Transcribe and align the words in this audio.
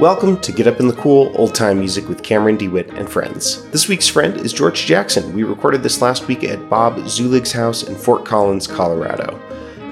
Welcome 0.00 0.40
to 0.42 0.52
Get 0.52 0.68
Up 0.68 0.78
in 0.78 0.86
the 0.86 0.94
Cool 0.94 1.32
Old 1.34 1.56
Time 1.56 1.80
Music 1.80 2.08
with 2.08 2.22
Cameron 2.22 2.56
DeWhitt 2.56 2.96
and 2.96 3.10
friends. 3.10 3.68
This 3.70 3.88
week's 3.88 4.06
friend 4.06 4.36
is 4.36 4.52
George 4.52 4.86
Jackson. 4.86 5.34
We 5.34 5.42
recorded 5.42 5.82
this 5.82 6.00
last 6.00 6.28
week 6.28 6.44
at 6.44 6.70
Bob 6.70 6.98
Zuellig's 6.98 7.50
house 7.50 7.82
in 7.82 7.96
Fort 7.96 8.24
Collins, 8.24 8.68
Colorado. 8.68 9.36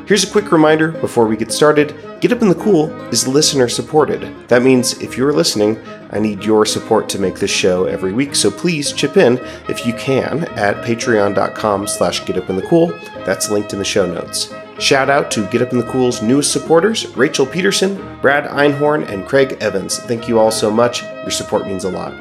Here's 0.06 0.22
a 0.22 0.30
quick 0.30 0.53
reminder 0.53 0.92
before 0.92 1.27
we 1.27 1.37
get 1.37 1.50
started 1.50 2.21
Get 2.21 2.30
Up 2.30 2.40
in 2.40 2.48
the 2.48 2.54
Cool 2.54 2.92
is 3.08 3.27
listener 3.27 3.69
supported. 3.69 4.32
That 4.46 4.62
means 4.62 5.03
if 5.03 5.16
you're 5.16 5.32
listening, 5.32 5.76
I 6.12 6.20
need 6.20 6.44
your 6.44 6.64
support 6.66 7.08
to 7.08 7.18
make 7.18 7.40
this 7.40 7.50
show 7.50 7.86
every 7.86 8.12
week, 8.12 8.36
so 8.36 8.48
please 8.48 8.92
chip 8.92 9.16
in 9.16 9.38
if 9.68 9.84
you 9.84 9.92
can 9.94 10.44
at 10.56 10.84
patreon.com 10.84 11.88
slash 11.88 12.22
getupinthecool. 12.22 13.24
That's 13.24 13.50
linked 13.50 13.72
in 13.72 13.80
the 13.80 13.84
show 13.84 14.06
notes. 14.06 14.54
Shout 14.79 15.08
out 15.08 15.31
to 15.33 15.47
Get 15.47 15.63
Up 15.63 15.72
in 15.72 15.79
the 15.79 15.87
Cool's 15.87 16.20
newest 16.23 16.52
supporters, 16.52 17.06
Rachel 17.16 17.47
Peterson, 17.47 18.19
Brad 18.20 18.45
Einhorn, 18.45 19.09
and 19.09 19.27
Craig 19.27 19.56
Evans. 19.61 19.98
Thank 19.98 20.29
you 20.29 20.38
all 20.38 20.51
so 20.51 20.71
much. 20.71 21.03
Your 21.03 21.30
support 21.30 21.67
means 21.67 21.84
a 21.84 21.91
lot. 21.91 22.15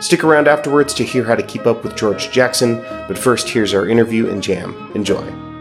Stick 0.00 0.24
around 0.24 0.48
afterwards 0.48 0.92
to 0.94 1.04
hear 1.04 1.24
how 1.24 1.36
to 1.36 1.42
keep 1.42 1.66
up 1.66 1.84
with 1.84 1.96
George 1.96 2.30
Jackson, 2.30 2.82
but 3.08 3.16
first, 3.16 3.48
here's 3.48 3.72
our 3.72 3.88
interview 3.88 4.28
and 4.28 4.42
jam. 4.42 4.90
Enjoy. 4.94 5.51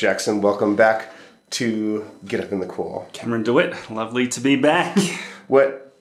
Jackson, 0.00 0.40
welcome 0.40 0.76
back 0.76 1.12
to 1.50 2.06
Get 2.24 2.40
Up 2.40 2.52
in 2.52 2.60
the 2.60 2.66
Cool. 2.66 3.06
Cameron 3.12 3.44
DeWhitt, 3.44 3.90
lovely 3.94 4.26
to 4.28 4.40
be 4.40 4.56
back. 4.56 4.96
What 5.46 5.92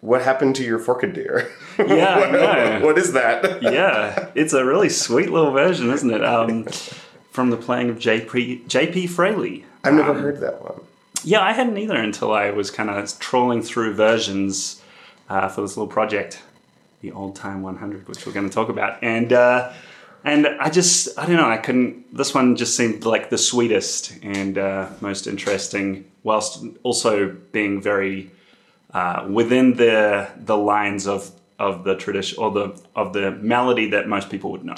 what 0.00 0.20
happened 0.22 0.56
to 0.56 0.64
your 0.64 0.78
forked 0.80 1.12
deer? 1.14 1.48
Yeah, 1.78 2.18
what, 2.18 2.32
no. 2.32 2.86
what 2.86 2.98
is 2.98 3.12
that? 3.12 3.62
yeah, 3.62 4.30
it's 4.34 4.52
a 4.52 4.64
really 4.64 4.88
sweet 4.88 5.30
little 5.30 5.52
version, 5.52 5.90
isn't 5.90 6.10
it? 6.10 6.24
Um, 6.24 6.66
from 7.30 7.50
the 7.50 7.56
playing 7.56 7.88
of 7.88 7.98
JP, 7.98 8.66
JP 8.66 9.08
Fraley. 9.10 9.64
I've 9.84 9.94
never 9.94 10.10
Um, 10.10 10.18
heard 10.20 10.40
that 10.40 10.60
one. 10.60 10.80
Yeah, 11.22 11.40
I 11.40 11.52
hadn't 11.52 11.78
either 11.78 11.96
until 11.96 12.32
I 12.32 12.50
was 12.50 12.70
kind 12.72 12.90
of 12.90 13.16
trawling 13.20 13.62
through 13.62 13.94
versions 13.94 14.82
uh, 15.30 15.48
for 15.48 15.60
this 15.62 15.76
little 15.76 15.86
project, 15.92 16.42
the 17.00 17.12
Old 17.12 17.36
Time 17.36 17.62
100, 17.62 18.08
which 18.08 18.26
we're 18.26 18.32
going 18.32 18.48
to 18.48 18.54
talk 18.54 18.68
about. 18.68 18.98
And 19.02 19.32
uh, 19.32 19.72
and 20.24 20.46
I 20.46 20.70
just, 20.70 21.18
I 21.18 21.26
don't 21.26 21.36
know, 21.36 21.48
I 21.48 21.56
couldn't. 21.56 22.14
This 22.16 22.34
one 22.34 22.56
just 22.56 22.76
seemed 22.76 23.04
like 23.04 23.30
the 23.30 23.38
sweetest 23.38 24.18
and 24.22 24.58
uh, 24.58 24.88
most 25.00 25.26
interesting, 25.26 26.10
whilst 26.22 26.64
also 26.82 27.36
being 27.52 27.80
very 27.80 28.30
uh, 28.92 29.26
within 29.30 29.74
the 29.74 30.28
the 30.36 30.56
lines 30.56 31.06
of 31.06 31.30
of 31.58 31.84
the 31.84 31.96
tradition 31.96 32.38
or 32.38 32.50
the 32.50 32.82
of 32.94 33.12
the 33.12 33.30
melody 33.32 33.90
that 33.90 34.08
most 34.08 34.30
people 34.30 34.50
would 34.52 34.64
know. 34.64 34.76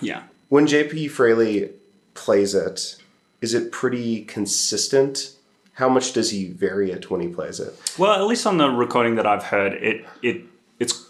Yeah. 0.00 0.22
When 0.48 0.66
JP 0.66 1.10
Fraley 1.10 1.70
plays 2.14 2.54
it, 2.54 2.96
is 3.40 3.54
it 3.54 3.72
pretty 3.72 4.24
consistent? 4.24 5.32
How 5.74 5.88
much 5.88 6.12
does 6.12 6.30
he 6.30 6.48
vary 6.48 6.90
it 6.90 7.10
when 7.10 7.20
he 7.20 7.28
plays 7.28 7.60
it? 7.60 7.74
Well, 7.98 8.12
at 8.12 8.26
least 8.26 8.46
on 8.46 8.56
the 8.56 8.70
recording 8.70 9.16
that 9.16 9.26
I've 9.26 9.44
heard, 9.44 9.74
it 9.74 10.04
it 10.22 10.42
it's 10.78 11.05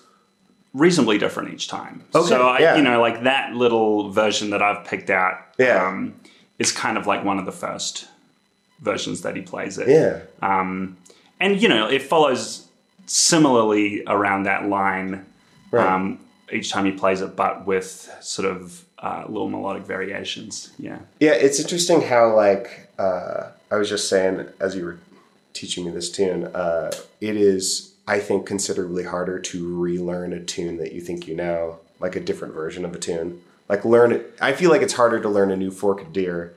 reasonably 0.77 1.17
different 1.19 1.55
each 1.55 1.69
time. 1.69 2.05
Okay, 2.15 2.29
so 2.29 2.47
I, 2.47 2.59
yeah. 2.59 2.77
you 2.77 2.83
know, 2.83 3.01
like 3.01 3.23
that 3.25 3.55
little 3.55 4.11
version 4.11 4.51
that 4.51 4.63
I've 4.63 4.85
picked 4.85 5.09
out, 5.11 5.39
Yeah. 5.59 5.87
um, 5.89 6.15
is 6.59 6.71
kind 6.73 6.99
of 6.99 7.07
like 7.07 7.25
one 7.25 7.39
of 7.39 7.47
the 7.47 7.53
first 7.53 8.07
versions 8.81 9.23
that 9.23 9.35
he 9.37 9.43
plays 9.43 9.79
it. 9.79 9.89
Yeah. 9.89 10.21
Um, 10.43 10.97
and 11.41 11.61
you 11.61 11.69
know, 11.69 11.89
it 11.89 12.03
follows 12.03 12.67
similarly 13.07 14.03
around 14.07 14.45
that 14.45 14.69
line 14.69 15.25
Right. 15.71 15.87
um, 15.87 16.19
each 16.53 16.71
time 16.71 16.85
he 16.85 16.93
plays 16.93 17.21
it, 17.23 17.35
but 17.37 17.67
with 17.67 18.15
sort 18.21 18.47
of 18.49 18.85
uh, 18.99 19.25
little 19.29 19.49
melodic 19.49 19.85
variations. 19.85 20.71
Yeah. 20.79 20.99
Yeah, 21.21 21.33
it's 21.33 21.59
interesting 21.59 22.03
how 22.03 22.35
like 22.35 22.91
uh, 22.99 23.49
I 23.71 23.77
was 23.77 23.89
just 23.89 24.09
saying 24.09 24.47
as 24.61 24.77
you 24.77 24.85
were 24.85 24.99
teaching 25.55 25.85
me 25.85 25.91
this 25.91 26.11
tune, 26.11 26.45
uh, 26.55 26.91
it 27.21 27.37
is 27.37 27.93
I 28.09 28.21
think 28.21 28.47
considerably 28.47 29.05
harder 29.05 29.39
to 29.41 29.77
relearn 29.81 30.33
a 30.33 30.41
tune 30.43 30.77
that 30.79 30.93
you 30.93 31.01
think 31.01 31.27
you 31.27 31.35
know, 31.35 31.81
like 32.01 32.15
a 32.17 32.21
different 32.21 32.55
version 32.55 32.85
of 32.85 32.95
a 32.95 32.99
tune. 32.99 33.41
Like 33.69 33.85
learn 33.85 34.13
it. 34.13 34.37
I 34.41 34.53
feel 34.53 34.71
like 34.71 34.83
it's 34.83 34.93
harder 34.95 35.21
to 35.21 35.29
learn 35.29 35.51
a 35.51 35.57
new 35.57 35.71
forked 35.73 36.13
deer 36.13 36.55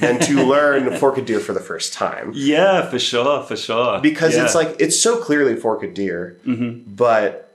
than 0.00 0.18
to 0.20 0.42
learn 0.48 0.96
forked 0.98 1.24
deer 1.24 1.38
for 1.40 1.52
the 1.52 1.60
first 1.60 1.92
time. 1.92 2.32
Yeah, 2.34 2.90
for 2.90 2.98
sure, 2.98 3.42
for 3.44 3.56
sure. 3.56 4.00
Because 4.00 4.34
Yeah. 4.34 4.44
it's 4.44 4.54
like 4.56 4.74
it's 4.80 4.98
so 5.00 5.16
clearly 5.22 5.54
forked 5.56 5.94
deer, 5.94 6.36
Mm-hmm. 6.44 6.92
but 6.94 7.46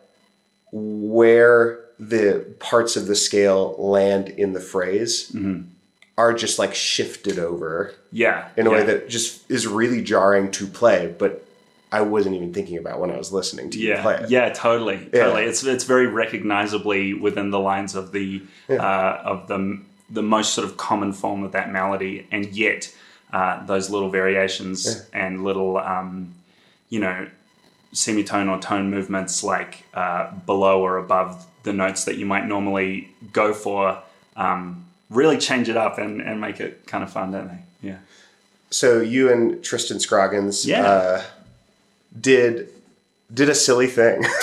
where 0.72 1.80
the 2.00 2.46
parts 2.60 2.96
of 2.96 3.08
the 3.08 3.16
scale 3.16 3.76
land 3.78 4.30
in 4.30 4.54
the 4.54 4.60
phrase 4.60 5.32
Mm-hmm. 5.32 5.64
are 6.18 6.34
just 6.34 6.58
like 6.60 6.74
shifted 6.74 7.38
over 7.40 7.94
yeah, 8.12 8.50
in 8.58 8.68
a 8.68 8.70
yeah. 8.72 8.76
way 8.78 8.84
that 8.86 9.10
just 9.10 9.50
is 9.52 9.68
really 9.68 10.02
jarring 10.02 10.52
to 10.52 10.68
play, 10.68 11.14
but 11.18 11.45
I 11.98 12.02
wasn't 12.02 12.36
even 12.36 12.52
thinking 12.54 12.78
about 12.78 13.00
when 13.02 13.10
I 13.16 13.18
was 13.18 13.32
listening 13.40 13.70
to 13.72 13.78
you 13.80 13.96
play 14.06 14.16
Yeah, 14.16 14.24
it. 14.24 14.30
yeah, 14.30 14.50
totally, 14.54 15.00
Yeah. 15.14 15.24
totally. 15.24 15.44
It's 15.50 15.64
it's 15.64 15.86
very 15.86 16.08
recognizably 16.08 17.14
within 17.14 17.48
the 17.52 17.60
lines 17.60 17.96
of 17.96 18.12
the 18.12 18.42
uh, 18.70 18.74
of 19.32 19.48
the 19.48 19.60
the 20.10 20.22
most 20.36 20.54
sort 20.54 20.66
of 20.68 20.78
common 20.78 21.12
form 21.14 21.44
of 21.44 21.52
that 21.54 21.68
melody, 21.72 22.28
and 22.32 22.46
yet 22.66 22.82
uh, 23.34 23.66
those 23.66 23.90
little 23.90 24.10
variations 24.10 24.80
and 25.14 25.44
little 25.44 25.78
um, 25.78 26.34
you 26.90 27.00
know 27.00 27.28
semitone 27.94 28.50
or 28.50 28.60
tone 28.60 28.90
movements 28.92 29.44
like 29.44 29.84
uh, 29.94 30.30
below 30.46 30.82
or 30.88 30.98
above 30.98 31.46
the 31.64 31.74
notes 31.74 32.04
that 32.06 32.18
you 32.18 32.26
might 32.26 32.46
normally 32.46 33.10
go 33.34 33.54
for 33.54 33.82
um, 34.36 34.86
really 35.10 35.38
change 35.38 35.70
it 35.70 35.78
up 35.78 35.98
and, 35.98 36.22
and 36.22 36.42
make 36.42 36.60
it 36.60 36.86
kind 36.88 37.04
of 37.06 37.10
fun, 37.12 37.32
don't 37.32 37.48
they? 37.48 37.90
Yeah. 37.90 37.98
So 38.70 39.00
you 39.00 39.32
and 39.32 39.64
Tristan 39.64 40.00
Scroggins 40.00 40.66
Yeah. 40.66 41.24
Did 42.20 42.70
did 43.34 43.50
a 43.50 43.56
silly 43.56 43.88
thing. 43.88 44.24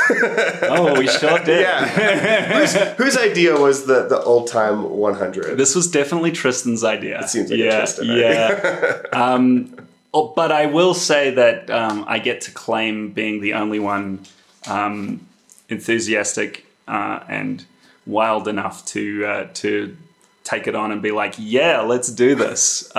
Oh, 0.64 0.98
we 0.98 1.06
sure 1.06 1.38
did. 1.40 1.60
yeah. 1.60 2.58
whose, 2.58 2.74
whose 2.96 3.16
idea 3.18 3.58
was 3.58 3.84
the 3.86 4.06
the 4.06 4.22
old 4.22 4.46
time 4.46 4.88
100? 4.88 5.56
This 5.58 5.74
was 5.74 5.90
definitely 5.90 6.30
Tristan's 6.30 6.82
idea. 6.82 7.20
It 7.20 7.28
seems 7.28 7.50
like 7.50 7.58
yeah, 7.58 7.78
Tristan. 7.78 8.06
Yeah. 8.06 9.02
um, 9.12 9.76
oh, 10.14 10.32
but 10.34 10.50
I 10.50 10.66
will 10.66 10.94
say 10.94 11.34
that 11.34 11.68
um, 11.68 12.04
I 12.08 12.20
get 12.20 12.40
to 12.42 12.52
claim 12.52 13.10
being 13.10 13.40
the 13.40 13.54
only 13.54 13.80
one 13.80 14.20
um, 14.66 15.26
enthusiastic 15.68 16.64
uh, 16.88 17.20
and 17.28 17.64
wild 18.06 18.48
enough 18.48 18.86
to 18.86 19.26
uh, 19.26 19.48
to 19.54 19.96
take 20.44 20.66
it 20.66 20.74
on 20.74 20.92
and 20.92 21.02
be 21.02 21.10
like, 21.10 21.34
yeah, 21.38 21.80
let's 21.80 22.10
do 22.10 22.34
this. 22.34 22.94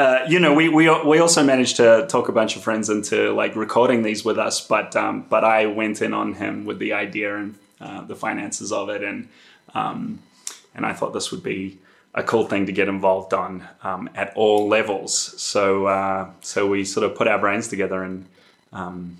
Uh, 0.00 0.24
you 0.26 0.40
know, 0.40 0.54
we, 0.54 0.70
we 0.70 0.88
we 1.04 1.18
also 1.18 1.44
managed 1.44 1.76
to 1.76 2.06
talk 2.08 2.30
a 2.30 2.32
bunch 2.32 2.56
of 2.56 2.62
friends 2.62 2.88
into 2.88 3.34
like 3.34 3.54
recording 3.54 4.02
these 4.02 4.24
with 4.24 4.38
us, 4.38 4.66
but 4.66 4.96
um, 4.96 5.26
but 5.28 5.44
I 5.44 5.66
went 5.66 6.00
in 6.00 6.14
on 6.14 6.32
him 6.32 6.64
with 6.64 6.78
the 6.78 6.94
idea 6.94 7.36
and 7.36 7.54
uh, 7.82 8.00
the 8.06 8.16
finances 8.16 8.72
of 8.72 8.88
it, 8.88 9.04
and 9.04 9.28
um, 9.74 10.20
and 10.74 10.86
I 10.86 10.94
thought 10.94 11.12
this 11.12 11.30
would 11.30 11.42
be 11.42 11.78
a 12.14 12.22
cool 12.22 12.46
thing 12.46 12.64
to 12.64 12.72
get 12.72 12.88
involved 12.88 13.34
on 13.34 13.68
um, 13.82 14.08
at 14.14 14.32
all 14.36 14.68
levels. 14.68 15.38
So 15.38 15.84
uh, 15.84 16.30
so 16.40 16.66
we 16.66 16.86
sort 16.86 17.04
of 17.04 17.14
put 17.14 17.28
our 17.28 17.38
brains 17.38 17.68
together 17.68 18.02
and 18.02 18.24
um, 18.72 19.18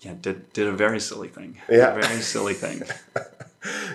yeah, 0.00 0.14
did 0.18 0.54
did 0.54 0.68
a 0.68 0.72
very 0.72 1.00
silly 1.00 1.28
thing. 1.28 1.58
Yeah. 1.68 1.94
a 1.94 2.00
very 2.00 2.22
silly 2.22 2.54
thing. 2.54 2.82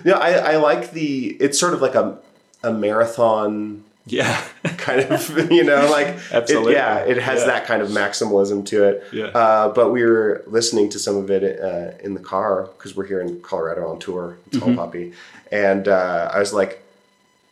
Yeah, 0.02 0.14
I, 0.14 0.52
I 0.52 0.56
like 0.56 0.92
the. 0.92 1.36
It's 1.40 1.60
sort 1.60 1.74
of 1.74 1.82
like 1.82 1.94
a 1.94 2.18
a 2.62 2.72
marathon 2.72 3.84
Yeah, 4.10 4.42
kind 4.78 5.00
of, 5.00 5.50
you 5.50 5.64
know, 5.64 5.88
like 5.90 6.08
it- 6.08 6.18
Absolutely. 6.32 6.72
yeah, 6.74 6.98
it 6.98 7.18
has 7.18 7.40
Yeah. 7.40 7.46
that 7.46 7.66
kind 7.66 7.82
of 7.82 7.88
maximalism 7.88 8.64
to 8.66 8.84
it. 8.84 9.04
Yeah. 9.12 9.26
Uh, 9.26 9.68
but 9.72 9.90
we 9.90 10.02
were 10.04 10.42
listening 10.46 10.88
to 10.90 10.98
some 10.98 11.16
of 11.16 11.30
it 11.30 11.42
uh, 11.60 11.96
in 12.04 12.14
the 12.14 12.20
car 12.20 12.68
because 12.76 12.96
we're 12.96 13.06
here 13.06 13.20
in 13.20 13.40
Colorado 13.40 13.88
on 13.88 13.98
tour. 13.98 14.38
It's 14.46 14.56
Mm-hmm. 14.56 14.78
all 14.78 14.86
puppy, 14.86 15.12
and 15.52 15.86
uh, 15.88 16.30
I 16.32 16.38
was 16.38 16.52
like, 16.52 16.82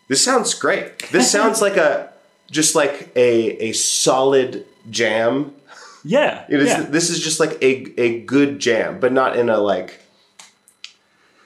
"This 0.08 0.24
sounds 0.24 0.54
great. 0.54 1.10
This 1.10 1.30
sounds 1.30 1.60
like 1.60 1.76
a 1.76 2.10
just 2.50 2.74
like 2.74 3.10
a 3.16 3.68
a 3.68 3.72
solid 3.72 4.64
jam. 4.90 5.52
yeah, 6.04 6.44
It 6.48 6.60
is. 6.62 6.68
yeah. 6.68 6.82
This 6.82 7.10
is 7.10 7.18
just 7.20 7.38
like 7.40 7.54
a 7.62 8.00
a 8.00 8.20
good 8.20 8.58
jam, 8.60 8.98
but 9.00 9.12
not 9.12 9.36
in 9.36 9.48
a 9.50 9.58
like." 9.58 10.00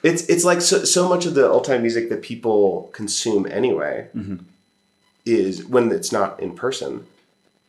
It's 0.03 0.23
it's 0.29 0.43
like 0.43 0.61
so, 0.61 0.83
so 0.83 1.07
much 1.07 1.25
of 1.27 1.35
the 1.35 1.47
old 1.47 1.63
time 1.63 1.81
music 1.83 2.09
that 2.09 2.21
people 2.23 2.89
consume 2.91 3.45
anyway 3.45 4.07
Mm-hmm. 4.15 4.37
Is 5.25 5.63
when 5.65 5.91
it's 5.91 6.11
not 6.11 6.39
in 6.39 6.55
person 6.55 7.05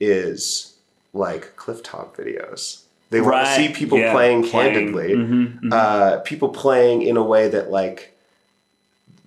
is 0.00 0.74
like 1.12 1.54
Clifftop 1.56 2.14
videos. 2.16 2.82
They 3.10 3.20
want 3.20 3.46
to 3.46 3.54
see 3.54 3.68
people 3.68 3.98
yeah, 3.98 4.12
playing 4.12 4.48
playing. 4.48 4.88
Mm-hmm, 4.94 5.68
candidly, 5.68 5.70
Uh, 5.70 6.20
people 6.20 6.48
playing 6.48 7.02
in 7.02 7.16
a 7.18 7.22
way 7.22 7.48
that 7.48 7.70
like 7.70 8.16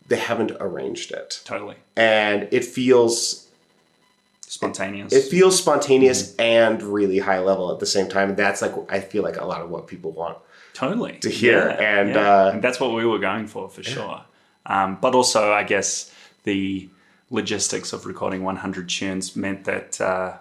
they 0.07 0.17
haven't 0.17 0.51
arranged 0.59 1.11
it, 1.11 1.41
Totally 1.45 1.75
and 1.95 2.47
it 2.51 2.65
feels 2.65 3.47
spontaneous. 4.41 5.13
it 5.13 5.23
feels 5.29 5.57
spontaneous 5.57 6.31
Mm-hmm. 6.31 6.41
and 6.41 6.83
really 6.83 7.19
high 7.19 7.39
level 7.39 7.71
at 7.71 7.79
the 7.79 7.85
same 7.85 8.07
time. 8.09 8.29
And 8.29 8.37
that's 8.37 8.61
like 8.61 8.73
I 8.89 8.99
feel 8.99 9.23
like 9.23 9.37
a 9.37 9.45
lot 9.45 9.61
of 9.61 9.69
what 9.69 9.87
people 9.87 10.11
want. 10.11 10.37
totally 10.73 11.19
to 11.19 11.29
hear, 11.29 11.69
Yeah, 11.69 11.99
and, 11.99 12.09
yeah. 12.09 12.33
uh, 12.45 12.51
and 12.53 12.61
that's 12.63 12.79
what 12.79 12.93
we 12.93 13.05
were 13.05 13.19
going 13.19 13.47
for 13.47 13.69
for 13.69 13.83
sure. 13.83 14.21
Um, 14.65 14.97
but 14.99 15.13
also, 15.15 15.53
I 15.53 15.63
guess 15.63 16.11
the 16.43 16.89
logistics 17.29 17.93
of 17.93 18.05
recording 18.05 18.43
100 18.43 18.89
tunes 18.89 19.35
meant 19.35 19.65
that 19.65 19.99
uh, 19.99 20.37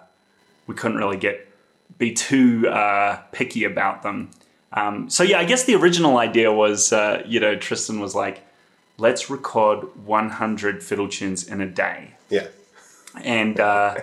we 0.67 0.75
couldn't 0.75 0.97
really 0.97 1.17
get 1.17 1.51
be 1.97 2.13
too 2.13 2.67
uh, 2.67 3.21
picky 3.31 3.63
about 3.63 4.03
them. 4.03 4.29
Um, 4.73 5.09
so 5.09 5.23
yeah, 5.23 5.39
I 5.39 5.45
guess 5.45 5.63
the 5.63 5.75
original 5.75 6.17
idea 6.17 6.51
was, 6.51 6.91
uh, 6.91 7.23
you 7.25 7.39
know, 7.39 7.55
Tristan 7.55 7.99
was 7.99 8.13
like, 8.13 8.45
"Let's 8.97 9.29
record 9.29 9.87
100 10.05 10.83
fiddle 10.83 11.07
tunes 11.07 11.47
in 11.47 11.61
a 11.61 11.67
day." 11.67 12.15
Yeah, 12.29 12.47
and 13.23 13.59
uh, 13.59 13.95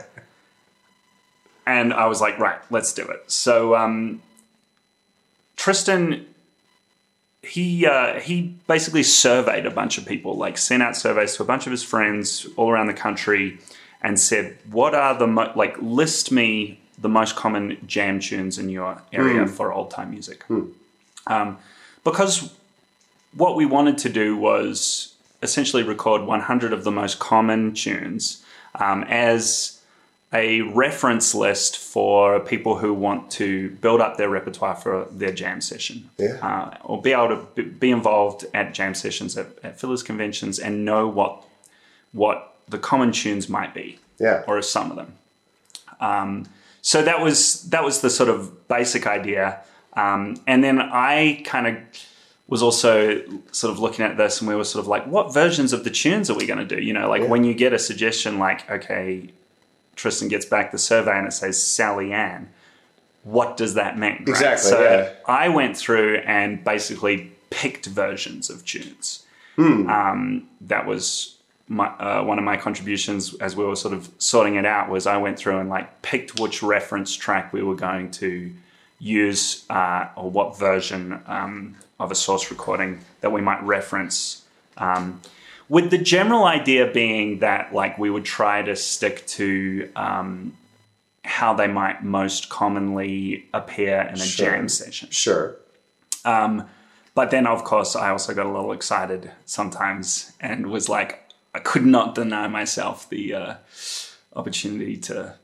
and 1.67 1.93
I 1.93 2.07
was 2.07 2.21
like, 2.21 2.39
right, 2.39 2.59
let's 2.71 2.93
do 2.93 3.03
it. 3.03 3.31
So 3.31 3.75
um, 3.77 4.23
Tristan, 5.57 6.27
he 7.43 7.87
uh, 7.87 8.21
he 8.21 8.55
basically 8.67 9.03
surveyed 9.03 9.67
a 9.67 9.71
bunch 9.71 9.99
of 9.99 10.07
people, 10.07 10.37
like 10.37 10.57
sent 10.57 10.83
out 10.83 10.97
surveys 10.97 11.37
to 11.37 11.43
a 11.43 11.47
bunch 11.47 11.67
of 11.67 11.73
his 11.73 11.83
friends 11.83 12.47
all 12.57 12.71
around 12.71 12.87
the 12.87 12.95
country, 12.95 13.59
and 14.01 14.19
said, 14.19 14.57
what 14.71 14.95
are 14.95 15.19
the 15.19 15.27
mo- 15.27 15.53
like 15.57 15.77
list 15.81 16.31
me 16.31 16.81
the 16.99 17.09
most 17.09 17.35
common 17.35 17.79
jam 17.87 18.21
tunes 18.21 18.59
in 18.59 18.69
your 18.69 19.03
area 19.13 19.47
for 19.47 19.73
old 19.73 19.91
time 19.91 20.11
music, 20.11 20.45
um, 21.27 21.59
because 22.05 22.53
what 23.35 23.57
we 23.57 23.67
wanted 23.67 23.99
to 23.99 24.09
do 24.09 24.37
was 24.37 25.15
essentially 25.43 25.83
record 25.83 26.23
100 26.23 26.73
of 26.73 26.85
the 26.85 26.91
most 26.93 27.19
common 27.19 27.75
tunes 27.75 28.45
um, 28.77 29.03
as 29.05 29.82
a 30.35 30.63
reference 30.63 31.35
list 31.35 31.77
for 31.77 32.41
people 32.41 32.79
who 32.79 32.95
want 32.95 33.31
to 33.33 33.71
build 33.83 34.01
up 34.01 34.17
their 34.17 34.31
repertoire 34.31 34.75
for 34.75 35.07
their 35.11 35.33
jam 35.33 35.61
session 35.61 36.09
Yeah. 36.19 36.39
uh, 36.43 36.77
or 36.85 37.03
be 37.03 37.13
able 37.13 37.29
to 37.55 37.63
be- 37.65 37.91
involved 37.91 38.47
at 38.55 38.73
jam 38.73 38.95
sessions 38.95 39.37
at, 39.37 39.49
at 39.63 39.79
fillers 39.79 40.03
conventions 40.03 40.59
and 40.59 40.85
know 40.85 41.07
what 41.09 41.45
what 42.13 42.55
the 42.69 42.79
common 42.79 43.13
tunes 43.13 43.49
might 43.49 43.75
be 43.75 43.99
yeah, 44.19 44.43
or 44.47 44.63
some 44.63 44.91
of 44.91 44.97
them. 44.97 45.15
Um, 46.01 46.47
so 46.81 47.03
that 47.03 47.21
was 47.21 47.63
that 47.71 47.85
was 47.85 48.01
the 48.01 48.11
sort 48.11 48.29
of 48.29 48.67
basic 48.69 49.07
idea, 49.07 49.61
um, 49.95 50.37
and 50.47 50.63
then 50.65 50.79
I 50.81 51.43
kind 51.45 51.67
of 51.67 51.77
was 52.49 52.63
also 52.63 53.23
sort 53.53 53.73
of 53.73 53.79
looking 53.79 54.05
at 54.05 54.17
this, 54.17 54.41
and 54.41 54.49
we 54.49 54.55
were 54.55 54.65
sort 54.65 54.83
of 54.83 54.89
like, 54.89 55.07
what 55.07 55.33
versions 55.33 55.73
of 55.73 55.85
the 55.85 55.91
tunes 55.91 56.29
are 56.29 56.35
we 56.37 56.45
going 56.47 56.59
to 56.59 56.77
do? 56.77 56.83
You 56.83 56.93
know, 56.93 57.09
like 57.09 57.27
when 57.29 57.45
you 57.45 57.55
get 57.55 57.73
a 57.73 57.79
suggestion, 57.79 58.39
like 58.39 58.69
okay, 58.71 59.31
Tristan 59.97 60.29
gets 60.29 60.45
back 60.45 60.73
the 60.73 60.79
survey 60.79 61.17
and 61.19 61.27
it 61.27 61.33
says 61.33 61.63
Sally 61.63 62.13
Ann. 62.13 62.49
What 63.25 63.57
does 63.57 63.75
that 63.75 63.97
mean? 63.99 64.13
right? 64.13 64.29
Exactly, 64.29 64.71
So 64.71 64.83
yeah. 64.83 65.11
I 65.27 65.49
went 65.49 65.77
through 65.77 66.17
and 66.27 66.65
basically 66.65 67.33
picked 67.51 67.87
versions 67.87 68.51
of 68.51 68.65
tunes 68.65 69.25
Hmm. 69.57 69.89
um, 69.91 70.49
that 70.63 70.87
was 70.87 71.37
my, 71.69 71.87
uh, 71.89 72.25
one 72.25 72.39
of 72.39 72.45
my 72.45 72.57
contributions 72.57 73.35
as 73.35 73.55
we 73.55 73.65
were 73.65 73.77
sort 73.77 73.93
of 73.95 74.11
sorting 74.19 74.55
it 74.55 74.65
out 74.65 74.89
was 74.89 75.07
I 75.07 75.19
went 75.19 75.39
through 75.39 75.59
and 75.59 75.69
like 75.69 76.01
picked 76.03 76.41
which 76.41 76.63
reference 76.63 77.15
track 77.15 77.53
we 77.53 77.63
were 77.63 77.75
going 77.75 78.11
to 78.13 78.51
use 78.99 79.65
uh, 79.69 80.09
or 80.17 80.31
what 80.31 80.59
version 80.59 81.21
um, 81.27 81.77
of 82.01 82.11
a 82.11 82.15
source 82.15 82.51
recording 82.51 83.01
that 83.21 83.31
we 83.31 83.41
might 83.43 83.63
reference. 83.63 84.43
Um, 84.79 85.21
with 85.73 85.89
the 85.89 85.97
general 85.97 86.45
idea 86.45 86.87
being 86.87 87.39
that 87.39 87.73
like 87.73 87.97
we 87.97 88.11
would 88.11 88.27
try 88.27 88.61
to 88.61 88.77
stick 88.77 89.27
to 89.27 89.91
um, 89.97 90.53
how 91.25 91.55
they 91.55 91.67
might 91.67 92.05
most 92.05 92.51
commonly 92.51 93.47
appear 93.55 94.03
in 94.03 94.17
a 94.17 94.19
Sure. 94.19 94.51
jam 94.51 94.69
session. 94.69 95.09
sure. 95.11 95.57
but 96.25 97.31
then, 97.31 97.47
of 97.47 97.65
course, 97.65 97.97
I 97.97 98.11
also 98.11 98.35
got 98.35 98.45
a 98.45 98.53
little 98.53 98.73
excited 98.73 99.31
sometimes 99.47 100.33
and 100.41 100.67
was 100.67 100.91
like, 100.91 101.23
I 101.55 101.59
could 101.59 101.87
not 101.87 102.15
deny 102.15 102.49
myself 102.49 103.09
the 103.09 103.33
uh, 103.33 103.55
opportunity 104.37 104.99
to 105.09 105.37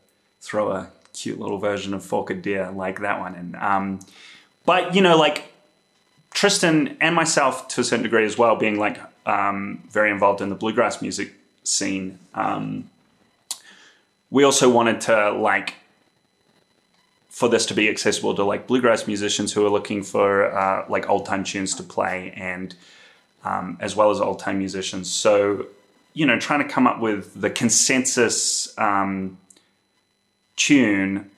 throw 0.42 0.70
a 0.73 0.90
cute 1.14 1.40
little 1.40 1.58
version 1.58 1.94
of 1.94 2.04
Forked 2.04 2.42
Deer 2.42 2.70
like 2.70 3.00
that 3.00 3.18
one 3.18 3.35
in. 3.35 3.56
Um, 3.58 4.00
but, 4.66 4.94
you 4.94 5.00
know, 5.00 5.16
like 5.16 5.54
Tristan 6.35 6.99
and 7.00 7.14
myself 7.14 7.66
to 7.68 7.80
a 7.80 7.85
certain 7.85 8.02
degree 8.02 8.26
as 8.26 8.37
well, 8.37 8.56
being 8.56 8.78
like 8.78 8.99
um, 9.28 9.82
very 9.90 10.11
involved 10.11 10.40
in 10.40 10.49
the 10.49 10.54
bluegrass 10.54 11.00
music 11.00 11.32
scene, 11.62 12.18
um, 12.35 12.90
we 14.30 14.42
also 14.42 14.68
wanted 14.68 15.00
to 15.02 15.30
like 15.32 15.75
for 17.28 17.49
this 17.49 17.66
to 17.66 17.75
be 17.75 17.88
accessible 17.88 18.35
to 18.35 18.42
like 18.42 18.66
bluegrass 18.66 19.06
musicians 19.06 19.52
who 19.52 19.64
are 19.64 19.70
looking 19.70 20.02
for 20.02 20.50
uh, 20.52 20.85
like 20.88 21.08
old 21.08 21.25
time 21.25 21.44
tunes 21.44 21.75
to 21.76 21.85
play 21.85 22.32
and 22.37 22.75
um, 23.44 23.76
as 23.80 23.94
well 23.94 24.11
as 24.11 24.20
old 24.20 24.40
time 24.40 24.58
musicians. 24.58 25.08
So, 25.08 25.66
you 26.14 26.26
know, 26.26 26.38
trying 26.40 26.66
to 26.66 26.68
come 26.68 26.87
up 26.87 27.00
with 27.00 27.40
the 27.40 27.49
consensus 27.49 28.76
um, 28.76 29.38
tune 30.56 31.30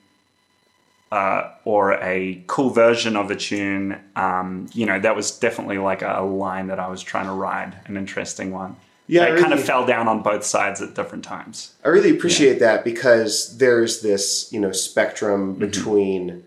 uh, 1.11 1.51
or 1.65 1.93
a 1.93 2.41
cool 2.47 2.69
version 2.69 3.15
of 3.17 3.29
a 3.31 3.35
tune, 3.35 3.99
um, 4.15 4.67
you 4.73 4.85
know, 4.85 4.99
that 4.99 5.15
was 5.15 5.31
definitely 5.37 5.77
like 5.77 6.01
a 6.01 6.21
line 6.21 6.67
that 6.67 6.79
I 6.79 6.87
was 6.87 7.01
trying 7.03 7.25
to 7.25 7.33
ride, 7.33 7.75
an 7.85 7.97
interesting 7.97 8.51
one. 8.51 8.75
Yeah, 9.07 9.25
it 9.25 9.37
I 9.37 9.41
kind 9.41 9.51
of 9.51 9.61
fell 9.61 9.85
down 9.85 10.07
on 10.07 10.23
both 10.23 10.45
sides 10.45 10.81
at 10.81 10.95
different 10.95 11.25
times. 11.25 11.73
I 11.83 11.89
really 11.89 12.11
appreciate 12.11 12.59
that 12.59 12.85
because 12.85 13.57
there's 13.57 14.01
this, 14.01 14.47
you 14.53 14.59
know, 14.59 14.71
spectrum 14.71 15.51
Mm-hmm. 15.55 15.59
between 15.59 16.43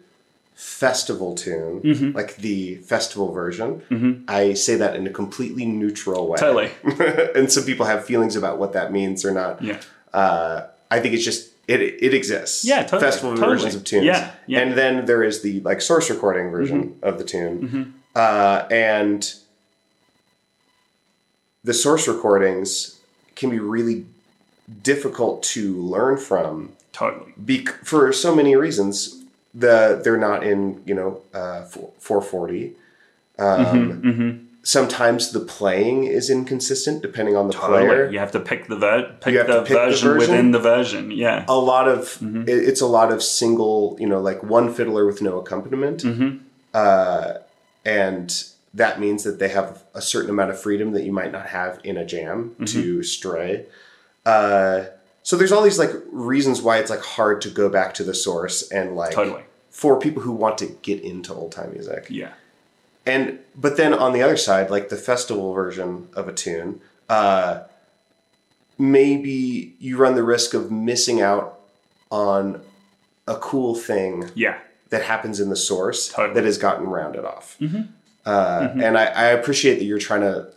festival 0.54 1.34
tune, 1.34 1.80
Mm-hmm. 1.82 2.16
like 2.16 2.36
the 2.36 2.76
festival 2.76 3.32
version. 3.32 4.24
I 4.28 4.54
say 4.54 4.76
that 4.76 4.96
in 4.96 5.06
a 5.06 5.10
completely 5.10 5.66
neutral 5.66 6.26
way. 6.28 6.38
Totally. 6.38 6.70
and 7.34 7.50
some 7.52 7.64
people 7.64 7.86
have 7.86 8.04
feelings 8.06 8.34
about 8.36 8.58
what 8.58 8.72
that 8.72 8.92
means 8.92 9.24
or 9.24 9.32
not. 9.32 9.60
Yeah. 9.62 9.80
Uh, 10.14 10.66
I 10.90 11.00
think 11.00 11.14
it's 11.14 11.24
just 11.24 11.50
it 11.68 11.80
it 11.80 12.14
exists. 12.14 12.64
Yeah, 12.64 12.82
totally, 12.82 13.00
Festival 13.02 13.30
totally. 13.36 13.54
versions 13.56 13.74
of 13.74 13.84
tunes. 13.84 14.04
Yeah, 14.04 14.32
yeah. 14.46 14.60
And 14.60 14.72
then 14.74 15.06
there 15.06 15.22
is 15.22 15.42
the 15.42 15.60
like 15.60 15.80
source 15.80 16.10
recording 16.10 16.50
version 16.50 16.98
of 17.02 17.18
the 17.18 17.24
tune. 17.24 17.94
Uh, 18.14 18.66
and 18.70 19.34
the 21.64 21.74
source 21.74 22.06
recordings 22.06 23.00
can 23.34 23.50
be 23.50 23.58
really 23.58 24.06
difficult 24.82 25.42
to 25.42 25.74
learn 25.80 26.16
from 26.16 26.72
Totally. 26.92 27.32
bec- 27.36 27.84
for 27.84 28.12
so 28.12 28.34
many 28.34 28.54
reasons. 28.56 29.22
The 29.54 30.00
they're 30.02 30.16
not 30.18 30.44
in 30.44 30.82
you 30.84 30.94
know 30.94 31.22
uh, 31.32 31.62
440. 31.62 32.72
Um, 33.38 34.02
Mm-hmm, 34.02 34.43
Sometimes 34.66 35.30
the 35.32 35.40
playing 35.40 36.04
is 36.04 36.30
inconsistent 36.30 37.02
depending 37.02 37.36
on 37.36 37.48
the 37.48 37.52
Totally. 37.52 37.84
player. 37.86 38.10
You 38.10 38.18
have 38.18 38.32
to 38.32 38.40
pick 38.40 38.66
the 38.66 38.76
ver- 38.76 39.14
pick 39.20 39.32
You 39.32 39.38
have 39.38 39.46
to 39.48 39.52
the 39.52 39.60
pick 39.60 39.68
the 39.68 39.74
version 39.74 40.08
version? 40.08 40.18
within 40.30 40.50
the 40.52 40.58
version. 40.58 41.10
Yeah. 41.10 41.44
A 41.48 41.56
lot 41.56 41.86
of 41.86 41.98
Mm-hmm. 42.18 42.44
it's 42.48 42.80
a 42.80 42.86
lot 42.86 43.12
of 43.12 43.22
single 43.22 43.96
you 44.00 44.06
know 44.08 44.20
like 44.20 44.42
one 44.42 44.72
fiddler 44.72 45.04
with 45.06 45.20
no 45.20 45.38
accompaniment, 45.38 46.02
Mm-hmm. 46.02 46.38
uh, 46.72 47.34
and 47.84 48.44
that 48.72 48.98
means 48.98 49.22
that 49.24 49.38
they 49.38 49.48
have 49.50 49.84
a 49.94 50.00
certain 50.00 50.30
amount 50.30 50.50
of 50.50 50.58
freedom 50.60 50.92
that 50.92 51.04
you 51.04 51.12
might 51.12 51.30
not 51.30 51.46
have 51.48 51.78
in 51.84 51.96
a 51.96 52.04
jam 52.06 52.50
Mm-hmm. 52.54 52.64
to 52.64 53.02
stray. 53.02 53.66
Uh, 54.24 54.84
so 55.22 55.36
there's 55.36 55.52
all 55.52 55.62
these 55.62 55.78
like 55.78 55.92
reasons 56.10 56.62
why 56.62 56.78
it's 56.78 56.90
like 56.90 57.02
hard 57.02 57.40
to 57.42 57.50
go 57.50 57.68
back 57.68 57.94
to 57.94 58.04
the 58.04 58.14
source 58.14 58.70
and 58.70 58.96
like 58.96 59.12
Totally. 59.12 59.42
for 59.70 59.98
people 59.98 60.22
who 60.22 60.32
want 60.32 60.58
to 60.58 60.66
get 60.82 61.02
into 61.02 61.32
old 61.34 61.52
time 61.52 61.72
music. 61.72 62.06
Yeah. 62.10 62.32
And 63.06 63.38
but 63.54 63.76
then 63.76 63.92
on 63.94 64.12
the 64.12 64.22
other 64.22 64.36
side, 64.36 64.70
like 64.70 64.88
the 64.88 64.96
festival 64.96 65.52
version 65.52 66.08
of 66.14 66.26
a 66.28 66.32
tune, 66.32 66.80
uh, 67.08 67.64
maybe 68.78 69.74
you 69.78 69.96
run 69.96 70.14
the 70.14 70.22
risk 70.22 70.54
of 70.54 70.70
missing 70.70 71.20
out 71.20 71.60
on 72.10 72.60
a 73.26 73.36
cool 73.36 73.74
thing 73.74 74.30
Yeah. 74.34 74.58
that 74.90 75.02
happens 75.02 75.40
in 75.40 75.48
the 75.48 75.56
source 75.56 76.08
Totally. 76.08 76.34
that 76.34 76.44
has 76.44 76.58
gotten 76.58 76.86
rounded 76.86 77.24
off. 77.24 77.56
Uh, 78.26 78.68
And 78.82 78.96
I, 78.98 79.04
I 79.06 79.24
appreciate 79.26 79.76
that 79.78 79.84
you're 79.84 79.98
trying 79.98 80.22
to 80.22 80.48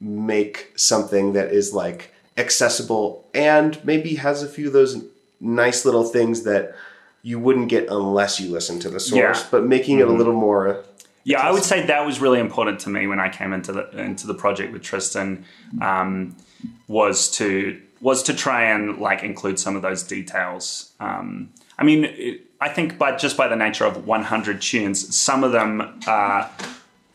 make 0.00 0.72
something 0.76 1.32
that 1.34 1.52
is 1.52 1.72
like 1.72 2.12
accessible 2.36 3.28
and 3.34 3.82
maybe 3.84 4.16
has 4.16 4.42
a 4.42 4.48
few 4.48 4.66
of 4.68 4.72
those 4.72 5.02
nice 5.40 5.84
little 5.84 6.04
things 6.04 6.42
that 6.42 6.74
you 7.22 7.38
wouldn't 7.38 7.68
get 7.68 7.88
unless 7.88 8.40
you 8.40 8.50
listen 8.50 8.80
to 8.80 8.90
the 8.90 8.98
source, 8.98 9.16
Yeah. 9.16 9.32
Mm-hmm. 9.32 9.48
but 9.50 9.64
making 9.64 10.00
it 10.00 10.08
a 10.08 10.12
little 10.12 10.32
more. 10.32 10.82
Yeah, 11.24 11.40
I 11.40 11.50
would 11.52 11.62
say 11.62 11.86
that 11.86 12.04
was 12.04 12.20
really 12.20 12.40
important 12.40 12.80
to 12.80 12.90
me 12.90 13.06
when 13.06 13.20
I 13.20 13.28
came 13.28 13.52
into 13.52 13.72
the 13.72 13.88
into 13.98 14.26
the 14.26 14.34
project 14.34 14.72
with 14.72 14.82
Tristan. 14.82 15.44
Um, 15.80 16.36
was 16.88 17.30
to 17.36 17.80
was 18.00 18.22
to 18.24 18.34
try 18.34 18.64
and 18.64 18.98
like 18.98 19.22
include 19.22 19.58
some 19.58 19.76
of 19.76 19.82
those 19.82 20.02
details. 20.02 20.92
Um, 21.00 21.50
I 21.78 21.84
mean, 21.84 22.04
it, 22.04 22.40
I 22.60 22.68
think 22.68 22.98
by 22.98 23.16
just 23.16 23.36
by 23.36 23.48
the 23.48 23.56
nature 23.56 23.84
of 23.84 24.06
100 24.06 24.60
tunes, 24.60 25.16
some 25.16 25.44
of 25.44 25.52
them 25.52 26.00
uh, 26.06 26.48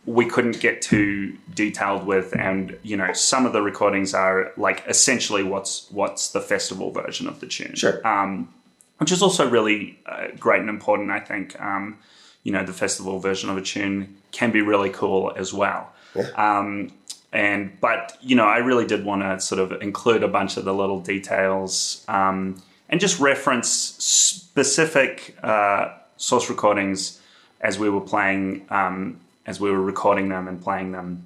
we 0.06 0.26
couldn't 0.26 0.60
get 0.60 0.82
too 0.82 1.38
detailed 1.54 2.06
with, 2.06 2.34
and 2.36 2.78
you 2.84 2.96
know, 2.96 3.14
some 3.14 3.46
of 3.46 3.54
the 3.54 3.62
recordings 3.62 4.14
are 4.14 4.52
like 4.58 4.84
essentially 4.88 5.44
what's 5.44 5.90
what's 5.92 6.30
the 6.30 6.42
festival 6.42 6.92
version 6.92 7.28
of 7.28 7.40
the 7.40 7.48
tune. 7.48 7.76
Sure. 7.76 8.06
Um, 8.08 8.54
which 8.98 9.12
is 9.12 9.22
also 9.22 9.48
really 9.48 10.00
uh, 10.08 10.28
great 10.40 10.60
and 10.62 10.70
important. 10.70 11.12
I 11.12 11.20
think 11.20 11.60
um, 11.62 12.00
you 12.48 12.54
know 12.54 12.64
the 12.64 12.72
festival 12.86 13.20
version 13.20 13.50
of 13.50 13.58
a 13.58 13.62
tune 13.62 14.16
can 14.32 14.52
be 14.52 14.62
really 14.62 14.90
cool 14.90 15.34
as 15.36 15.54
well. 15.54 15.92
Yeah. 16.16 16.30
Um, 16.46 16.94
and 17.34 17.78
but 17.82 18.18
you 18.22 18.36
know, 18.38 18.46
I 18.48 18.60
really 18.60 18.88
did 18.88 19.04
want 19.04 19.22
to 19.22 19.42
sort 19.42 19.60
of 19.60 19.82
include 19.82 20.24
a 20.24 20.30
bunch 20.30 20.56
of 20.56 20.64
the 20.64 20.74
little 20.74 21.02
details 21.02 22.06
um, 22.08 22.62
and 22.88 23.02
just 23.02 23.20
reference 23.20 23.68
specific 23.68 25.36
uh, 25.44 25.90
source 26.16 26.50
recordings 26.50 27.22
as 27.60 27.78
we 27.78 27.90
were 27.90 28.00
playing, 28.14 28.66
um, 28.70 29.20
as 29.46 29.60
we 29.60 29.70
were 29.70 29.82
recording 29.82 30.30
them 30.30 30.48
and 30.48 30.62
playing 30.62 30.94
them, 30.94 31.26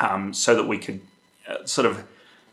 um, 0.00 0.34
so 0.34 0.56
that 0.56 0.66
we 0.66 0.76
could 0.78 1.00
uh, 1.48 1.64
sort 1.64 1.86
of 1.86 2.02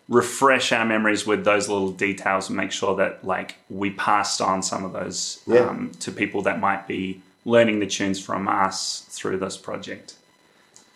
refresh 0.09 0.71
our 0.71 0.85
memories 0.85 1.25
with 1.25 1.43
those 1.43 1.67
little 1.67 1.91
details 1.91 2.49
and 2.49 2.55
make 2.55 2.71
sure 2.71 2.95
that 2.95 3.25
like 3.25 3.55
we 3.69 3.89
passed 3.89 4.39
on 4.41 4.61
some 4.61 4.85
of 4.85 4.93
those 4.93 5.41
Yeah. 5.47 5.61
um, 5.69 5.91
to 6.01 6.11
people 6.11 6.43
that 6.43 6.59
might 6.59 6.87
be 6.87 7.23
learning 7.45 7.79
the 7.79 7.87
tunes 7.87 8.19
from 8.19 8.47
us 8.47 9.05
through 9.09 9.37
this 9.37 9.55
project. 9.57 10.15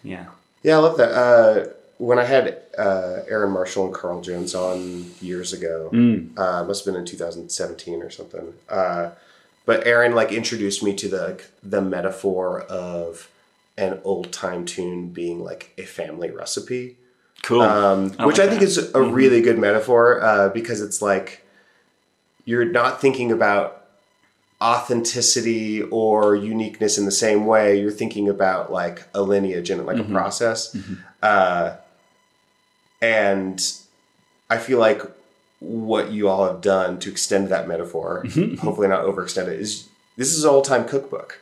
Yeah. 0.03 0.25
Yeah, 0.63 0.75
I 0.75 0.79
love 0.79 0.97
that. 0.97 1.11
Uh, 1.11 1.69
when 1.99 2.17
I 2.17 2.25
had 2.25 2.61
uh, 2.77 3.19
Erynn 3.29 3.51
Marshall 3.51 3.85
and 3.85 3.93
Carl 3.93 4.21
Jones 4.21 4.55
on 4.55 5.11
years 5.21 5.53
ago, 5.53 5.89
uh, 6.37 6.63
must 6.63 6.83
have 6.85 6.93
been 6.93 6.99
in 6.99 7.05
2017 7.05 8.01
or 8.01 8.09
something. 8.09 8.53
Uh, 8.67 9.11
but 9.65 9.85
Erynn 9.85 10.13
like 10.15 10.31
introduced 10.31 10.81
me 10.81 10.95
to 10.95 11.07
the 11.07 11.43
the 11.61 11.81
metaphor 11.81 12.61
of 12.61 13.29
an 13.77 13.99
old 14.03 14.31
time 14.31 14.65
tune 14.65 15.09
being 15.09 15.43
like 15.43 15.73
a 15.77 15.83
family 15.83 16.31
recipe. 16.31 16.97
Cool. 17.43 17.61
um, 17.61 18.13
I 18.17 18.25
which 18.25 18.37
like 18.37 18.47
I 18.47 18.49
think 18.49 18.61
that. 18.61 18.67
is 18.67 18.93
a 18.95 19.01
really 19.01 19.41
good 19.41 19.57
metaphor 19.59 20.21
uh, 20.21 20.49
because 20.49 20.81
it's 20.81 21.01
like 21.01 21.45
you're 22.45 22.65
not 22.65 22.99
thinking 22.99 23.31
about 23.31 23.78
authenticity 24.61 25.81
or 25.83 26.35
uniqueness 26.35 26.97
in 26.97 27.05
the 27.05 27.11
same 27.11 27.45
way. 27.45 27.79
You're 27.79 27.91
thinking 27.91 28.27
about 28.29 28.71
like 28.71 29.03
a 29.13 29.21
lineage 29.21 29.69
and 29.69 29.85
like 29.85 29.97
Mm-hmm. 29.97 30.11
a 30.15 30.19
process, 30.19 30.75
uh, 31.23 31.75
and 33.01 33.61
I 34.49 34.57
feel 34.57 34.79
like 34.79 35.01
what 35.59 36.11
you 36.11 36.27
all 36.29 36.45
have 36.47 36.61
done 36.61 36.99
to 36.99 37.09
extend 37.11 37.49
that 37.49 37.67
metaphor, 37.67 38.23
Mm-hmm. 38.27 38.55
hopefully 38.55 38.87
not 38.87 39.03
overextend 39.05 39.47
it, 39.47 39.59
is 39.59 39.87
this 40.17 40.33
is 40.33 40.43
an 40.43 40.49
old 40.49 40.65
time 40.65 40.87
cookbook. 40.87 41.39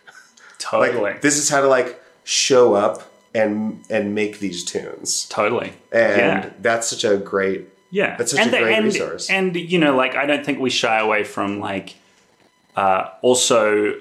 totally. 0.60 1.02
Like 1.02 1.22
this 1.22 1.38
is 1.38 1.50
how 1.50 1.62
to 1.62 1.68
like 1.68 2.02
show 2.24 2.74
up 2.74 3.12
and 3.34 3.84
and 3.90 4.14
make 4.16 4.40
these 4.40 4.64
tunes 4.64 5.26
totally. 5.30 5.74
and 5.92 6.18
yeah. 6.44 6.50
that's 6.62 6.90
such 6.90 7.04
a 7.04 7.18
great 7.18 7.68
Yeah, 7.92 8.16
That's 8.18 8.32
such 8.32 8.48
a 8.48 8.50
the- 8.50 8.60
great 8.60 8.76
and, 8.76 8.86
resource. 8.86 9.30
And 9.30 9.56
you 9.56 9.80
know, 9.80 9.96
like 9.96 10.16
I 10.16 10.26
don't 10.26 10.46
think 10.46 10.60
we 10.60 10.70
shy 10.70 11.00
away 11.00 11.24
from 11.24 11.60
like 11.60 11.96
uh, 12.77 13.10
also 13.22 14.00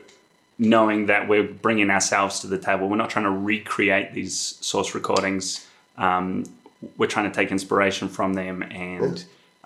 knowing 0.58 1.06
that 1.06 1.28
we're 1.28 1.42
bringing 1.42 1.90
ourselves 1.90 2.40
to 2.40 2.46
the 2.46 2.58
table. 2.58 2.88
We're 2.88 2.96
not 2.96 3.10
trying 3.10 3.24
to 3.24 3.30
recreate 3.30 4.12
these 4.12 4.38
source 4.60 4.94
recordings. 4.94 5.66
Um, 5.98 6.44
we're 6.96 7.08
trying 7.08 7.30
to 7.30 7.34
take 7.34 7.50
inspiration 7.50 8.08
from 8.08 8.34
them 8.34 8.62
and 8.62 9.24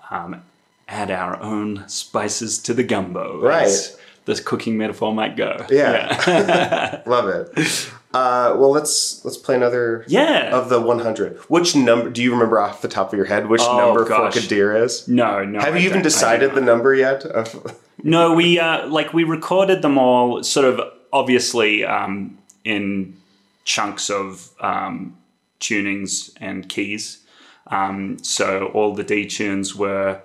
um, 0.09 0.41
add 0.87 1.11
our 1.11 1.39
own 1.41 1.87
spices 1.87 2.57
to 2.63 2.73
the 2.73 2.83
gumbo. 2.83 3.39
Right. 3.39 3.97
This 4.25 4.39
cooking 4.39 4.77
metaphor 4.77 5.13
might 5.13 5.35
go. 5.35 5.65
Yeah. 5.69 7.03
love 7.05 7.27
it 7.27 7.91
uh, 8.13 8.55
well 8.57 8.71
let's 8.71 9.23
let's 9.23 9.37
play 9.37 9.55
another 9.55 10.03
Yeah. 10.07 10.49
of 10.55 10.69
the 10.69 10.79
100 10.81 11.37
which 11.47 11.75
number 11.75 12.09
do 12.09 12.21
you 12.21 12.31
remember 12.31 12.59
off 12.59 12.81
the 12.81 12.87
top 12.87 13.11
of 13.13 13.17
your 13.17 13.25
head 13.25 13.47
which 13.47 13.61
Oh, 13.63 13.77
number 13.77 14.03
gosh. 14.05 14.33
Forked 14.33 14.49
Deer 14.49 14.75
is 14.75 15.07
No, 15.07 15.43
no. 15.45 15.59
have 15.59 15.75
I 15.75 15.77
you 15.77 15.85
even 15.85 15.99
don't- 15.99 15.99
I 15.99 16.03
do 16.03 16.09
decided 16.09 16.47
not. 16.49 16.55
the 16.55 16.61
number 16.61 16.93
yet 16.93 17.23
of, 17.25 17.77
No, 18.03 18.33
we 18.33 18.59
uh, 18.59 18.87
like 18.87 19.13
we 19.13 19.23
recorded 19.23 19.81
them 19.81 19.97
all 19.97 20.43
sort 20.43 20.65
of 20.65 20.81
obviously 21.13 21.85
um, 21.85 22.37
in 22.63 23.15
chunks 23.63 24.09
of 24.09 24.49
um, 24.59 25.15
tunings 25.59 26.31
and 26.41 26.67
keys. 26.67 27.19
Um, 27.67 28.17
so 28.23 28.65
all 28.73 28.95
the 28.95 29.03
D 29.03 29.27
tunes 29.27 29.75
were 29.75 30.19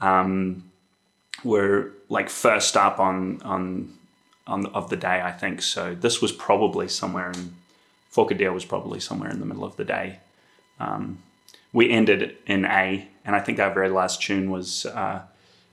um, 0.00 0.64
were 1.44 1.92
like 2.08 2.30
first 2.30 2.76
up 2.76 2.98
on 2.98 3.42
on 3.44 3.92
the, 4.48 4.68
of 4.70 4.90
the 4.90 4.96
day, 4.96 5.20
I 5.20 5.32
think. 5.32 5.62
So 5.62 5.94
this 5.94 6.20
was 6.20 6.32
probably 6.32 6.88
somewhere 6.88 7.30
in 7.30 7.54
Forked 8.10 8.38
Deer 8.38 8.52
was 8.52 8.64
probably 8.64 9.00
somewhere 9.00 9.30
in 9.30 9.38
the 9.38 9.46
middle 9.46 9.64
of 9.64 9.76
the 9.76 9.84
day. 9.84 10.18
Um, 10.80 11.18
we 11.72 11.90
ended 11.90 12.36
in 12.46 12.64
A, 12.64 13.06
and 13.24 13.36
I 13.36 13.40
think 13.40 13.58
our 13.58 13.72
very 13.72 13.90
last 13.90 14.22
tune 14.22 14.50
was 14.50 14.86
uh, 14.86 15.22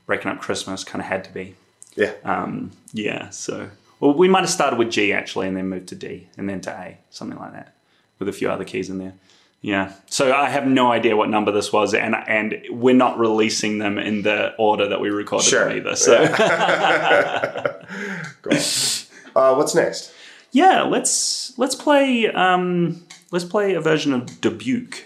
"Breaking 0.05 0.29
Up 0.31 0.39
Christmas." 0.39 0.83
Kind 0.83 1.01
of 1.01 1.07
had 1.07 1.23
to 1.23 1.33
be. 1.33 1.55
Yeah. 1.95 2.13
Um, 2.23 2.71
yeah. 2.93 3.29
So 3.29 3.69
well, 3.99 4.13
we 4.13 4.27
might 4.27 4.41
have 4.41 4.49
started 4.49 4.77
with 4.77 4.91
G 4.91 5.13
actually, 5.13 5.47
and 5.47 5.55
then 5.55 5.69
moved 5.69 5.87
to 5.87 5.95
D, 5.95 6.27
and 6.37 6.49
then 6.49 6.61
to 6.61 6.71
A, 6.71 6.97
something 7.09 7.39
like 7.39 7.53
that, 7.53 7.75
with 8.19 8.27
a 8.27 8.33
few 8.33 8.49
other 8.49 8.65
keys 8.65 8.89
in 8.89 8.97
there. 8.97 9.13
Yeah. 9.61 9.93
So 10.07 10.31
I 10.33 10.49
have 10.49 10.67
no 10.67 10.91
idea 10.91 11.15
what 11.15 11.29
number 11.29 11.51
this 11.51 11.71
was, 11.73 11.93
and 11.95 12.13
and 12.15 12.61
we're 12.69 12.93
not 12.95 13.17
releasing 13.17 13.79
them 13.79 13.97
in 13.97 14.21
the 14.21 14.53
order 14.57 14.87
that 14.89 14.99
we 15.01 15.09
recorded 15.09 15.47
Sure. 15.47 15.69
them 15.69 15.77
either. 15.77 15.95
So 15.95 16.27
Cool. 18.41 18.57
uh, 19.35 19.55
what's 19.55 19.75
next? 19.75 20.13
yeah, 20.51 20.83
let's 20.83 21.57
let's 21.57 21.75
play 21.75 22.27
um, 22.27 23.03
let's 23.31 23.45
play 23.45 23.73
a 23.73 23.81
version 23.81 24.13
of 24.13 24.39
Dubuque. 24.41 25.05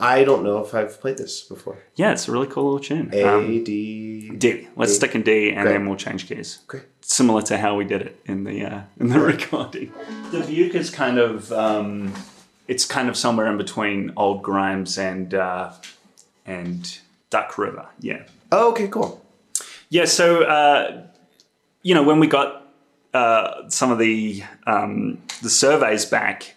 I 0.00 0.24
don't 0.24 0.42
know 0.42 0.58
if 0.58 0.74
I've 0.74 1.00
played 1.00 1.16
this 1.18 1.42
before. 1.42 1.78
Yeah, 1.94 2.10
it's 2.10 2.26
a 2.26 2.32
really 2.32 2.48
cool 2.48 2.64
little 2.72 2.80
tune. 2.80 3.10
A 3.12 3.22
Um, 3.22 3.62
D. 3.62 4.30
D. 4.36 4.66
Let's 4.74 4.90
D. 4.92 4.96
stick 4.96 5.14
in 5.14 5.22
D, 5.22 5.50
and 5.52 5.62
Great. 5.62 5.72
then 5.74 5.86
we'll 5.86 5.96
change 5.96 6.26
keys. 6.26 6.58
Great. 6.66 6.82
Similar 7.02 7.42
to 7.42 7.58
how 7.58 7.76
we 7.76 7.84
did 7.84 8.02
it 8.02 8.20
in 8.26 8.42
the 8.42 8.64
uh, 8.64 8.80
in 8.98 9.10
the 9.10 9.20
recording. 9.20 9.92
Dubuque 10.32 10.74
is 10.74 10.90
kind 10.90 11.18
of 11.18 11.52
um, 11.52 12.12
it's 12.72 12.86
kind 12.86 13.10
of 13.10 13.18
somewhere 13.18 13.48
in 13.48 13.58
between 13.58 14.12
Old 14.16 14.42
Grimes 14.42 14.96
and 14.96 15.34
uh, 15.34 15.72
and 16.46 16.98
Duck 17.28 17.58
River. 17.58 17.86
Yeah. 18.00 18.22
Oh, 18.50 18.70
okay, 18.70 18.88
cool. 18.88 19.22
Yeah, 19.90 20.06
so 20.06 20.44
uh, 20.44 21.02
you 21.82 21.94
know 21.94 22.02
when 22.02 22.18
we 22.18 22.26
got 22.26 22.66
uh, 23.12 23.68
some 23.68 23.90
of 23.90 23.98
the 23.98 24.42
um, 24.66 25.18
the 25.42 25.50
surveys 25.50 26.06
back, 26.06 26.54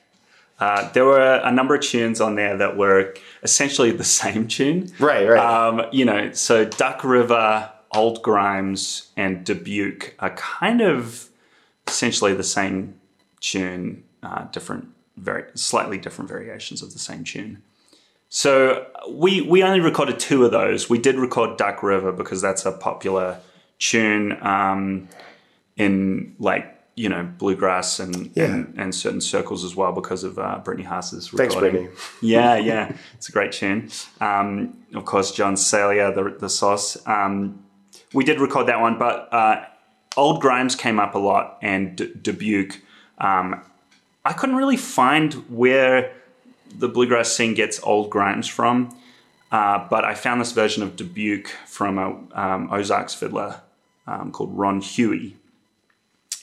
uh, 0.61 0.89
there 0.93 1.03
were 1.03 1.41
a 1.43 1.51
number 1.51 1.75
of 1.75 1.81
tunes 1.81 2.21
on 2.21 2.35
there 2.35 2.55
that 2.55 2.77
were 2.77 3.13
essentially 3.43 3.91
the 3.91 4.03
same 4.21 4.47
tune. 4.47 4.93
Right, 4.99 5.27
right. 5.27 5.37
Um, 5.37 5.81
you 5.91 6.05
know, 6.05 6.31
so 6.31 6.63
Duck 6.63 7.03
River, 7.03 7.69
Old 7.93 8.23
Grimes, 8.23 9.11
and 9.17 9.43
Dubuque 9.43 10.15
are 10.19 10.33
kind 10.35 10.79
of 10.79 11.27
essentially 11.85 12.33
the 12.33 12.43
same 12.43 12.95
tune, 13.41 14.05
uh, 14.23 14.45
different, 14.45 14.94
very 15.17 15.43
slightly 15.55 15.97
different 15.97 16.29
variations 16.29 16.81
of 16.81 16.93
the 16.93 16.99
same 16.99 17.23
tune. 17.23 17.61
So 18.29 18.85
we 19.09 19.41
we 19.41 19.63
only 19.63 19.79
recorded 19.79 20.19
two 20.19 20.43
of 20.45 20.51
those. 20.51 20.89
We 20.89 20.97
did 20.97 21.15
record 21.15 21.57
Duck 21.57 21.83
River 21.83 22.11
because 22.11 22.41
that's 22.41 22.65
a 22.65 22.71
popular 22.71 23.39
tune 23.79 24.37
um, 24.41 25.07
in 25.77 26.35
like 26.39 26.71
you 26.95 27.09
know 27.09 27.23
bluegrass 27.37 27.99
and, 27.99 28.31
Yeah. 28.35 28.45
and 28.45 28.73
and 28.77 28.95
certain 28.95 29.21
circles 29.21 29.63
as 29.63 29.75
well 29.75 29.91
because 29.91 30.23
of 30.23 30.39
uh, 30.39 30.59
Brittany 30.63 30.87
Haas's 30.87 31.29
Thanks, 31.29 31.55
recording. 31.55 31.83
Brittany. 31.87 31.97
Yeah, 32.21 32.55
yeah, 32.57 32.95
it's 33.13 33.29
a 33.29 33.31
great 33.31 33.51
tune. 33.51 33.89
Um, 34.21 34.77
of 34.93 35.05
course, 35.05 35.31
John 35.31 35.55
Salyer, 35.55 36.11
the 36.13 36.35
the 36.39 36.49
sauce. 36.49 36.97
Um, 37.07 37.63
we 38.13 38.23
did 38.23 38.39
record 38.39 38.67
that 38.67 38.79
one, 38.81 38.97
but 38.97 39.31
uh, 39.33 39.65
Old 40.17 40.41
Grimes 40.41 40.75
came 40.75 40.99
up 40.99 41.15
a 41.15 41.19
lot 41.19 41.57
and 41.61 41.95
D- 41.97 42.13
Dubuque. 42.21 42.81
Um, 43.19 43.61
I 44.25 44.33
couldn't 44.33 44.55
really 44.55 44.77
find 44.77 45.33
where 45.49 46.11
the 46.77 46.89
bluegrass 46.89 47.31
scene 47.31 47.53
gets 47.53 47.79
Old 47.83 48.09
Grimes 48.09 48.47
from, 48.47 48.97
uh, 49.51 49.87
but 49.87 50.03
I 50.03 50.15
found 50.15 50.41
this 50.41 50.51
version 50.51 50.81
of 50.81 50.95
Dubuque 50.95 51.49
from 51.67 51.99
a 51.99 52.39
um, 52.39 52.69
Ozarks 52.71 53.13
fiddler 53.13 53.61
um, 54.07 54.31
called 54.31 54.57
Ron 54.57 54.81
Huey, 54.81 55.35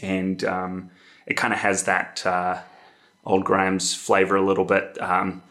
and 0.00 0.44
um, 0.44 0.90
it 1.26 1.35
kind 1.35 1.52
of 1.52 1.59
has 1.59 1.85
that 1.85 2.24
uh, 2.24 2.61
Old 3.26 3.44
Grimes 3.44 3.94
flavor 3.94 4.37
a 4.37 4.42
little 4.42 4.64
bit, 4.64 4.96
um, 5.02 5.42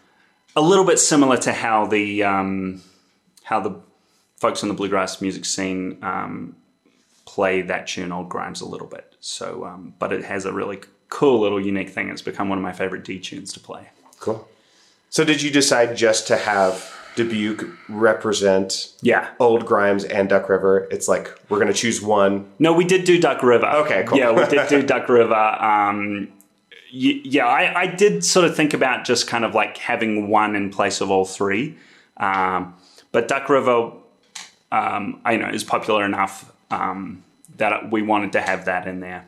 a 0.55 0.62
little 0.62 0.86
bit 0.86 0.99
similar 0.99 1.36
to 1.38 1.51
how 1.51 1.86
the 1.86 2.23
um, 2.23 2.82
how 3.43 3.60
the 3.60 3.75
folks 4.38 4.63
in 4.63 4.69
the 4.69 4.75
bluegrass 4.75 5.19
music 5.19 5.43
scene 5.43 5.97
um, 6.01 6.55
play 7.25 7.62
that 7.62 7.88
tune, 7.88 8.13
Old 8.13 8.29
Grimes, 8.29 8.62
a 8.62 8.65
little 8.65 8.88
bit. 8.88 9.15
So, 9.19 9.93
but 9.99 10.13
it 10.13 10.23
has 10.23 10.45
a 10.45 10.53
really 10.53 10.79
cool 11.12 11.39
little 11.39 11.63
unique 11.63 11.89
thing. 11.89 12.10
It's 12.10 12.24
become 12.24 12.50
one 12.50 12.58
of 12.58 12.63
my 12.63 12.71
favorite 12.74 13.04
D 13.04 13.19
tunes 13.19 13.54
to 13.54 13.60
play. 13.60 13.89
Cool. 14.19 14.47
So 15.12 15.24
did 15.24 15.41
you 15.43 15.52
decide 15.52 15.95
just 15.95 16.26
to 16.28 16.38
have 16.38 16.97
Dubuque 17.15 17.65
represent 17.89 18.93
Yeah. 19.02 19.30
Old 19.39 19.65
Grimes 19.65 20.06
and 20.06 20.30
Duck 20.30 20.47
River? 20.50 20.88
It's 20.89 21.08
like 21.08 21.30
we're 21.50 21.60
gonna 21.60 21.74
choose 21.74 22.02
one. 22.02 22.50
No, 22.58 22.71
we 22.74 22.86
did 22.86 23.04
do 23.04 23.19
Duck 23.19 23.43
River. 23.43 23.67
Okay, 23.67 24.04
cool. 24.08 24.17
Yeah, 24.17 24.32
we 24.32 24.45
did 24.47 24.67
do 24.69 24.82
Duck 24.93 25.08
River. 25.10 25.36
Um, 25.36 26.30
yeah, 26.93 27.45
I, 27.45 27.82
I 27.82 27.88
did 27.88 28.24
sort 28.24 28.45
of 28.45 28.56
think 28.56 28.74
about 28.74 29.06
just 29.06 29.28
kind 29.28 29.45
of 29.45 29.54
like 29.54 29.78
having 29.78 30.30
one 30.30 30.56
in 30.56 30.69
place 30.71 31.02
of 31.02 31.10
all 31.12 31.26
three. 31.26 31.78
Um, 32.17 32.74
but 33.12 33.28
Duck 33.28 33.50
River, 33.50 33.91
um, 34.71 35.21
I 35.26 35.36
know, 35.38 35.50
is 35.50 35.63
popular 35.63 36.06
enough 36.06 36.52
um, 36.69 37.24
that 37.58 37.91
we 37.91 38.02
wanted 38.02 38.32
to 38.34 38.41
have 38.41 38.65
that 38.65 38.88
in 38.88 39.00
there. 39.02 39.26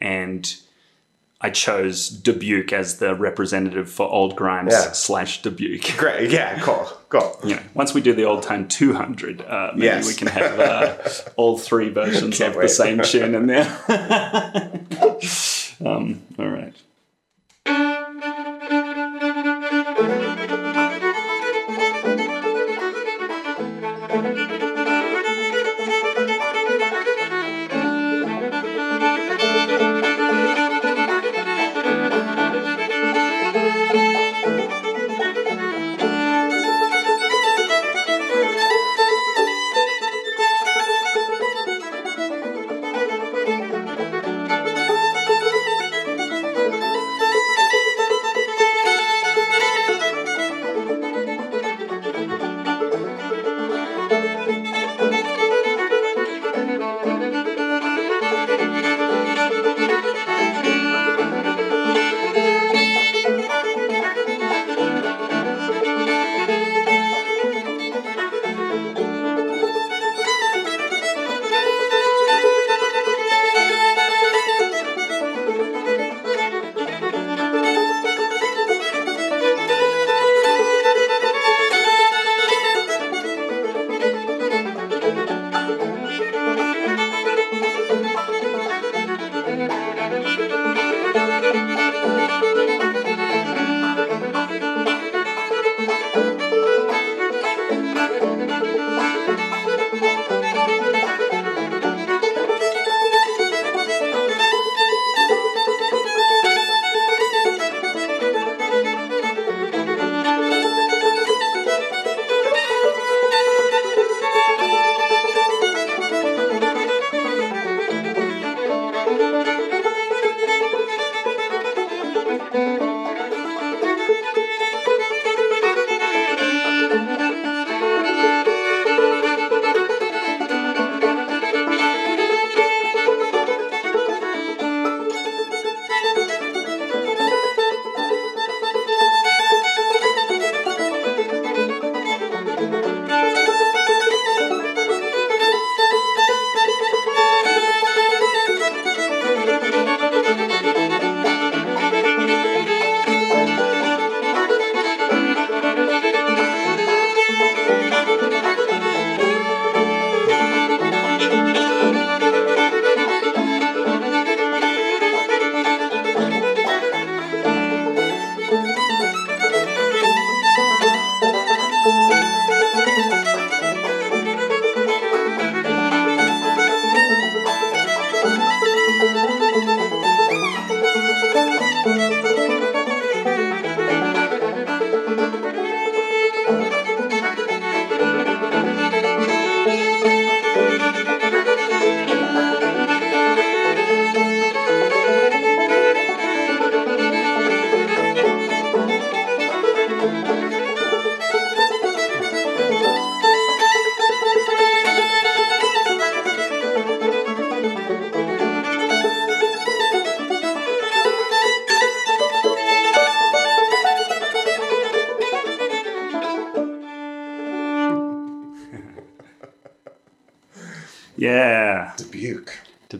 And 0.00 0.54
I 1.40 1.50
chose 1.50 2.08
Dubuque 2.08 2.72
as 2.72 2.98
the 2.98 3.14
representative 3.14 3.90
for 3.90 4.08
Old 4.10 4.36
Grimes 4.36 4.72
Yeah. 4.72 4.92
slash 4.92 5.42
Dubuque. 5.42 5.96
Great. 5.98 6.30
Yeah. 6.30 6.58
Cool. 6.60 6.88
Cool. 7.08 7.38
you 7.44 7.56
know, 7.56 7.62
once 7.74 7.92
we 7.94 8.00
do 8.00 8.14
the 8.14 8.24
old 8.24 8.42
time 8.42 8.66
200, 8.68 9.42
uh, 9.42 9.70
maybe 9.74 9.84
Yes. 9.86 10.06
we 10.08 10.14
can 10.14 10.28
have 10.28 10.58
uh, 10.58 10.96
all 11.36 11.58
three 11.58 11.88
versions 11.90 12.40
of 12.40 12.56
wait. 12.56 12.62
the 12.62 12.68
same 12.68 13.00
tune 13.02 13.34
in 13.34 13.46
there. 13.46 13.66
um, 15.84 16.22
all 16.38 16.48
right. 16.48 16.74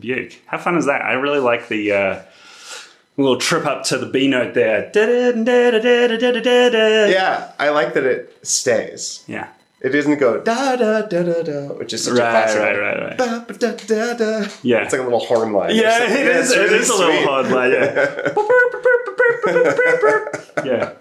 Dubuque. 0.07 0.41
How 0.47 0.59
fun 0.59 0.77
is 0.77 0.87
that? 0.87 1.03
I 1.03 1.13
really 1.15 1.41
like 1.41 1.69
the 1.69 1.93
uh, 1.93 2.23
little 3.17 3.37
trip 3.39 3.67
up 3.67 3.83
to 3.85 3.99
the 3.99 4.07
B 4.07 4.29
note 4.29 4.55
there. 4.55 4.91
Yeah. 4.95 5.33
Yeah, 7.07 7.53
I 7.59 7.71
like 7.71 7.95
that 7.95 8.05
it 8.05 8.39
stays. 8.47 9.25
Yeah. 9.27 9.49
It 9.81 9.91
doesn't 9.91 10.19
go 10.19 10.41
da 10.41 10.77
da 10.77 11.03
da 11.03 11.23
da 11.23 11.43
da, 11.43 11.61
which 11.75 11.93
is 11.93 12.05
such 12.05 12.15
a 12.15 12.17
Right, 12.23 12.31
classic. 12.31 12.61
right, 12.61 12.79
right, 12.79 13.01
right. 13.01 13.19
ba, 13.19 13.45
ba, 13.47 13.53
da, 13.59 13.73
da, 13.73 14.15
da. 14.15 14.49
Yeah. 14.63 14.83
it's 14.83 14.93
like 14.93 15.03
a 15.03 15.05
little 15.05 15.21
horn 15.21 15.53
line. 15.53 15.75
Yeah, 15.77 16.03
it 16.03 16.11
is. 16.27 16.51
It's 16.51 16.57
It 16.57 16.61
really 16.61 16.79
is 16.79 16.89
a 16.89 16.95
little 16.95 17.13
sweet. 17.13 17.27
hard 17.29 17.49
line. 17.51 17.73
Yeah. 17.73 18.33
yeah, 20.65 20.93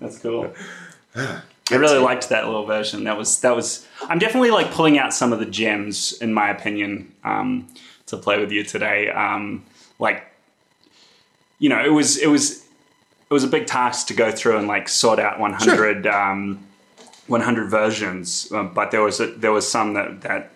that's 0.00 0.18
cool. 0.18 0.52
I 1.16 1.42
really 1.74 1.98
liked 1.98 2.30
that 2.30 2.46
little 2.46 2.64
version. 2.64 3.04
That 3.04 3.18
was 3.18 3.40
that 3.40 3.54
was. 3.54 3.86
I'm 4.08 4.18
definitely 4.18 4.50
like 4.50 4.70
pulling 4.72 4.98
out 4.98 5.12
some 5.12 5.32
of 5.32 5.38
the 5.38 5.46
gems, 5.46 6.12
in 6.20 6.32
my 6.32 6.48
opinion, 6.50 7.12
um, 7.22 7.68
to 8.06 8.16
play 8.16 8.38
with 8.40 8.52
you 8.52 8.62
today. 8.64 9.10
Um, 9.10 9.64
like, 9.98 10.24
you 11.58 11.68
know, 11.68 11.84
it 11.84 11.90
was 11.92 12.16
it 12.18 12.28
was 12.28 12.62
it 13.28 13.34
was 13.34 13.44
a 13.44 13.48
big 13.48 13.66
task 13.66 14.06
to 14.08 14.14
go 14.14 14.30
through 14.30 14.58
and 14.58 14.68
like 14.68 14.88
sort 14.88 15.18
out 15.18 15.38
100 15.40 16.06
um, 16.06 16.64
100 17.26 17.68
versions, 17.70 18.50
uh, 18.52 18.62
but 18.62 18.90
there 18.90 19.02
was 19.02 19.20
a, 19.20 19.26
there 19.32 19.52
was 19.52 19.68
some 19.70 19.94
that 19.94 20.20
that 20.22 20.50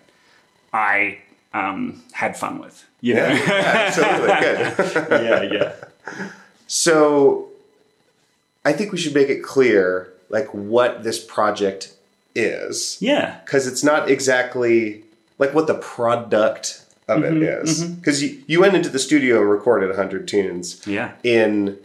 I 0.73 1.19
um, 1.53 2.01
had 2.13 2.37
fun 2.37 2.59
with. 2.59 2.85
You 3.01 3.15
know? 3.15 3.27
Yeah, 3.27 3.89
absolutely 3.89 4.27
good. 5.09 5.23
yeah, 5.23 5.41
yeah. 5.41 6.25
So, 6.67 7.49
I 8.63 8.73
think 8.73 8.91
we 8.91 8.97
should 8.99 9.13
make 9.15 9.27
it 9.29 9.43
clear, 9.43 10.13
like 10.29 10.53
what 10.53 11.03
this 11.03 11.21
project 11.23 11.93
is, 12.35 12.97
Yeah. 13.01 13.39
because 13.43 13.67
it's 13.67 13.83
not 13.83 14.09
exactly 14.09 15.03
like 15.39 15.53
what 15.53 15.65
the 15.67 15.73
product 15.73 16.85
of 17.17 17.23
Mm-hmm, 17.23 17.43
it 17.43 17.43
is. 17.43 17.83
Because 17.83 18.21
you 18.23 18.41
you 18.47 18.59
went 18.59 18.75
into 18.75 18.89
the 18.89 18.99
studio 18.99 19.39
and 19.41 19.49
recorded 19.49 19.89
100 19.89 20.27
tunes 20.27 20.81
Yeah. 20.87 21.11
in 21.23 21.77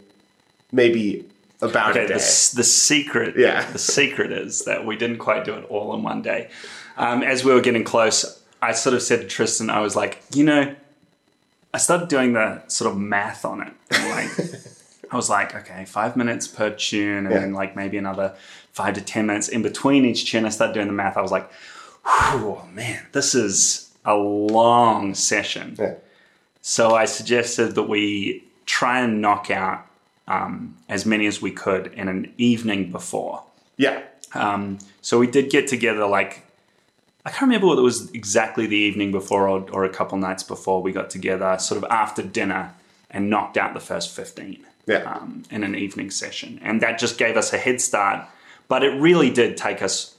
maybe 0.71 1.25
about 1.61 1.91
Okay, 1.91 2.05
a 2.05 2.07
the, 2.07 2.13
the 2.13 2.63
secret, 2.63 3.35
Yeah. 3.37 3.69
the 3.71 3.79
secret 3.79 4.31
is 4.31 4.65
that 4.65 4.85
we 4.85 4.95
didn't 4.95 5.17
quite 5.17 5.43
do 5.45 5.53
it 5.55 5.65
all 5.69 5.93
in 5.95 6.03
one 6.03 6.21
day. 6.21 6.49
Um, 6.97 7.23
as 7.23 7.43
we 7.43 7.53
were 7.53 7.61
getting 7.61 7.83
close, 7.83 8.41
I 8.61 8.71
sort 8.73 8.95
of 8.95 9.01
said 9.01 9.21
to 9.21 9.27
Tristan, 9.27 9.69
I 9.69 9.79
was 9.81 9.95
like, 9.95 10.21
you 10.33 10.43
know, 10.43 10.75
I 11.73 11.77
started 11.77 12.09
doing 12.09 12.33
the 12.33 12.61
sort 12.67 12.91
of 12.91 12.97
math 12.97 13.45
on 13.45 13.61
it. 13.61 13.73
Like, 13.91 14.29
I 15.11 15.15
was 15.15 15.29
like, 15.29 15.55
okay, 15.55 15.85
five 15.85 16.15
minutes 16.17 16.47
per 16.47 16.69
tune, 16.71 17.25
and 17.25 17.31
Yeah. 17.33 17.39
then 17.41 17.53
like 17.53 17.75
maybe 17.75 17.97
another 17.97 18.33
five 18.71 18.93
to 18.95 19.01
ten 19.01 19.25
minutes 19.27 19.47
in 19.47 19.61
between 19.61 20.05
each 20.05 20.29
tune. 20.29 20.45
I 20.45 20.49
started 20.49 20.73
doing 20.73 20.87
the 20.87 20.93
math. 20.93 21.17
I 21.17 21.21
was 21.21 21.31
like, 21.31 21.49
whew, 22.05 22.59
man, 22.73 23.05
this 23.13 23.33
is 23.35 23.86
a 24.07 24.15
long 24.15 25.13
session. 25.13 25.75
Yeah. 25.77 25.95
So 26.61 26.95
I 26.95 27.05
suggested 27.05 27.75
that 27.75 27.83
we 27.83 28.43
try 28.65 29.01
and 29.01 29.21
knock 29.21 29.51
out 29.51 29.85
um, 30.27 30.75
as 30.89 31.05
many 31.05 31.27
as 31.27 31.41
we 31.41 31.51
could 31.51 31.87
in 31.93 32.07
an 32.07 32.33
evening 32.37 32.91
before. 32.91 33.43
Yeah. 33.77 34.01
Um, 34.33 34.79
so 35.01 35.19
we 35.19 35.27
did 35.27 35.49
get 35.51 35.67
together 35.67 36.07
like 36.07 36.43
I 37.25 37.29
can't 37.29 37.43
remember 37.43 37.67
whether 37.67 37.81
it 37.81 37.83
was 37.83 38.09
exactly 38.11 38.67
the 38.67 38.77
evening 38.77 39.11
before 39.11 39.49
or, 39.49 39.69
or 39.71 39.83
a 39.83 39.89
couple 39.89 40.17
nights 40.17 40.43
before 40.43 40.81
we 40.81 40.93
got 40.93 41.09
together, 41.09 41.57
sort 41.59 41.83
of 41.83 41.89
after 41.91 42.23
dinner, 42.23 42.73
and 43.11 43.29
knocked 43.29 43.57
out 43.57 43.73
the 43.73 43.81
first 43.81 44.15
fifteen 44.15 44.65
Yeah. 44.85 45.03
um, 45.03 45.43
in 45.51 45.63
an 45.63 45.75
evening 45.75 46.09
session, 46.09 46.59
and 46.63 46.81
that 46.81 46.99
just 46.99 47.17
gave 47.17 47.35
us 47.35 47.51
a 47.51 47.57
head 47.57 47.81
start. 47.81 48.25
But 48.69 48.83
it 48.83 48.91
really 48.99 49.29
did 49.29 49.57
take 49.57 49.81
us 49.81 50.15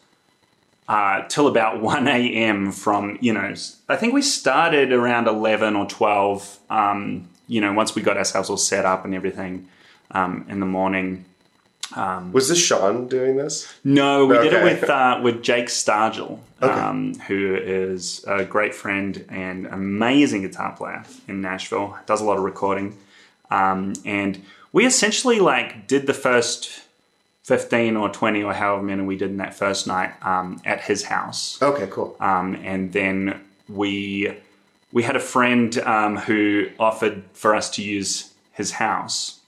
uh, 0.89 1.23
till 1.29 1.47
about 1.47 1.81
one 1.81 2.09
a.m. 2.09 2.73
from 2.73 3.19
you 3.21 3.33
know 3.33 3.55
I 3.89 3.97
think 3.97 4.15
we 4.15 4.23
started 4.23 4.93
around 4.93 5.29
eleven 5.29 5.77
or 5.77 5.87
twelve. 5.87 6.59
Um, 6.71 7.29
you 7.47 7.61
know, 7.61 7.73
once 7.73 7.95
we 7.95 8.03
got 8.03 8.17
ourselves 8.17 8.51
all 8.51 8.57
set 8.57 8.85
up 8.85 9.05
and 9.05 9.15
everything 9.15 9.69
um, 10.11 10.45
in 10.49 10.61
the 10.61 10.67
morning. 10.67 11.25
Was 11.97 12.49
this 12.49 12.63
Sean 12.63 13.09
doing 13.09 13.37
this? 13.37 13.67
No, 13.83 14.27
we 14.27 14.37
did 14.39 14.53
it 14.53 14.63
with 14.63 14.91
uh, 14.91 15.21
with 15.23 15.43
Jake 15.43 15.67
Stargel, 15.67 16.39
um, 16.61 17.15
who 17.21 17.57
is 17.57 18.25
a 18.27 18.45
great 18.45 18.75
friend 18.75 19.25
and 19.31 19.67
amazing 19.67 20.43
guitar 20.43 20.77
player 20.77 21.05
in 21.27 21.41
Nashville. 21.41 21.97
Does 22.05 22.21
a 22.21 22.25
lot 22.25 22.37
of 22.37 22.45
recording, 22.45 22.99
um, 23.51 23.95
and 24.05 24.45
we 24.71 24.85
essentially 24.85 25.41
like 25.41 25.87
did 25.87 26.07
the 26.07 26.13
first 26.13 26.83
fifteen 27.53 27.97
or 27.97 28.09
twenty 28.11 28.43
or 28.43 28.53
however 28.53 28.83
many 28.83 29.03
we 29.03 29.17
did 29.17 29.31
in 29.31 29.39
that 29.39 29.55
first 29.55 29.87
night 29.87 30.13
um, 30.33 30.61
at 30.65 30.81
his 30.83 31.03
house, 31.05 31.61
Okay, 31.63 31.89
cool. 31.91 32.15
um, 32.21 32.55
and 32.73 32.93
then 32.93 33.41
we 33.69 34.33
we 34.93 35.03
had 35.03 35.17
a 35.17 35.21
friend 35.35 35.79
um, 35.81 36.17
who 36.17 36.67
offered 36.79 37.23
for 37.33 37.55
us 37.55 37.67
to 37.77 37.83
use 37.83 38.33
his 38.53 38.71
house 38.73 39.41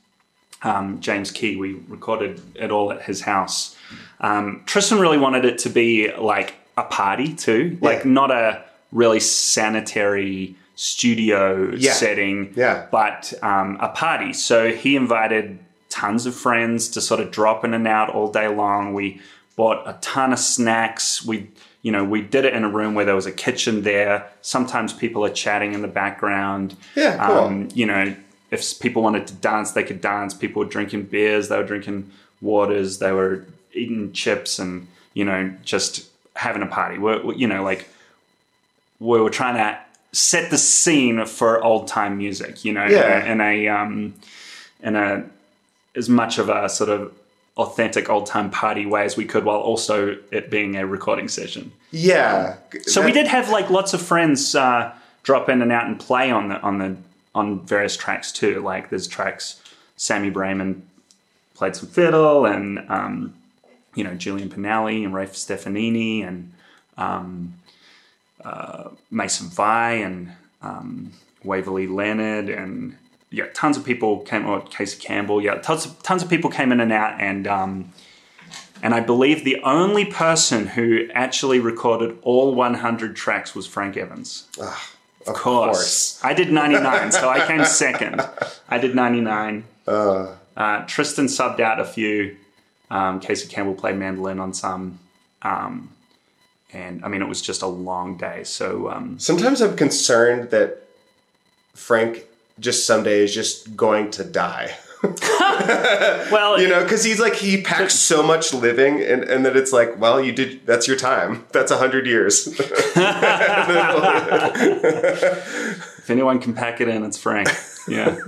um, 0.62 1.00
James 1.00 1.30
Key. 1.30 1.56
We 1.56 1.70
recorded 1.88 2.40
it 2.54 2.70
all 2.70 2.92
at 2.92 3.02
his 3.02 3.20
house. 3.22 3.76
Um, 4.20 4.62
Tristan 4.66 4.98
really 5.00 5.16
wanted 5.18 5.44
it 5.44 5.56
to 5.64 5.70
be 5.70 6.12
like 6.16 6.54
a 6.76 6.82
party 6.84 7.34
too, 7.34 7.78
like 7.80 8.04
Yeah. 8.04 8.10
not 8.20 8.30
a 8.30 8.62
really 8.92 9.20
sanitary 9.20 10.54
studio 10.74 11.70
Yeah. 11.76 11.92
setting, 11.92 12.52
Yeah. 12.56 12.86
but 12.90 13.32
um, 13.42 13.76
a 13.80 13.88
party. 13.88 14.32
So 14.34 14.70
he 14.72 14.96
invited 14.96 15.58
tons 15.90 16.24
of 16.26 16.34
friends 16.34 16.88
to 16.88 17.00
sort 17.00 17.20
of 17.20 17.30
drop 17.30 17.64
in 17.64 17.74
and 17.74 17.86
out 17.86 18.08
all 18.10 18.30
day 18.32 18.48
long. 18.48 18.94
We 18.94 19.20
bought 19.56 19.86
a 19.86 19.98
ton 20.00 20.32
of 20.32 20.38
snacks. 20.38 21.22
We 21.24 21.50
you 21.82 21.90
know, 21.92 22.04
we 22.04 22.20
did 22.20 22.44
it 22.44 22.52
in 22.54 22.62
a 22.64 22.68
room 22.68 22.94
where 22.94 23.04
there 23.06 23.14
was 23.14 23.24
a 23.26 23.32
kitchen 23.32 23.82
there. 23.82 24.28
Sometimes 24.42 24.92
people 24.92 25.24
are 25.24 25.30
chatting 25.30 25.72
in 25.72 25.80
the 25.82 25.88
background. 25.88 26.76
Yeah, 26.94 27.26
cool. 27.26 27.38
Um, 27.38 27.68
you 27.74 27.86
know, 27.86 28.14
if 28.50 28.78
people 28.80 29.02
wanted 29.02 29.26
to 29.28 29.34
dance, 29.34 29.70
they 29.72 29.82
could 29.82 30.00
dance. 30.02 30.34
People 30.34 30.60
were 30.62 30.68
drinking 30.68 31.04
beers, 31.04 31.48
they 31.48 31.56
were 31.56 31.64
drinking 31.64 32.10
waters, 32.42 32.98
they 32.98 33.12
were 33.12 33.46
eating 33.72 34.12
chips, 34.12 34.58
and 34.58 34.88
you 35.14 35.24
know, 35.24 35.54
just 35.64 36.06
having 36.36 36.60
a 36.62 36.66
party. 36.66 36.98
We're, 36.98 37.22
we- 37.24 37.36
you 37.36 37.46
know, 37.48 37.62
like 37.62 37.88
we 38.98 39.18
were 39.20 39.30
trying 39.30 39.56
to 39.56 39.78
set 40.12 40.50
the 40.50 40.58
scene 40.58 41.24
for 41.24 41.62
old 41.64 41.88
time 41.88 42.18
music. 42.18 42.64
You 42.64 42.74
know, 42.74 42.84
Yeah. 42.86 43.24
in 43.24 43.40
a, 43.40 43.44
in 43.54 43.66
a 43.66 43.68
um, 43.68 44.14
in 44.82 44.96
a 44.96 45.24
as 45.96 46.08
much 46.08 46.38
of 46.38 46.48
a 46.48 46.68
sort 46.68 46.90
of 46.90 47.12
authentic 47.56 48.08
old 48.08 48.26
time 48.26 48.50
party 48.50 48.86
way 48.86 49.04
as 49.04 49.16
we 49.16 49.24
could, 49.24 49.44
while 49.44 49.58
also 49.58 50.16
it 50.30 50.50
being 50.50 50.76
a 50.76 50.86
recording 50.86 51.28
session. 51.28 51.72
Yeah. 51.90 52.56
So 52.82 53.04
we 53.04 53.12
did 53.12 53.26
have 53.26 53.50
like 53.50 53.70
lots 53.70 53.94
of 53.94 54.00
friends 54.00 54.54
uh, 54.54 54.92
drop 55.22 55.48
in 55.48 55.62
and 55.62 55.72
out 55.72 55.86
and 55.86 55.98
play 55.98 56.30
on 56.30 56.48
the 56.48 56.60
on 56.60 56.78
the 56.78 56.96
on 57.34 57.60
various 57.66 57.96
tracks 57.96 58.32
too. 58.32 58.60
Like 58.60 58.90
there's 58.90 59.06
tracks 59.06 59.62
Sami 59.96 60.30
Braman 60.30 60.82
played 61.54 61.76
some 61.76 61.88
fiddle, 61.88 62.46
and 62.46 62.78
um, 62.88 63.34
you 63.94 64.04
know 64.04 64.14
Julian 64.14 64.48
Pinelli 64.48 65.04
and 65.04 65.12
Rafe 65.12 65.32
Stefanini 65.32 66.26
and 66.26 66.52
um, 66.96 67.54
uh, 68.44 68.90
Mason 69.10 69.48
Via 69.48 70.06
and 70.06 70.32
um, 70.62 71.12
Waverly 71.44 71.86
Leonard 71.86 72.48
and 72.48 72.96
yeah, 73.30 73.46
tons 73.54 73.76
of 73.76 73.84
people 73.84 74.20
came. 74.20 74.46
Or 74.46 74.60
Casey 74.60 75.00
Campbell. 75.00 75.42
Yeah, 75.42 75.54
tons 75.56 75.86
of, 75.86 76.02
tons 76.02 76.22
of 76.22 76.28
people 76.28 76.50
came 76.50 76.72
in 76.72 76.80
and 76.80 76.92
out 76.92 77.20
and. 77.20 77.46
Um, 77.46 77.92
and 78.82 78.94
I 78.94 79.00
believe 79.00 79.44
the 79.44 79.60
only 79.62 80.06
person 80.06 80.68
who 80.68 81.06
actually 81.12 81.60
recorded 81.60 82.16
all 82.22 82.54
100 82.54 83.14
tracks 83.14 83.54
was 83.54 83.66
Frank 83.66 83.96
Evans. 83.96 84.48
of 85.26 85.34
course. 85.34 86.18
I 86.24 86.32
did 86.32 86.50
99, 86.50 87.12
so 87.12 87.28
I 87.28 87.46
came 87.46 87.64
second. 87.66 88.22
I 88.70 88.78
did 88.78 88.94
99. 88.94 89.64
Uh, 90.56 90.84
Tristan 90.86 91.26
subbed 91.26 91.60
out 91.60 91.78
a 91.78 91.84
few. 91.84 92.36
Um, 92.90 93.20
Casey 93.20 93.48
Campbell 93.48 93.74
played 93.74 93.96
mandolin 93.96 94.40
on 94.40 94.54
some. 94.54 94.98
Um, 95.42 95.90
and 96.72 97.04
I 97.04 97.08
mean, 97.08 97.20
it 97.22 97.28
was 97.28 97.42
just 97.42 97.62
a 97.62 97.66
long 97.66 98.16
day. 98.16 98.44
So, 98.44 98.90
um, 98.90 99.18
Sometimes 99.18 99.60
I'm 99.60 99.76
concerned 99.76 100.50
that 100.50 100.84
Frank 101.74 102.24
just 102.60 102.86
someday 102.86 103.24
is 103.24 103.34
just 103.34 103.74
going 103.76 104.10
to 104.12 104.22
die. 104.24 104.76
well, 106.30 106.60
You 106.60 106.68
know, 106.68 106.82
because 106.82 107.02
he's 107.02 107.18
like 107.18 107.34
he 107.34 107.62
packs 107.62 107.94
so 107.94 108.22
much 108.22 108.52
living, 108.52 109.00
and 109.00 109.24
and 109.24 109.46
that 109.46 109.56
it's 109.56 109.72
like, 109.72 109.98
well, 109.98 110.20
you 110.22 110.30
did. 110.30 110.66
That's 110.66 110.86
your 110.86 110.96
time. 110.98 111.46
That's 111.52 111.70
a 111.72 111.78
hundred 111.78 112.06
years. 112.06 112.46
if 115.20 116.10
anyone 116.10 116.38
can 116.38 116.54
pack 116.54 116.80
it 116.80 116.88
in, 116.88 117.04
it's 117.04 117.16
Frank. 117.18 117.48
Yeah. 117.88 118.18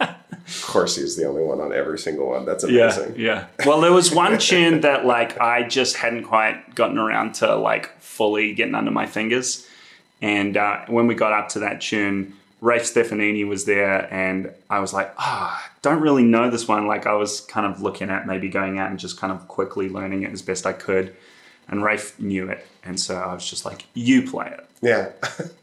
of 0.00 0.62
course, 0.66 0.96
he's 0.96 1.16
the 1.16 1.24
only 1.26 1.42
one 1.42 1.60
on 1.60 1.72
every 1.72 1.98
single 1.98 2.28
one. 2.28 2.44
That's 2.44 2.64
Yeah, 2.68 2.84
amazing. 2.94 3.14
yeah. 3.18 3.46
Well, 3.64 3.80
there 3.80 3.92
was 3.92 4.14
one 4.14 4.38
tune 4.38 4.80
that 4.82 5.04
like 5.06 5.40
I 5.40 5.62
just 5.66 5.96
hadn't 5.96 6.24
quite 6.24 6.74
gotten 6.74 6.98
around 6.98 7.34
to 7.36 7.56
like 7.56 7.98
fully 8.00 8.54
getting 8.54 8.74
under 8.74 8.90
my 8.90 9.06
fingers, 9.06 9.66
and 10.22 10.56
uh, 10.56 10.84
when 10.86 11.06
we 11.06 11.14
got 11.14 11.32
up 11.32 11.48
to 11.50 11.58
that 11.60 11.80
tune, 11.80 12.34
Rafe 12.60 12.82
Stefanini 12.84 13.46
was 13.46 13.64
there, 13.66 14.12
and 14.12 14.52
I 14.70 14.78
was 14.80 14.92
like, 14.94 15.12
ah, 15.18 15.70
don't 15.82 16.00
really 16.00 16.22
know 16.24 16.48
this 16.50 16.66
one. 16.66 16.86
Like 16.86 17.06
I 17.06 17.12
was 17.14 17.40
kind 17.42 17.66
of 17.66 17.82
looking 17.82 18.08
at 18.10 18.26
maybe 18.26 18.48
going 18.48 18.78
out 18.78 18.90
and 18.90 18.98
just 18.98 19.18
kind 19.18 19.32
of 19.32 19.46
quickly 19.48 19.88
learning 19.88 20.22
it 20.22 20.32
as 20.32 20.40
best 20.42 20.64
I 20.66 20.72
could, 20.72 21.14
and 21.68 21.82
Rafe 21.84 22.18
knew 22.18 22.48
it, 22.48 22.66
and 22.82 22.98
so 22.98 23.16
I 23.16 23.34
was 23.34 23.48
just 23.48 23.64
like, 23.66 23.84
"You 23.94 24.22
play 24.28 24.48
it." 24.48 24.66
Yeah. 24.82 25.10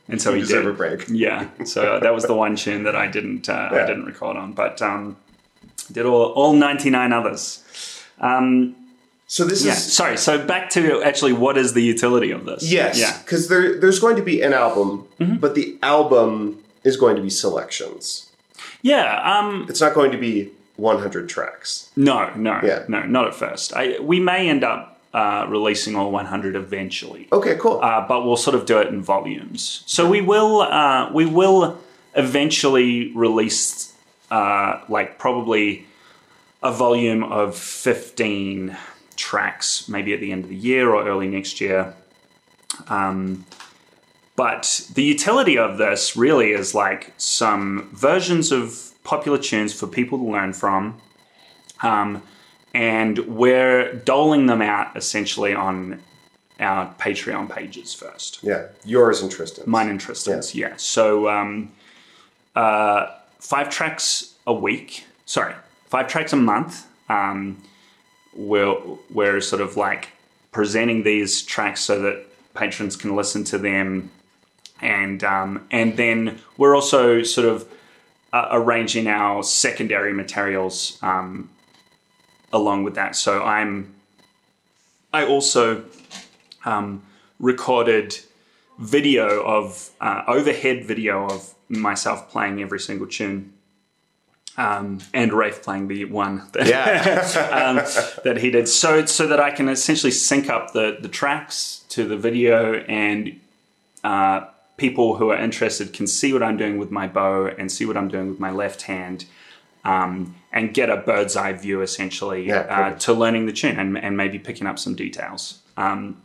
And 0.09 0.21
so 0.21 0.33
he 0.35 0.41
deserve 0.41 0.65
did. 0.65 0.71
a 0.73 0.77
break. 0.77 1.05
Yeah. 1.09 1.47
So 1.63 1.97
that 1.99 2.13
was 2.13 2.25
the 2.25 2.33
one 2.35 2.57
tune 2.57 2.83
that 2.83 2.95
I 2.95 3.07
didn't 3.07 3.47
uh, 3.47 3.69
Yeah. 3.71 3.83
I 3.83 3.87
didn't 3.87 4.05
record 4.05 4.35
on, 4.35 4.51
but 4.51 4.81
um, 4.81 5.15
did 5.91 6.05
all 6.05 6.25
all 6.33 6.53
ninety 6.53 6.89
nine 6.89 7.13
others. 7.13 7.63
Um, 8.19 8.75
So 9.27 9.45
this 9.45 9.63
yeah. 9.65 9.71
is 9.71 9.93
Sorry. 9.93 10.17
So 10.17 10.45
back 10.45 10.69
to 10.71 11.01
actually, 11.03 11.33
what 11.33 11.57
is 11.57 11.73
the 11.73 11.81
utility 11.81 12.31
of 12.31 12.45
this? 12.45 12.69
yes, 12.69 12.99
Yeah. 12.99 13.07
Mm-hmm. 13.07 13.21
because 13.23 13.47
there 13.47 13.79
there's 13.79 13.99
going 13.99 14.17
to 14.17 14.21
be 14.23 14.41
an 14.43 14.53
album, 14.53 15.07
but 15.39 15.55
the 15.55 15.77
album 15.81 16.59
is 16.83 16.97
going 16.97 17.15
to 17.15 17.21
be 17.21 17.29
selections. 17.29 18.29
Yeah. 18.81 19.21
Um, 19.23 19.65
It's 19.69 19.81
not 19.81 19.93
going 19.93 20.11
to 20.11 20.17
be 20.17 20.51
100 20.77 21.29
tracks. 21.29 21.89
no. 21.95 22.33
No. 22.35 22.59
Yeah. 22.63 22.83
No. 22.87 23.03
Not 23.03 23.27
at 23.27 23.35
first. 23.35 23.73
I, 23.75 23.99
we 23.99 24.19
may 24.19 24.49
end 24.49 24.63
up 24.63 24.99
uh, 25.13 25.45
releasing 25.47 25.95
all 25.95 26.11
one 26.11 26.25
hundred 26.25 26.55
eventually. 26.55 27.27
Okay, 27.31 27.55
cool. 27.59 27.79
uh, 27.83 28.03
but 28.07 28.25
we'll 28.25 28.35
sort 28.35 28.55
of 28.55 28.65
do 28.65 28.79
it 28.79 28.87
in 28.87 28.99
volumes. 29.03 29.83
So 29.85 30.09
we 30.09 30.21
will 30.21 30.61
uh, 30.61 31.11
we 31.13 31.27
will 31.27 31.77
eventually 32.15 33.13
release 33.13 33.93
uh, 34.31 34.81
like 34.89 35.19
probably 35.19 35.85
a 36.63 36.71
volume 36.71 37.21
of 37.23 37.55
fifteen 37.55 38.75
tracks, 39.15 39.87
maybe 39.87 40.15
at 40.15 40.19
the 40.19 40.31
end 40.31 40.45
of 40.45 40.49
the 40.49 40.55
year 40.55 40.89
or 40.95 41.07
early 41.07 41.27
next 41.27 41.61
year. 41.61 41.93
Um, 42.87 43.45
but 44.35 44.89
the 44.93 45.03
utility 45.03 45.57
of 45.57 45.77
this 45.77 46.15
really 46.15 46.51
is 46.51 46.73
like 46.73 47.13
some 47.17 47.89
versions 47.93 48.51
of 48.51 48.91
popular 49.03 49.37
tunes 49.37 49.73
for 49.73 49.87
people 49.87 50.17
to 50.17 50.25
learn 50.25 50.53
from. 50.53 50.99
Um, 51.81 52.23
and 52.73 53.19
we're 53.19 53.93
doling 53.93 54.47
them 54.47 54.61
out 54.61 54.95
essentially 54.97 55.53
on 55.53 56.01
our 56.59 56.93
Patreon 56.95 57.53
pages 57.53 57.93
first. 57.93 58.39
yeah, 58.41 58.67
yours 58.85 59.21
and 59.21 59.31
Tristan's. 59.31 59.67
Mine 59.67 59.89
and 59.89 59.99
Tristan's, 59.99 60.55
yeah. 60.55 60.73
So 60.77 61.29
um, 61.29 61.71
uh, 62.55 63.07
five 63.39 63.69
tracks 63.69 64.35
a 64.47 64.53
week. 64.53 65.05
Sorry, 65.25 65.53
five 65.87 66.07
tracks 66.07 66.33
a 66.33 66.37
month. 66.37 66.87
Um, 67.09 67.61
we're 68.35 68.75
we're 69.11 69.41
sort 69.41 69.61
of 69.61 69.77
like 69.77 70.09
presenting 70.51 71.03
these 71.03 71.41
tracks 71.43 71.81
so 71.81 71.99
that 72.01 72.25
patrons 72.53 72.95
can 72.95 73.15
listen 73.15 73.43
to 73.45 73.57
them, 73.57 74.09
and 74.81 75.23
um, 75.23 75.67
and 75.71 75.97
then 75.97 76.39
we're 76.57 76.75
also 76.75 77.23
sort 77.23 77.47
of 77.47 77.67
uh, 78.31 78.49
arranging 78.51 79.07
our 79.07 79.43
secondary 79.43 80.13
materials 80.13 80.97
um, 81.01 81.49
along 82.51 82.83
with 82.83 82.95
that. 82.95 83.15
So 83.15 83.43
I'm 83.43 83.93
I 85.13 85.25
also 85.25 85.83
um, 86.65 87.03
recorded 87.39 88.17
video 88.79 89.43
of 89.43 89.91
uh, 90.01 90.23
overhead 90.27 90.85
video 90.85 91.27
of 91.27 91.53
myself 91.69 92.29
playing 92.29 92.61
every 92.61 92.79
single 92.79 93.07
tune. 93.07 93.53
Um, 94.55 94.99
and 95.15 95.33
Rafe 95.33 95.63
playing 95.63 95.87
the 95.87 96.05
one 96.05 96.43
that, 96.51 96.67
Yeah. 96.67 97.47
um, 97.51 97.77
that 98.23 98.37
he 98.37 98.51
did, 98.51 98.67
so 98.67 99.03
so 99.05 99.25
that 99.25 99.39
I 99.39 99.49
can 99.49 99.67
essentially 99.67 100.11
sync 100.11 100.47
up 100.47 100.73
the 100.73 100.97
the 101.01 101.07
tracks 101.07 101.83
to 101.89 102.07
the 102.07 102.15
video, 102.15 102.75
and 102.75 103.39
uh, 104.03 104.45
people 104.83 105.15
who 105.15 105.29
are 105.31 105.37
interested 105.37 105.93
can 105.93 106.05
see 106.05 106.33
what 106.33 106.43
I'm 106.43 106.57
doing 106.57 106.77
with 106.77 106.91
my 106.91 107.07
bow 107.07 107.45
and 107.45 107.71
see 107.71 107.85
what 107.85 107.95
I'm 107.95 108.09
doing 108.09 108.27
with 108.27 108.39
my 108.47 108.51
left 108.51 108.81
hand, 108.81 109.23
um, 109.85 110.35
and 110.51 110.73
get 110.73 110.89
a 110.89 110.97
bird's 110.97 111.37
eye 111.37 111.53
view 111.53 111.81
essentially 111.81 112.47
Yeah, 112.47 112.65
uh, 112.77 112.99
to 113.05 113.13
learning 113.13 113.45
the 113.45 113.53
tune 113.53 113.79
and, 113.79 113.97
and 113.97 114.17
maybe 114.17 114.39
picking 114.39 114.67
up 114.67 114.77
some 114.77 114.93
details. 114.93 115.61
Um, 115.77 116.21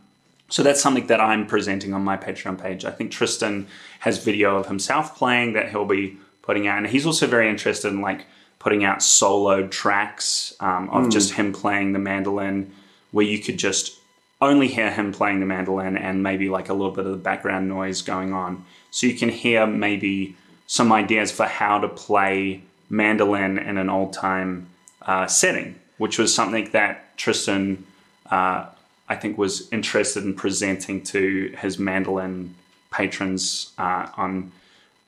so 0.49 0.61
that's 0.61 0.81
something 0.81 1.07
that 1.07 1.21
I'm 1.21 1.47
presenting 1.47 1.93
on 1.93 2.03
my 2.03 2.17
Patreon 2.17 2.61
page. 2.61 2.83
I 2.83 2.91
think 2.91 3.11
Tristan 3.11 3.67
has 3.99 4.21
video 4.25 4.57
of 4.57 4.65
himself 4.67 5.15
playing 5.15 5.53
that 5.53 5.69
he'll 5.69 5.85
be 5.85 6.17
putting 6.41 6.67
out, 6.67 6.79
and 6.79 6.87
he's 6.87 7.05
also 7.05 7.27
very 7.27 7.47
interested 7.49 7.87
in 7.93 8.01
like 8.01 8.25
putting 8.57 8.83
out 8.83 9.01
solo 9.01 9.67
tracks 9.67 10.53
um, 10.59 10.89
of 10.89 11.09
just 11.09 11.35
him 11.35 11.53
playing 11.53 11.93
the 11.93 11.99
mandolin, 11.99 12.73
where 13.11 13.25
you 13.25 13.39
could 13.39 13.57
just 13.57 13.98
only 14.41 14.67
hear 14.67 14.91
him 14.91 15.11
playing 15.11 15.39
the 15.39 15.45
mandolin 15.45 15.97
and 15.97 16.23
maybe 16.23 16.49
like 16.49 16.69
a 16.69 16.73
little 16.73 16.91
bit 16.93 17.05
of 17.05 17.11
the 17.11 17.17
background 17.17 17.67
noise 17.67 18.01
going 18.01 18.33
on, 18.33 18.63
so 18.91 19.07
you 19.07 19.15
can 19.15 19.29
hear 19.29 19.67
maybe 19.67 20.35
some 20.67 20.91
ideas 20.91 21.31
for 21.31 21.45
how 21.45 21.79
to 21.79 21.87
play 21.87 22.61
mandolin 22.89 23.57
in 23.57 23.77
an 23.77 23.89
old 23.89 24.13
time 24.13 24.67
uh, 25.03 25.27
setting, 25.27 25.75
which 25.97 26.17
was 26.17 26.33
something 26.33 26.69
that 26.71 27.17
Tristan. 27.17 27.85
Uh, 28.29 28.65
I 29.11 29.15
think 29.15 29.39
was 29.39 29.67
interested 29.71 30.23
in 30.23 30.35
presenting 30.35 31.01
to 31.05 31.51
his 31.59 31.79
mandolin 31.79 32.53
patrons 32.91 33.71
uh, 33.79 34.07
on 34.15 34.51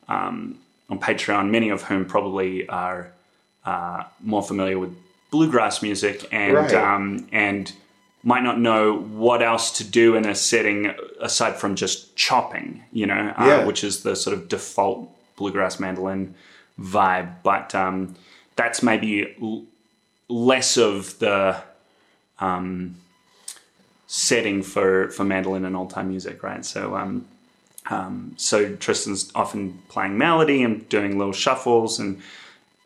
um, 0.08 0.58
on 0.90 1.00
Patreon, 1.00 1.52
many 1.52 1.70
of 1.70 1.84
whom 1.84 2.06
probably 2.06 2.68
are 2.68 3.12
uh, 3.64 4.04
more 4.20 4.42
familiar 4.42 4.80
with 4.80 4.96
bluegrass 5.30 5.84
music 5.84 6.28
and 6.32 6.56
Right. 6.56 6.74
um, 6.74 7.28
and 7.32 7.72
might 8.24 8.44
not 8.44 8.60
know 8.60 8.96
what 8.98 9.42
else 9.42 9.72
to 9.78 9.84
do 9.84 10.16
in 10.16 10.28
a 10.28 10.36
setting 10.36 10.94
aside 11.20 11.56
from 11.56 11.76
just 11.76 12.16
chopping, 12.16 12.84
you 12.92 13.06
know, 13.08 13.34
uh, 13.38 13.46
Yeah. 13.46 13.66
which 13.66 13.84
is 13.84 14.04
the 14.04 14.16
sort 14.16 14.36
of 14.38 14.48
default 14.48 15.10
bluegrass 15.38 15.80
mandolin 15.80 16.36
vibe. 16.80 17.30
But 17.44 17.74
um, 17.74 18.16
that's 18.56 18.84
maybe 18.84 19.36
l- 19.42 19.64
less 20.30 20.78
of 20.78 21.18
the 21.20 21.58
um, 22.40 22.96
setting 24.08 24.62
for 24.62 25.10
for 25.10 25.24
mandolin 25.24 25.66
and 25.66 25.76
old 25.76 25.90
time 25.90 26.10
music, 26.10 26.44
right? 26.44 26.66
So 26.66 26.96
um, 26.96 27.26
um, 27.90 28.34
so 28.38 28.76
Tristan's 28.76 29.32
often 29.34 29.80
playing 29.90 30.18
melody 30.18 30.62
and 30.64 30.88
doing 30.90 31.18
little 31.18 31.34
shuffles 31.34 32.00
and 32.00 32.22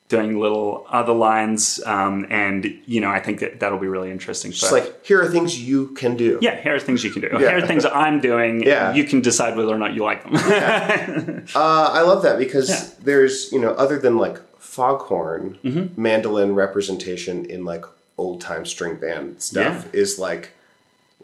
doing 0.08 0.40
little 0.40 0.86
other 0.90 1.14
lines, 1.14 1.82
um, 1.86 2.28
and 2.30 2.66
you 2.86 3.02
know 3.02 3.10
I 3.10 3.20
think 3.20 3.40
that 3.40 3.60
that'll 3.60 3.80
be 3.80 3.88
really 3.88 4.12
interesting. 4.12 4.52
Just 4.52 4.72
like, 4.72 5.04
here 5.06 5.20
are 5.22 5.28
things 5.30 5.60
you 5.60 5.88
can 5.90 6.16
do. 6.16 6.38
yeah, 6.42 6.62
here 6.62 6.76
are 6.76 6.80
things 6.80 7.04
you 7.04 7.10
can 7.12 7.22
do. 7.24 7.30
Yeah. 7.34 7.40
Here 7.40 7.58
are 7.58 7.66
things 7.68 7.84
that 7.84 7.96
I'm 7.96 8.20
doing. 8.22 8.62
Yeah. 8.64 8.94
you 8.94 9.04
can 9.06 9.22
decide 9.22 9.58
whether 9.58 9.74
or 9.74 9.80
not 9.80 9.94
you 9.96 10.04
like 10.04 10.24
them. 10.24 10.36
Uh, 11.56 11.90
I 11.92 12.02
love 12.02 12.22
that 12.24 12.38
because 12.38 12.70
Yeah. 12.70 12.84
there's, 13.04 13.52
you 13.52 13.60
know, 13.60 13.72
other 13.72 13.98
than 14.00 14.18
like 14.18 14.38
foghorn, 14.60 15.58
Mm-hmm. 15.64 16.00
mandolin 16.02 16.54
representation 16.56 17.46
in 17.46 17.66
like 17.66 17.86
old 18.18 18.42
time 18.42 18.66
string 18.66 18.96
band 18.96 19.42
stuff 19.42 19.94
is 19.94 20.20
like 20.20 20.52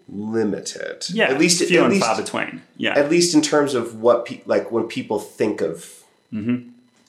limited. 0.10 1.06
yeah, 1.10 1.26
at 1.30 1.40
least 1.40 1.64
few 1.64 1.80
at 1.80 1.86
and 1.86 1.94
least, 1.94 2.06
far 2.06 2.18
between. 2.18 2.62
Yeah, 2.78 2.98
at 2.98 3.10
least 3.10 3.34
in 3.36 3.42
terms 3.42 3.74
of 3.74 4.02
what 4.02 4.26
pe- 4.26 4.42
like 4.46 4.72
when 4.72 4.86
people 4.88 5.20
think 5.20 5.62
of 5.62 6.04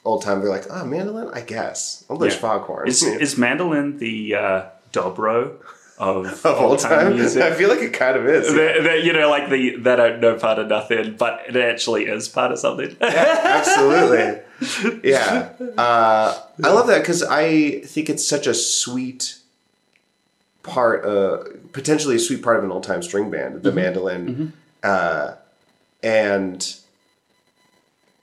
old 0.04 0.22
time, 0.22 0.40
they're 0.40 0.50
like, 0.50 0.66
ah, 0.70 0.84
mandolin, 0.84 1.30
I 1.32 1.40
guess. 1.42 2.04
Oh, 2.10 2.16
there's 2.16 2.34
Mm-hmm. 2.34 2.44
Yeah. 2.46 2.50
foghorn. 2.58 2.88
is 2.88 3.02
is 3.02 3.38
mandolin 3.38 3.98
the 3.98 4.34
uh, 4.34 4.62
dobro 4.92 5.56
of, 5.98 6.26
of 6.44 6.58
old 6.58 6.78
time 6.80 7.14
music? 7.14 7.42
I 7.50 7.52
feel 7.54 7.68
like 7.68 7.80
it 7.80 7.92
kind 7.92 8.16
of 8.16 8.26
is. 8.26 8.48
The- 8.48 8.80
the- 8.82 9.00
you 9.04 9.12
know, 9.12 9.30
like 9.30 9.48
the 9.50 9.76
that 9.80 9.96
don't 9.96 10.20
know 10.20 10.34
part 10.38 10.58
of 10.58 10.68
nothing, 10.68 11.16
but 11.16 11.42
it 11.48 11.56
actually 11.56 12.06
is 12.06 12.28
part 12.28 12.50
of 12.52 12.58
something. 12.58 12.96
yeah, 13.00 13.40
Absolutely. 13.44 14.40
Yeah. 15.08 15.50
Uh, 15.78 16.40
I 16.64 16.70
love 16.72 16.86
that 16.88 17.00
because 17.02 17.22
I 17.22 17.80
think 17.80 18.08
it's 18.10 18.26
such 18.26 18.46
a 18.46 18.54
sweet 18.54 19.38
part, 20.62 21.04
uh, 21.04 21.44
potentially 21.72 22.16
a 22.16 22.18
sweet 22.20 22.42
part 22.42 22.58
of 22.58 22.64
an 22.64 22.70
old 22.70 22.84
time 22.84 23.02
string 23.02 23.30
band, 23.30 23.62
the 23.62 23.72
mandolin. 23.72 24.52
Uh, 24.82 25.34
and 26.02 26.76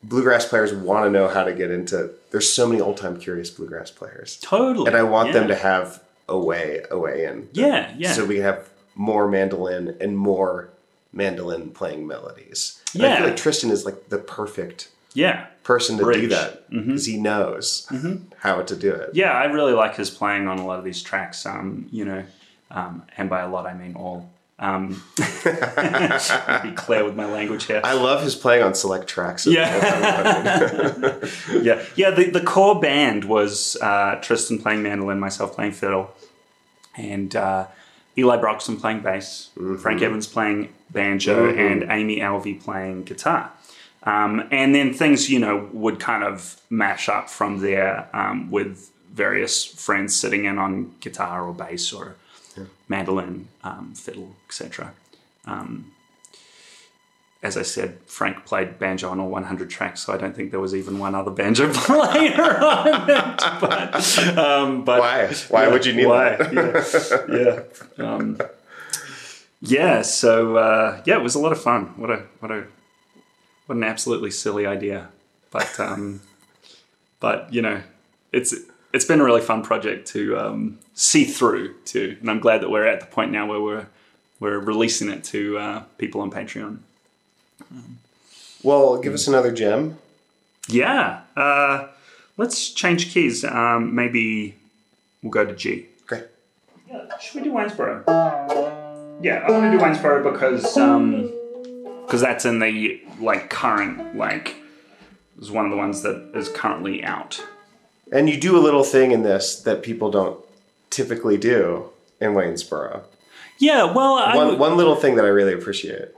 bluegrass 0.03 0.47
players 0.47 0.73
want 0.73 1.05
to 1.05 1.09
know 1.09 1.27
how 1.27 1.43
to 1.43 1.53
get 1.53 1.71
into. 1.71 2.11
There's 2.31 2.51
so 2.51 2.67
many 2.67 2.81
old 2.81 2.97
time 2.97 3.19
curious 3.19 3.49
bluegrass 3.49 3.91
players. 3.91 4.37
totally, 4.41 4.87
And 4.87 4.95
I 4.95 5.03
want 5.03 5.33
them 5.33 5.47
to 5.47 5.55
have 5.55 6.03
a 6.27 6.37
way, 6.37 6.83
a 6.89 6.97
way 6.97 7.25
in. 7.25 7.49
Yeah, 7.53 7.93
yeah. 7.97 8.13
So 8.13 8.25
we 8.25 8.35
can 8.35 8.43
have 8.43 8.69
more 8.95 9.27
mandolin 9.27 9.97
and 9.99 10.17
more 10.17 10.69
mandolin 11.11 11.71
playing 11.71 12.07
melodies. 12.07 12.81
And 12.93 13.03
I 13.05 13.17
feel 13.17 13.27
like 13.27 13.37
Tristan 13.37 13.71
is 13.71 13.85
like 13.85 14.09
the 14.09 14.19
perfect 14.19 14.89
yeah, 15.13 15.47
person 15.63 15.97
to 15.97 16.13
do 16.13 16.27
that 16.27 16.69
because 16.69 17.05
he 17.05 17.17
knows 17.17 17.87
how 18.37 18.61
to 18.61 18.75
do 18.75 18.91
it. 18.91 19.11
yeah. 19.13 19.31
I 19.31 19.45
really 19.45 19.73
like 19.73 19.95
his 19.95 20.09
playing 20.09 20.47
on 20.47 20.59
a 20.59 20.65
lot 20.65 20.79
of 20.79 20.85
these 20.85 21.01
tracks. 21.01 21.45
Um, 21.45 21.87
you 21.91 22.05
know, 22.05 22.23
um, 22.71 23.03
and 23.17 23.29
by 23.29 23.41
a 23.41 23.49
lot 23.49 23.65
I 23.65 23.73
mean 23.73 23.95
all. 23.95 24.29
Um, 24.59 25.01
be 25.17 26.71
clear 26.75 27.05
with 27.05 27.15
my 27.15 27.25
language 27.25 27.65
here. 27.65 27.79
I 27.83 27.93
love 27.93 28.21
his 28.23 28.35
playing 28.35 28.61
on 28.61 28.75
select 28.75 29.07
tracks. 29.07 29.47
Yeah. 29.47 29.73
Old 29.73 29.83
Time 29.83 31.21
100. 31.21 31.63
yeah, 31.63 31.85
yeah. 31.95 32.11
The, 32.11 32.29
the 32.29 32.41
core 32.41 32.79
band 32.79 33.23
was 33.23 33.77
uh, 33.81 34.15
Tristan 34.15 34.59
playing 34.59 34.83
mandolin, 34.83 35.19
myself 35.19 35.53
playing 35.55 35.71
fiddle, 35.71 36.13
and 36.97 37.33
uh, 37.35 37.67
Eli 38.17 38.35
Broxton 38.35 38.77
playing 38.77 38.99
bass, 38.99 39.49
Frank 39.79 40.01
Evans 40.01 40.27
playing 40.27 40.73
banjo, 40.89 41.49
and 41.49 41.85
Amy 41.89 42.17
Alvey 42.17 42.61
playing 42.61 43.03
guitar. 43.03 43.51
Um, 44.03 44.47
and 44.51 44.73
then 44.73 44.93
things, 44.93 45.29
you 45.29 45.39
know, 45.39 45.69
would 45.71 45.99
kind 45.99 46.23
of 46.23 46.59
mash 46.69 47.07
up 47.09 47.29
from 47.29 47.59
there 47.59 48.09
um, 48.13 48.49
with 48.51 48.91
various 49.13 49.63
friends 49.65 50.15
sitting 50.15 50.45
in 50.45 50.57
on 50.57 50.93
guitar 50.99 51.45
or 51.45 51.53
bass 51.53 51.91
or 51.91 52.15
mandolin, 52.89 53.47
um, 53.63 53.93
fiddle, 53.95 54.35
etc. 54.47 54.93
um, 55.45 55.91
as 57.41 57.55
I 57.55 57.61
said, 57.61 57.99
Frank 58.05 58.45
played 58.45 58.79
banjo 58.79 59.09
on 59.09 59.19
all 59.19 59.29
100 59.29 59.69
tracks, 59.69 60.01
so 60.01 60.11
I 60.13 60.17
don't 60.17 60.35
think 60.35 60.51
there 60.51 60.59
was 60.59 60.75
even 60.75 60.99
one 60.99 61.15
other 61.15 61.31
banjo 61.31 61.71
player 61.73 62.57
on 62.59 63.09
it. 63.09 63.41
But, 63.61 64.37
um, 64.37 64.83
but 64.83 64.99
Why? 64.99 65.27
Why 65.47 65.67
would 65.69 65.85
you 65.85 65.93
need 65.93 66.07
why? 66.07 66.35
that? 66.35 67.23
Yeah, 67.29 67.63
yeah. 67.97 68.13
Um, 68.13 68.39
yeah. 69.61 70.01
So 70.01 70.57
uh, 70.57 71.01
yeah, 71.05 71.15
it 71.15 71.23
was 71.23 71.35
a 71.35 71.39
lot 71.39 71.53
of 71.53 71.61
fun. 71.61 71.93
What 71.95 72.09
a 72.09 72.23
what 72.39 72.51
a 72.51 72.65
what 73.67 73.77
an 73.77 73.85
absolutely 73.85 74.31
silly 74.31 74.65
idea, 74.65 75.07
but 75.49 75.79
um, 75.79 76.19
but 77.21 77.53
you 77.53 77.61
know, 77.61 77.81
it's 78.33 78.53
it's 78.93 79.05
been 79.05 79.21
a 79.21 79.23
really 79.23 79.41
fun 79.41 79.61
project 79.61 80.07
to 80.09 80.37
um, 80.37 80.79
see 80.93 81.25
through 81.25 81.75
too, 81.85 82.17
and 82.21 82.29
I'm 82.29 82.39
glad 82.39 82.61
that 82.61 82.69
we're 82.69 82.87
at 82.87 82.99
the 82.99 83.05
point 83.05 83.31
now 83.31 83.45
where 83.45 83.61
we're 83.61 83.87
we're 84.39 84.59
releasing 84.59 85.09
it 85.09 85.23
to 85.25 85.57
uh, 85.57 85.79
people 85.97 86.21
on 86.21 86.31
Patreon. 86.31 86.79
Well, 88.63 88.97
give 88.97 89.13
us 89.13 89.27
another 89.27 89.51
gem. 89.51 89.97
Yeah. 90.67 91.21
Uh, 91.35 91.87
let's 92.37 92.69
change 92.69 93.13
keys. 93.13 93.43
Um, 93.43 93.95
maybe 93.95 94.55
we'll 95.21 95.31
go 95.31 95.45
to 95.45 95.55
G. 95.55 95.87
Great. 96.07 96.25
Yeah, 96.89 97.17
should 97.19 97.41
we 97.41 97.49
do 97.49 97.53
Waynesboro? 97.53 98.03
Yeah, 99.21 99.43
I 99.45 99.51
want 99.51 99.71
to 99.71 99.77
do 99.77 99.83
Waynesboro 99.83 100.31
because 100.31 100.77
um, 100.77 101.31
because 102.05 102.21
that's 102.21 102.45
in 102.45 102.59
the 102.59 103.01
like 103.19 103.49
current 103.49 104.15
like 104.15 104.55
is 105.39 105.51
one 105.51 105.65
of 105.65 105.71
the 105.71 105.77
ones 105.77 106.01
that 106.01 106.31
is 106.33 106.49
currently 106.49 107.03
out. 107.03 107.41
And 108.11 108.29
you 108.29 108.39
do 108.39 108.57
a 108.57 108.61
little 108.61 108.83
thing 108.83 109.11
in 109.11 109.23
this 109.23 109.59
that 109.61 109.83
people 109.83 110.09
don't 110.11 110.39
typically 110.89 111.37
do 111.37 111.89
in 112.19 112.31
Waynesboro. 112.33 113.03
Yeah, 113.59 113.83
well, 113.93 114.15
One, 114.35 114.47
would- 114.47 114.59
one 114.59 114.77
little 114.77 114.95
thing 114.95 115.15
that 115.15 115.25
I 115.25 115.29
really 115.29 115.53
appreciate. 115.53 116.09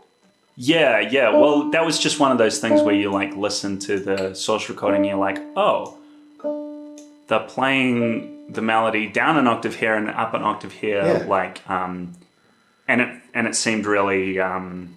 yeah, 0.55 0.99
yeah. 0.99 1.29
Well, 1.29 1.71
that 1.71 1.85
was 1.85 1.97
just 1.99 2.19
one 2.19 2.31
of 2.31 2.37
those 2.37 2.59
things 2.59 2.81
where 2.81 2.93
you 2.95 3.11
like 3.11 3.35
listen 3.35 3.79
to 3.79 3.99
the 3.99 4.33
source 4.35 4.69
recording, 4.69 4.97
and 5.01 5.05
you're 5.07 5.17
like, 5.17 5.39
oh, 5.55 5.97
they're 7.27 7.39
playing 7.47 8.51
the 8.53 8.61
melody 8.61 9.07
down 9.07 9.37
an 9.37 9.47
octave 9.47 9.75
here 9.75 9.95
and 9.95 10.09
up 10.09 10.33
an 10.33 10.43
octave 10.43 10.71
here, 10.73 11.01
Yeah. 11.03 11.25
like, 11.27 11.67
um, 11.69 12.13
and 12.87 13.01
it 13.01 13.09
and 13.33 13.47
it 13.47 13.55
seemed 13.55 13.85
really. 13.85 14.39
Um, 14.39 14.95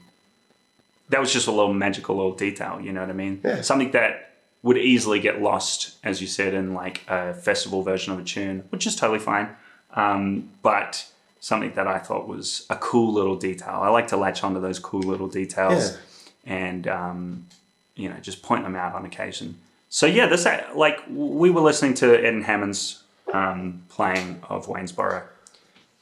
that 1.10 1.20
was 1.20 1.32
just 1.32 1.46
a 1.46 1.52
little 1.52 1.72
magical 1.74 2.16
little 2.16 2.32
detail, 2.34 2.80
you 2.80 2.90
know 2.92 3.00
what 3.02 3.10
I 3.10 3.12
mean? 3.12 3.40
Yeah. 3.44 3.60
Something 3.60 3.90
that 3.92 4.33
would 4.64 4.78
easily 4.78 5.20
get 5.20 5.42
lost, 5.42 5.94
as 6.02 6.22
you 6.22 6.26
said, 6.26 6.54
in 6.54 6.72
like 6.72 7.02
a 7.06 7.34
festival 7.34 7.82
version 7.82 8.14
of 8.14 8.18
a 8.18 8.24
tune, 8.24 8.64
which 8.70 8.86
is 8.86 8.96
totally 8.96 9.18
fine. 9.18 9.54
Um, 9.92 10.50
but 10.62 11.06
something 11.38 11.72
that 11.74 11.86
I 11.86 11.98
thought 11.98 12.26
was 12.26 12.66
a 12.70 12.76
cool 12.76 13.12
little 13.12 13.36
detail. 13.36 13.80
I 13.82 13.90
like 13.90 14.08
to 14.08 14.16
latch 14.16 14.42
onto 14.42 14.60
those 14.60 14.78
cool 14.78 15.02
little 15.02 15.28
details 15.28 15.98
and 16.46 16.88
um, 16.88 17.46
you 17.94 18.08
know 18.08 18.16
just 18.20 18.42
point 18.42 18.64
them 18.64 18.74
out 18.74 18.94
on 18.94 19.04
occasion. 19.04 19.58
So 19.90 20.06
yeah, 20.06 20.26
this 20.26 20.46
like 20.74 20.98
we 21.10 21.50
were 21.50 21.60
listening 21.60 21.92
to 21.94 22.16
Edden 22.16 22.42
Hammons' 22.42 23.02
um, 23.34 23.82
playing 23.90 24.42
of 24.48 24.66
Waynesboro, 24.66 25.24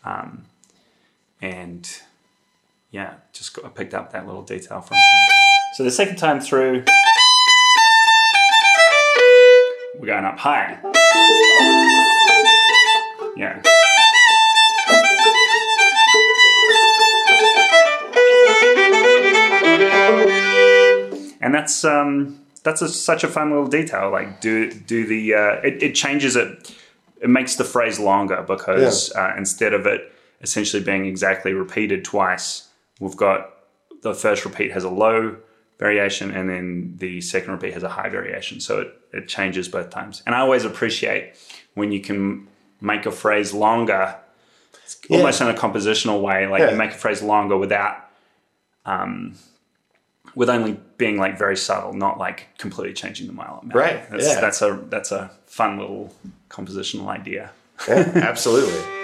um, 0.05 0.45
and 1.41 1.91
yeah, 2.93 3.15
just 3.33 3.55
got, 3.55 3.65
I 3.65 3.69
picked 3.71 3.93
up 3.93 4.13
that 4.13 4.25
little 4.25 4.43
detail 4.43 4.81
from 4.81 4.95
him. 4.95 5.35
So 5.75 5.83
the 5.83 5.91
second 5.91 6.17
time 6.17 6.39
through, 6.39 6.85
we're 10.03 10.09
going 10.09 10.25
up 10.25 10.37
high. 10.37 10.81
Yeah. 13.37 13.63
and 21.41 21.55
that's 21.55 21.85
um, 21.85 22.41
that's 22.65 22.83
a, 22.83 22.89
such 22.89 23.23
a 23.23 23.29
fun 23.29 23.51
little 23.51 23.69
detail. 23.69 24.11
Like 24.11 24.41
do 24.41 24.73
do 24.73 25.07
the 25.07 25.35
uh, 25.35 25.53
it, 25.63 25.81
it 25.81 25.95
changes 25.95 26.35
it. 26.35 26.75
It 27.21 27.31
makes 27.31 27.55
the 27.55 27.65
phrase 27.65 28.01
longer 28.01 28.45
because 28.47 29.13
uh, 29.13 29.35
instead 29.39 29.73
of 29.73 29.87
it 29.87 30.13
essentially 30.41 30.83
being 30.83 31.07
exactly 31.07 31.53
repeated 31.53 32.05
twice, 32.05 32.67
we've 32.99 33.17
got 33.17 33.53
the 34.03 34.15
first 34.15 34.45
repeat 34.45 34.73
has 34.73 34.83
a 34.83 34.91
low 34.91 35.37
variation 35.83 36.31
and 36.31 36.49
then 36.49 36.95
the 36.99 37.21
second 37.21 37.51
repeat 37.53 37.73
has 37.75 37.83
a 37.83 37.89
high 37.89 38.09
variation. 38.09 38.61
So 38.61 38.81
it, 38.83 38.89
it 39.13 39.29
changes 39.29 39.69
both 39.69 39.91
times. 39.91 40.23
And 40.27 40.35
I 40.35 40.39
always 40.41 40.65
appreciate 40.65 41.35
when 41.75 41.91
you 41.93 42.01
can 42.01 42.47
make 42.81 43.05
a 43.07 43.11
phrase 43.11 43.53
longer, 43.53 44.17
almost 45.11 45.41
in 45.41 45.49
a 45.49 45.55
compositional 45.55 46.21
way. 46.23 46.47
Like 46.47 46.61
Yeah. 46.61 46.71
you 46.71 46.77
make 46.77 46.93
a 46.93 47.01
phrase 47.05 47.21
longer 47.23 47.57
without 47.57 47.97
um, 48.87 49.35
with 50.35 50.49
only 50.49 50.81
being 50.99 51.19
like 51.19 51.37
very 51.39 51.57
subtle, 51.57 51.93
not 51.93 52.17
like 52.19 52.49
completely 52.59 52.95
changing 52.95 53.27
the 53.27 53.33
mile. 53.33 53.63
Right, 53.73 54.09
That's, 54.11 54.27
yeah. 54.29 54.41
that's 54.41 54.63
a 54.63 54.81
that's 54.89 55.13
a 55.13 55.31
fun 55.47 55.79
little 55.79 56.15
compositional 56.49 57.09
idea. 57.09 57.51
Yeah, 57.89 58.11
absolutely. 58.15 58.81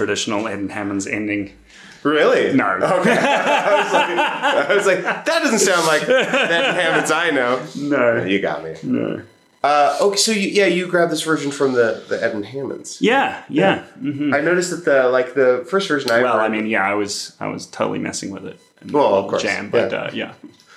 traditional 0.00 0.48
Edden 0.48 0.70
Hammons' 0.70 1.06
ending. 1.06 1.52
Really? 2.02 2.54
No. 2.56 2.64
Okay. 3.00 3.18
I 3.18 3.82
was 3.84 3.92
like, 3.92 4.18
I 4.70 4.74
was 4.74 4.86
like, 4.86 5.02
that 5.02 5.26
doesn't 5.26 5.58
sound 5.58 5.86
like 5.86 6.06
that 6.06 6.74
Hammons 6.74 7.10
I 7.10 7.28
know. 7.30 7.62
No. 7.76 8.24
You 8.24 8.40
got 8.40 8.64
me. 8.64 8.74
No. 8.82 9.22
Uh, 9.62 9.98
okay, 10.00 10.16
so 10.16 10.32
you, 10.32 10.48
yeah, 10.48 10.64
you 10.64 10.86
grabbed 10.86 11.12
this 11.12 11.20
version 11.22 11.50
from 11.50 11.74
the 11.74 12.02
the 12.08 12.16
Edden 12.24 12.42
Hammons. 12.44 12.98
Yeah, 13.02 13.42
yeah. 13.50 13.84
Mhm. 14.00 14.34
I 14.34 14.40
noticed 14.40 14.70
that 14.70 14.86
the 14.86 15.10
like 15.10 15.34
the 15.34 15.66
first 15.68 15.86
version 15.88 16.10
I 16.10 16.22
Well, 16.22 16.40
I 16.40 16.48
mean, 16.48 16.66
yeah, 16.66 16.82
I 16.82 16.94
was 16.94 17.36
I 17.40 17.48
was 17.48 17.66
totally 17.66 17.98
messing 17.98 18.30
with 18.30 18.46
it. 18.46 18.58
Well, 18.90 19.14
of 19.16 19.28
course, 19.28 19.42
jam, 19.42 19.68
but 19.68 19.92
yeah. 19.92 19.98
uh, 19.98 20.10
yeah, 20.14 20.32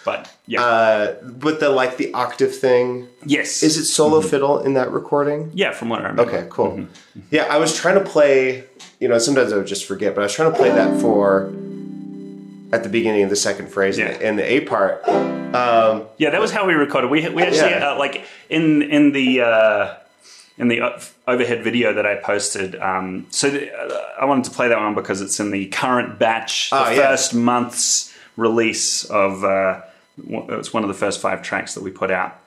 but 0.06 0.30
yeah, 0.46 0.62
uh, 0.64 1.16
but 1.24 1.60
the 1.60 1.70
like 1.70 1.98
the 1.98 2.14
octave 2.14 2.56
thing 2.56 3.08
yes, 3.26 3.64
is 3.64 3.78
it 3.78 3.86
solo 3.86 4.22
fiddle 4.22 4.60
in 4.60 4.74
that 4.74 4.92
recording? 4.92 5.52
Yeah, 5.54 5.72
from 5.72 5.90
what 5.90 6.00
I 6.02 6.10
remember. 6.10 6.24
Okay, 6.32 6.48
cool. 6.50 6.88
Yeah, 7.32 7.44
I 7.50 7.58
was 7.58 7.76
trying 7.76 7.96
to 7.96 8.04
play. 8.10 8.64
You 9.00 9.08
know, 9.10 9.18
sometimes 9.18 9.52
I 9.54 9.58
would 9.58 9.68
just 9.68 9.86
forget, 9.86 10.16
but 10.16 10.22
I 10.22 10.26
was 10.26 10.34
trying 10.34 10.52
to 10.52 10.58
play 10.58 10.70
that 10.70 11.00
for 11.02 11.48
at 12.72 12.84
the 12.84 12.90
beginning 12.90 13.24
of 13.24 13.30
the 13.30 13.36
second 13.36 13.68
phrase 13.70 13.98
Yeah. 13.98 14.08
and 14.22 14.38
the 14.40 14.44
A 14.44 14.62
part. 14.62 15.08
Um, 15.08 16.06
Yeah, 16.18 16.32
that 16.32 16.42
was 16.42 16.52
how 16.52 16.66
we 16.66 16.74
recorded. 16.74 17.12
We 17.12 17.28
we 17.30 17.44
actually 17.44 17.72
Yeah. 17.72 17.92
uh, 17.94 17.98
like 18.00 18.26
in 18.50 18.82
in 18.82 19.12
the 19.12 19.42
uh, 19.42 19.94
in 20.58 20.68
the 20.68 20.82
overhead 21.28 21.64
video 21.64 21.94
that 21.94 22.06
I 22.06 22.16
posted. 22.16 22.76
Um, 22.76 23.26
so 23.30 23.50
the, 23.50 23.72
uh, 23.74 24.22
I 24.22 24.26
wanted 24.26 24.46
to 24.46 24.52
play 24.52 24.68
that 24.68 24.80
one 24.80 24.96
because 24.96 25.22
it's 25.22 25.40
in 25.40 25.52
the 25.52 25.66
current 25.68 26.18
batch, 26.20 26.70
the 26.70 26.76
Oh, 26.78 26.90
yeah. 26.92 27.08
first 27.10 27.34
month's 27.34 28.14
release 28.38 29.04
of. 29.06 29.44
Uh, 29.44 29.74
one- 29.76 29.84
it's 30.18 30.74
one 30.74 30.84
of 30.84 30.88
the 30.90 30.94
first 30.94 31.22
five 31.22 31.42
tracks 31.44 31.74
that 31.76 31.84
we 31.84 31.92
put 31.92 32.12
out. 32.12 32.40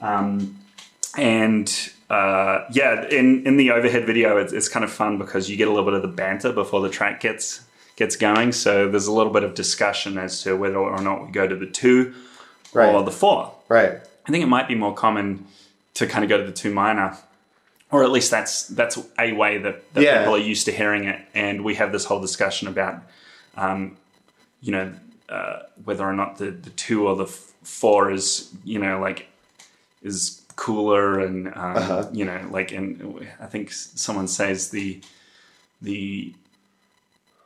Um, 0.00 0.58
and 1.16 1.70
uh, 2.10 2.64
yeah, 2.72 3.06
in 3.08 3.46
in 3.46 3.56
the 3.56 3.70
overhead 3.70 4.06
video, 4.06 4.36
it's, 4.38 4.52
it's 4.52 4.68
kind 4.68 4.84
of 4.84 4.90
fun 4.92 5.18
because 5.18 5.50
you 5.50 5.56
get 5.56 5.68
a 5.68 5.70
little 5.70 5.84
bit 5.84 5.94
of 5.94 6.02
the 6.02 6.08
banter 6.08 6.52
before 6.52 6.80
the 6.80 6.88
track 6.88 7.20
gets 7.20 7.62
gets 7.96 8.16
going. 8.16 8.52
So 8.52 8.88
there's 8.88 9.06
a 9.06 9.12
little 9.12 9.32
bit 9.32 9.42
of 9.44 9.54
discussion 9.54 10.16
as 10.18 10.42
to 10.42 10.56
whether 10.56 10.76
or 10.78 11.00
not 11.02 11.26
we 11.26 11.32
go 11.32 11.46
to 11.46 11.56
the 11.56 11.66
two 11.66 12.14
Right. 12.72 12.94
or 12.94 13.02
the 13.04 13.10
four. 13.10 13.52
right. 13.68 13.98
I 14.26 14.30
think 14.30 14.42
it 14.42 14.46
might 14.46 14.66
be 14.66 14.74
more 14.74 14.94
common 14.94 15.46
to 15.94 16.06
kind 16.06 16.24
of 16.24 16.30
go 16.30 16.38
to 16.38 16.44
the 16.44 16.52
two 16.52 16.72
minor, 16.72 17.18
or 17.90 18.02
at 18.02 18.10
least 18.10 18.30
that's 18.30 18.62
that's 18.68 18.96
a 19.18 19.32
way 19.32 19.58
that, 19.58 19.92
that 19.92 20.02
Yeah. 20.02 20.18
people 20.20 20.36
are 20.36 20.38
used 20.38 20.64
to 20.66 20.72
hearing 20.72 21.04
it. 21.04 21.20
And 21.34 21.64
we 21.64 21.74
have 21.74 21.92
this 21.92 22.06
whole 22.06 22.20
discussion 22.20 22.66
about, 22.68 23.02
um, 23.58 23.98
you 24.62 24.72
know, 24.72 24.94
uh, 25.32 25.62
whether 25.84 26.04
or 26.04 26.12
not 26.12 26.30
the, 26.38 26.50
the 26.50 26.70
two 26.70 27.06
or 27.08 27.14
the 27.16 27.24
f- 27.24 27.52
four 27.62 28.10
is 28.10 28.50
you 28.64 28.78
know 28.78 29.00
like 29.00 29.26
is 30.02 30.42
cooler 30.56 31.20
and 31.20 31.48
um, 31.48 31.76
Uh-huh. 31.76 32.08
you 32.12 32.24
know 32.24 32.40
like 32.50 32.70
and 32.78 32.90
I 33.40 33.46
think 33.46 33.72
someone 33.72 34.28
says 34.28 34.70
the 34.70 35.00
the 35.80 36.34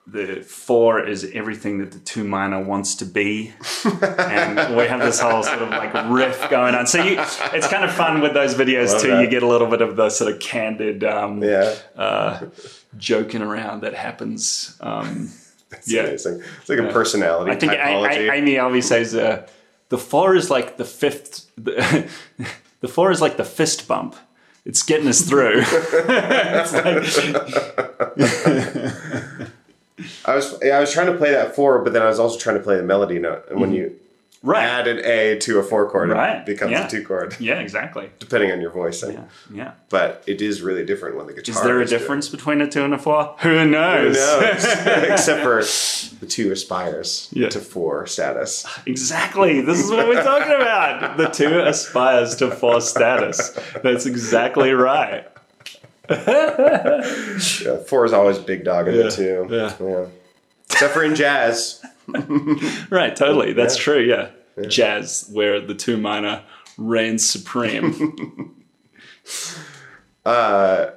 the 0.08 0.40
four 0.42 1.04
is 1.04 1.28
everything 1.34 1.78
that 1.78 1.90
the 1.90 1.98
two 1.98 2.22
minor 2.22 2.62
wants 2.62 2.94
to 2.96 3.04
be 3.04 3.52
and 3.84 4.76
we 4.76 4.84
have 4.86 5.00
this 5.00 5.18
whole 5.18 5.42
sort 5.42 5.60
of 5.62 5.68
like 5.70 5.92
riff 6.10 6.48
going 6.48 6.74
on 6.76 6.86
so 6.86 7.02
you 7.02 7.16
it's 7.52 7.66
kind 7.66 7.84
of 7.84 7.92
fun 7.92 8.20
with 8.20 8.32
those 8.32 8.54
videos 8.54 8.92
Love 8.92 9.02
too 9.02 9.08
that. 9.08 9.20
you 9.22 9.28
get 9.28 9.42
a 9.42 9.48
little 9.48 9.66
bit 9.66 9.80
of 9.82 9.96
the 9.96 10.08
sort 10.10 10.32
of 10.32 10.38
candid 10.38 11.02
um, 11.02 11.42
Yeah. 11.42 11.74
uh, 11.96 12.40
joking 12.96 13.42
around 13.42 13.80
that 13.82 13.94
happens 13.94 14.76
um, 14.80 15.30
It's 15.72 15.90
yeah. 15.90 16.02
amazing. 16.02 16.42
It's 16.60 16.68
like 16.68 16.78
a 16.78 16.92
personality 16.92 17.50
I 17.50 17.56
think 17.56 17.72
typology. 17.72 18.30
A- 18.30 18.34
Amy 18.34 18.54
Alvey 18.54 18.82
says 18.82 19.14
uh, 19.16 19.46
the 19.88 19.98
four 19.98 20.36
is 20.36 20.48
like 20.48 20.76
the 20.76 20.84
fifth. 20.84 21.50
The, 21.56 22.08
the 22.80 22.88
four 22.88 23.10
is 23.10 23.20
like 23.20 23.36
the 23.36 23.44
fist 23.44 23.88
bump. 23.88 24.14
It's 24.64 24.82
getting 24.82 25.08
us 25.08 25.22
through. 25.22 25.62
I 30.24 30.34
was 30.34 30.58
yeah, 30.62 30.76
I 30.76 30.80
was 30.80 30.92
trying 30.92 31.06
to 31.06 31.16
play 31.16 31.30
that 31.30 31.54
four, 31.54 31.80
but 31.82 31.92
then 31.92 32.02
I 32.02 32.06
was 32.06 32.18
also 32.18 32.38
trying 32.38 32.56
to 32.58 32.62
play 32.62 32.76
the 32.76 32.82
melody 32.82 33.18
note. 33.18 33.44
And 33.50 33.60
when 33.60 33.72
you 33.72 33.96
right. 34.46 34.64
add 34.64 34.86
an 34.88 35.00
A 35.04 35.38
to 35.40 35.58
a 35.58 35.62
four 35.62 35.90
chord, 35.90 36.10
Right. 36.10 36.36
it 36.38 36.46
becomes 36.46 36.72
Yeah. 36.72 36.86
a 36.86 36.90
two 36.90 37.04
chord, 37.04 37.34
Yeah, 37.38 37.58
exactly. 37.60 38.10
depending 38.18 38.50
on 38.52 38.60
your 38.60 38.70
voicing. 38.70 39.12
Yeah, 39.12 39.20
yeah. 39.52 39.70
But 39.90 40.22
it 40.26 40.40
is 40.40 40.62
really 40.62 40.84
different 40.84 41.16
when 41.16 41.26
the 41.26 41.32
guitar. 41.34 41.50
Is 41.52 41.56
Is 41.56 41.62
there 41.62 41.80
a 41.80 41.84
doing 41.84 41.86
it. 41.86 41.98
difference 41.98 42.28
between 42.28 42.60
a 42.60 42.66
two 42.70 42.84
and 42.84 42.94
a 42.94 42.98
four? 42.98 43.34
Who 43.40 43.48
Who 43.58 43.66
knows? 43.66 44.16
knows? 44.16 44.64
Except 45.10 45.42
for 45.42 45.62
the 46.20 46.26
two 46.26 46.50
aspires 46.52 47.28
Yeah. 47.32 47.48
to 47.50 47.58
four 47.60 48.06
status. 48.06 48.64
exactly. 48.86 49.60
This 49.60 49.78
is 49.84 49.90
what 49.90 50.06
we're 50.08 50.22
talking 50.22 50.52
about. 50.54 51.16
The 51.16 51.26
two 51.26 51.60
aspires 51.60 52.34
to 52.36 52.50
four 52.50 52.80
status. 52.80 53.58
That's 53.82 54.06
exactly 54.06 54.72
right. 54.72 55.26
Yeah, 56.08 57.76
four 57.86 58.04
is 58.04 58.12
always 58.12 58.38
big 58.38 58.64
dog 58.64 58.88
in 58.88 58.94
Yeah, 58.94 59.02
the 59.04 59.10
two. 59.10 59.46
yeah. 59.50 60.04
Except 60.70 60.92
for 60.94 61.02
in 61.02 61.14
jazz. 61.14 61.82
Right, 62.90 63.16
totally. 63.16 63.52
That's 63.52 63.76
Yeah. 63.76 63.82
true, 63.82 63.98
yeah. 64.00 64.28
Jazz, 64.68 65.28
where 65.32 65.60
the 65.60 65.74
two 65.74 65.96
minor 65.96 66.42
reigns 66.76 67.28
supreme. 67.28 68.52
Uh, 70.24 70.90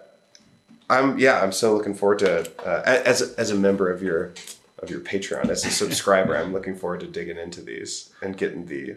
I'm 0.89 1.19
yeah. 1.19 1.41
I'm 1.41 1.51
so 1.51 1.75
looking 1.75 1.93
forward 1.93 2.17
to 2.19 2.51
uh, 2.65 2.81
as 2.85 3.21
a, 3.21 3.39
as 3.39 3.51
a 3.51 3.55
member 3.55 3.91
of 3.91 4.01
your 4.01 4.33
of 4.79 4.89
your 4.89 5.01
Patreon 5.01 5.49
as 5.49 5.63
a 5.65 5.69
subscriber. 5.69 6.35
I'm 6.35 6.51
looking 6.51 6.75
forward 6.75 7.01
to 7.01 7.07
digging 7.07 7.37
into 7.37 7.61
these 7.61 8.11
and 8.23 8.35
getting 8.35 8.65
the 8.65 8.95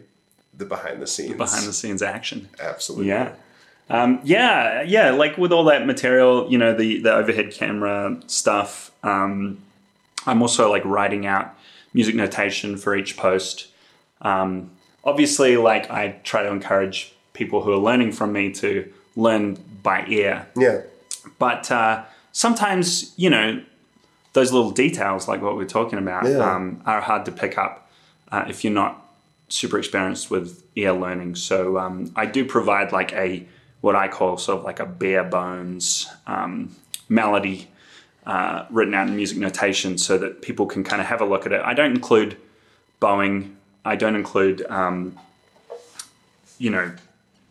the 0.54 0.64
behind 0.64 1.02
the 1.02 1.06
scenes. 1.06 1.36
behind 1.36 1.66
the 1.66 1.72
scenes 1.72 2.02
action. 2.02 2.48
absolutely. 2.60 3.08
Yeah. 3.08 3.34
Um, 3.90 4.20
yeah, 4.24 4.82
yeah, 4.82 5.10
like 5.10 5.36
with 5.36 5.52
all 5.52 5.64
that 5.64 5.86
material, 5.86 6.50
you 6.50 6.56
know, 6.56 6.74
the, 6.74 7.00
the 7.00 7.12
overhead 7.12 7.50
camera 7.50 8.18
stuff, 8.26 8.90
um, 9.02 9.58
I'm 10.24 10.40
also 10.40 10.70
like 10.70 10.84
writing 10.84 11.26
out 11.26 11.54
music 11.92 12.14
notation 12.14 12.78
for 12.78 12.96
each 12.96 13.16
post. 13.16 13.66
Um, 14.22 14.70
obviously, 15.04 15.56
like 15.56 15.90
I 15.90 16.18
try 16.24 16.42
to 16.42 16.48
encourage 16.50 17.12
people 17.32 17.62
who 17.62 17.72
are 17.72 17.78
learning 17.78 18.12
from 18.12 18.32
me 18.32 18.52
to 18.52 18.90
learn 19.16 19.58
by 19.82 20.04
ear. 20.06 20.46
Yeah. 20.56 20.82
But 21.38 21.70
uh, 21.70 22.04
sometimes, 22.32 23.12
you 23.16 23.30
know, 23.30 23.62
those 24.32 24.52
little 24.52 24.70
details, 24.70 25.28
like 25.28 25.42
what 25.42 25.56
we're 25.56 25.66
talking 25.66 25.98
about, 25.98 26.24
Yeah. 26.26 26.38
um, 26.54 26.82
are 26.86 27.00
hard 27.00 27.24
to 27.26 27.32
pick 27.32 27.58
up 27.58 27.90
uh, 28.30 28.44
if 28.48 28.64
you're 28.64 28.72
not 28.72 28.98
super 29.48 29.78
experienced 29.78 30.30
with 30.30 30.62
ear 30.76 30.92
learning. 30.92 31.34
So 31.34 31.78
um, 31.78 32.10
I 32.16 32.24
do 32.26 32.44
provide 32.44 32.92
like 32.92 33.12
a 33.12 33.46
what 33.82 33.96
I 33.96 34.08
call 34.08 34.38
sort 34.38 34.60
of 34.60 34.64
like 34.64 34.78
a 34.80 34.86
bare 34.86 35.24
bones 35.24 36.08
um, 36.26 36.74
melody 37.08 37.68
uh, 38.24 38.64
written 38.70 38.94
out 38.94 39.08
in 39.08 39.16
music 39.16 39.36
notation, 39.36 39.98
so 39.98 40.16
that 40.18 40.40
people 40.42 40.66
can 40.66 40.84
kind 40.84 41.02
of 41.02 41.08
have 41.08 41.20
a 41.20 41.24
look 41.24 41.44
at 41.46 41.52
it. 41.52 41.60
I 41.64 41.74
don't 41.74 41.90
include 41.92 42.36
bowing. 43.00 43.56
I 43.84 43.96
don't 43.96 44.14
include 44.16 44.64
um, 44.68 45.18
you 46.58 46.70
know 46.70 46.92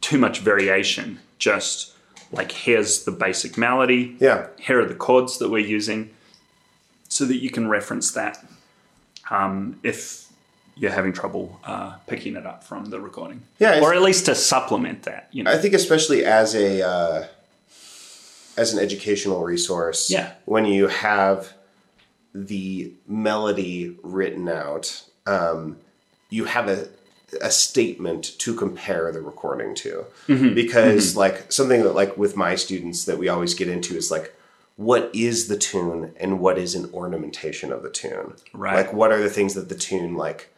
too 0.01 0.17
much 0.17 0.39
variation. 0.39 1.19
Just 1.39 1.93
like 2.32 2.51
here's 2.51 3.03
the 3.03 3.11
basic 3.11 3.57
melody 3.57 4.15
Yeah. 4.19 4.47
here 4.57 4.79
are 4.82 4.86
the 4.86 4.95
chords 4.95 5.38
that 5.39 5.49
we're 5.49 5.65
using 5.67 6.11
so 7.09 7.25
that 7.25 7.38
you 7.38 7.49
can 7.49 7.67
reference 7.67 8.11
that 8.11 8.43
um, 9.29 9.77
if 9.84 10.27
you're 10.77 10.91
having 10.91 11.11
trouble 11.11 11.59
uh, 11.65 11.95
picking 12.07 12.36
it 12.38 12.45
up 12.45 12.63
from 12.63 12.86
the 12.86 12.99
recording 13.01 13.41
Yeah, 13.59 13.82
or 13.82 13.93
at 13.93 14.01
least 14.01 14.25
to 14.27 14.36
supplement 14.36 15.03
that 15.03 15.27
you 15.32 15.43
know 15.43 15.51
I 15.51 15.57
think 15.57 15.73
especially 15.73 16.23
as 16.23 16.55
a 16.55 16.82
uh, 16.88 17.27
as 18.57 18.73
an 18.73 18.79
educational 18.79 19.43
resource. 19.43 20.09
Yeah. 20.09 20.34
When 20.45 20.65
you 20.65 20.88
have 20.88 21.53
the 22.34 22.93
melody 23.07 23.97
written 24.03 24.47
out, 24.47 25.03
um, 25.25 25.77
you 26.32 26.45
have 26.45 26.67
a 26.67 26.88
a 27.41 27.49
statement 27.49 28.38
to 28.39 28.53
compare 28.53 29.09
the 29.13 29.21
recording 29.21 29.73
to 29.73 30.03
Mm-hmm. 30.27 30.53
because 30.53 31.15
like 31.15 31.49
something 31.51 31.82
that 31.84 31.93
like 31.93 32.17
with 32.17 32.36
my 32.36 32.55
students 32.55 33.05
that 33.05 33.17
we 33.17 33.29
always 33.29 33.53
get 33.53 33.69
into 33.69 33.95
is 33.95 34.11
like 34.11 34.36
what 34.75 35.09
is 35.13 35.47
the 35.47 35.57
tune 35.57 36.13
and 36.19 36.39
what 36.39 36.57
is 36.57 36.75
an 36.75 36.89
ornamentation 36.93 37.71
of 37.71 37.84
the 37.84 37.89
tune 37.89 38.34
Right. 38.53 38.75
like 38.75 38.91
what 38.93 39.11
are 39.13 39.21
the 39.21 39.29
things 39.29 39.53
that 39.53 39.69
the 39.69 39.75
tune 39.75 40.15
like 40.15 40.49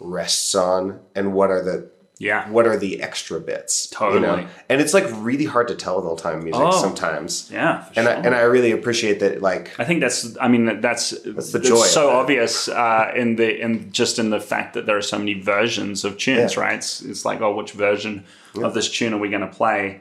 rests 0.00 0.54
on 0.54 1.00
and 1.14 1.32
what 1.32 1.50
are 1.50 1.62
the 1.62 1.88
yeah 2.18 2.48
what 2.50 2.66
are 2.66 2.76
the 2.76 3.02
extra 3.02 3.40
bits 3.40 3.90
you 4.00 4.20
know? 4.20 4.20
Totally. 4.36 4.46
and 4.68 4.80
it's 4.80 4.94
like 4.94 5.06
really 5.14 5.44
hard 5.46 5.66
to 5.68 5.74
tell 5.74 5.96
with 5.96 6.04
old 6.04 6.18
time 6.18 6.44
music 6.44 6.60
Oh. 6.62 6.70
sometimes 6.80 7.50
yeah 7.50 7.84
for 7.84 7.98
and 8.00 8.08
I, 8.08 8.12
and 8.12 8.34
I 8.34 8.42
really 8.42 8.70
appreciate 8.70 9.18
that 9.20 9.40
like 9.42 9.78
I 9.80 9.84
think 9.84 10.00
that's. 10.00 10.36
I 10.40 10.48
mean, 10.48 10.80
that's 10.80 11.10
that's 11.24 11.52
the 11.52 11.58
joy 11.58 11.84
so 11.86 12.10
obvious 12.10 12.68
uh, 12.68 13.12
in 13.16 13.36
the 13.36 13.60
in 13.60 13.90
just 13.92 14.18
in 14.18 14.30
the 14.30 14.40
fact 14.40 14.74
that 14.74 14.84
there 14.86 14.96
are 14.96 15.02
so 15.02 15.18
many 15.18 15.34
versions 15.34 16.04
of 16.04 16.16
tunes, 16.18 16.54
Yeah. 16.54 16.60
right? 16.62 16.74
It's, 16.76 17.00
it's 17.02 17.24
like, 17.24 17.40
oh, 17.40 17.54
which 17.56 17.72
version 17.72 18.24
of 18.62 18.74
this 18.74 18.88
tune 18.90 19.12
are 19.14 19.18
we 19.18 19.28
going 19.30 19.40
to 19.50 19.54
play? 19.62 20.00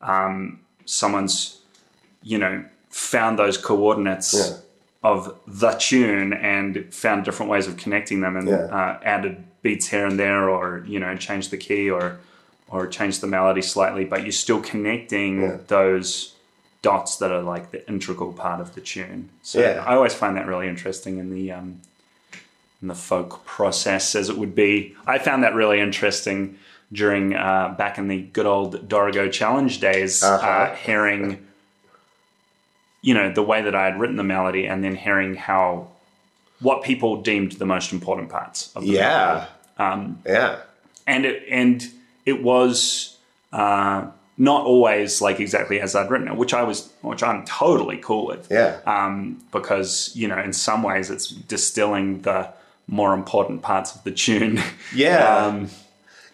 Um, 0.00 0.60
someone's, 0.84 1.60
you 2.22 2.38
know, 2.38 2.64
found 2.90 3.38
those 3.38 3.56
coordinates 3.56 4.34
Yeah. 4.34 4.56
of 5.10 5.38
the 5.46 5.70
tune 5.72 6.32
and 6.32 6.92
found 6.92 7.24
different 7.24 7.50
ways 7.50 7.66
of 7.68 7.76
connecting 7.76 8.20
them, 8.20 8.36
and 8.36 8.48
Yeah. 8.48 8.64
uh, 8.78 8.98
added 9.04 9.44
beats 9.62 9.88
here 9.88 10.06
and 10.06 10.18
there, 10.18 10.48
or 10.50 10.84
you 10.86 10.98
know, 11.00 11.16
change 11.16 11.48
the 11.50 11.56
key 11.56 11.90
or 11.90 12.18
or 12.68 12.86
changed 12.86 13.20
the 13.20 13.26
melody 13.26 13.60
slightly, 13.62 14.04
but 14.04 14.22
you're 14.22 14.32
still 14.32 14.60
connecting 14.60 15.42
Yeah. 15.42 15.58
those 15.68 16.34
dots 16.80 17.16
that 17.18 17.30
are 17.30 17.42
like 17.42 17.70
the 17.70 17.86
integral 17.86 18.32
part 18.32 18.60
of 18.60 18.74
the 18.74 18.80
tune. 18.80 19.28
So 19.42 19.60
Yeah. 19.60 19.84
I 19.86 19.94
always 19.94 20.14
find 20.14 20.36
that 20.36 20.46
really 20.46 20.68
interesting 20.68 21.18
in 21.18 21.32
the 21.34 21.52
um, 21.52 21.80
in 22.80 22.88
the 22.88 22.94
folk 22.94 23.44
process, 23.44 24.14
as 24.16 24.28
it 24.28 24.36
would 24.38 24.54
be. 24.54 24.96
I 25.06 25.18
found 25.18 25.44
that 25.44 25.54
really 25.54 25.78
interesting 25.80 26.58
during 26.92 27.34
uh, 27.34 27.74
back 27.78 27.96
in 27.98 28.08
the 28.08 28.22
good 28.32 28.46
old 28.46 28.88
Dorigo 28.88 29.30
Challenge 29.30 29.78
days, 29.78 30.22
Uh-huh. 30.22 30.46
uh, 30.46 30.74
hearing 30.74 31.46
you 33.02 33.14
know 33.14 33.32
the 33.32 33.42
way 33.42 33.62
that 33.62 33.74
I 33.74 33.84
had 33.84 34.00
written 34.00 34.16
the 34.16 34.24
melody, 34.24 34.66
and 34.66 34.82
then 34.82 34.94
hearing 34.96 35.34
how 35.34 35.88
what 36.62 36.82
people 36.82 37.20
deemed 37.22 37.52
the 37.52 37.66
most 37.66 37.92
important 37.92 38.28
parts 38.30 38.72
of 38.76 38.82
the 38.82 38.90
Yeah. 38.92 39.46
yeah. 39.78 40.56
and 41.06 41.24
it 41.24 41.42
and 41.50 41.84
it 42.24 42.42
was 42.42 43.16
uh, 43.52 44.06
not 44.38 44.64
always 44.64 45.20
like 45.20 45.40
exactly 45.40 45.80
as 45.80 45.94
I'd 45.94 46.10
written 46.10 46.28
it, 46.28 46.36
which 46.36 46.54
I 46.54 46.62
was, 46.62 46.90
which 47.02 47.22
I'm 47.22 47.44
totally 47.44 47.98
cool 47.98 48.26
with. 48.26 48.48
Yeah. 48.50 48.78
Um, 48.86 49.42
because 49.52 50.10
you 50.14 50.26
know, 50.28 50.38
in 50.38 50.52
some 50.52 50.82
ways, 50.82 51.10
it's 51.10 51.28
distilling 51.28 52.22
the 52.22 52.48
more 52.86 53.12
important 53.14 53.62
parts 53.62 53.94
of 53.94 54.02
the 54.04 54.10
tune. 54.12 54.60
Yeah. 54.94 55.36
um, 55.46 55.68